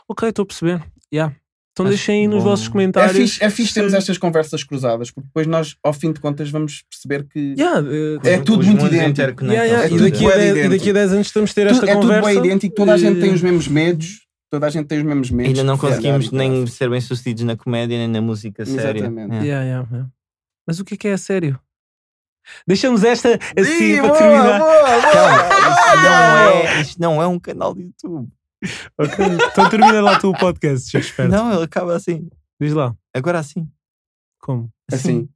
Ok, 0.07 0.29
estou 0.29 0.43
a 0.43 0.45
perceber. 0.45 0.83
Yeah. 1.13 1.35
Então 1.75 1.85
Acho 1.85 1.89
deixem 1.89 2.21
aí 2.21 2.27
nos 2.27 2.41
bom. 2.41 2.51
vossos 2.51 2.67
é 2.67 2.71
comentários. 2.71 3.15
É 3.15 3.19
fixe, 3.19 3.43
é 3.43 3.49
fixe 3.49 3.73
termos 3.73 3.93
estas 3.93 4.17
conversas 4.17 4.63
cruzadas, 4.63 5.11
porque 5.11 5.27
depois 5.27 5.45
nós, 5.45 5.75
ao 5.83 5.91
fim 5.91 6.13
de 6.13 6.21
contas, 6.21 6.49
vamos 6.49 6.85
perceber 6.89 7.27
que 7.27 7.53
yeah, 7.57 7.81
uh, 7.81 8.19
é 8.23 8.39
tudo 8.39 8.65
muito 8.65 8.85
idêntico. 8.85 9.43
Yeah, 9.43 9.63
yeah. 9.65 9.83
É 9.85 9.91
e, 9.91 9.99
daqui 9.99 10.25
a, 10.25 10.37
idêntico. 10.37 10.65
e 10.65 10.69
daqui 10.69 10.89
a 10.91 10.93
10 10.93 11.11
anos 11.11 11.27
estamos 11.27 11.51
a 11.51 11.53
ter 11.53 11.67
esta 11.67 11.85
é 11.85 11.93
conversa. 11.93 12.13
É 12.13 12.21
tudo 12.21 12.41
bem 12.41 12.49
idêntico, 12.49 12.75
toda 12.75 12.93
a 12.93 12.97
gente 12.97 13.19
tem 13.19 13.33
os 13.33 13.41
mesmos 13.41 13.67
medos, 13.67 14.21
toda 14.49 14.67
a 14.67 14.69
gente 14.69 14.87
tem 14.87 14.99
os 14.99 15.03
mesmos 15.03 15.29
medos. 15.31 15.49
Ainda 15.49 15.63
não 15.65 15.73
é 15.73 15.77
conseguimos 15.77 16.31
é, 16.31 16.35
nem 16.37 16.65
ser 16.65 16.89
bem-sucedidos 16.89 17.43
na 17.43 17.57
comédia, 17.57 17.97
nem 17.97 18.07
na 18.07 18.21
música 18.21 18.65
séria. 18.65 18.99
Exatamente. 18.99 19.35
Yeah. 19.45 19.85
Mas 20.65 20.79
o 20.79 20.85
que 20.85 20.93
é 20.93 20.97
que 20.97 21.07
é 21.09 21.17
sério? 21.17 21.59
Deixamos 22.65 23.03
esta 23.03 23.37
assim 23.57 23.77
Sim, 23.77 23.95
para 23.97 24.07
boa, 24.07 24.17
terminar. 24.17 24.59
Boa, 24.59 24.81
boa, 24.81 25.11
Calma, 25.11 25.41
isto 25.67 26.01
não, 26.01 26.47
é, 26.47 26.81
isto 26.81 27.01
não 27.01 27.21
é 27.21 27.27
um 27.27 27.39
canal 27.39 27.73
de 27.75 27.81
YouTube. 27.81 28.29
ok. 28.97 29.25
Então 29.51 29.69
termina 29.69 30.01
lá 30.01 30.19
tu 30.19 30.29
o 30.29 30.37
podcast, 30.37 30.89
Shakespeare. 30.89 31.29
Não, 31.29 31.53
ele 31.53 31.63
acaba 31.63 31.95
assim. 31.95 32.29
Diz 32.59 32.73
lá. 32.73 32.95
Agora 33.13 33.39
assim. 33.39 33.67
Como? 34.39 34.69
Assim. 34.91 34.97
assim. 34.97 35.29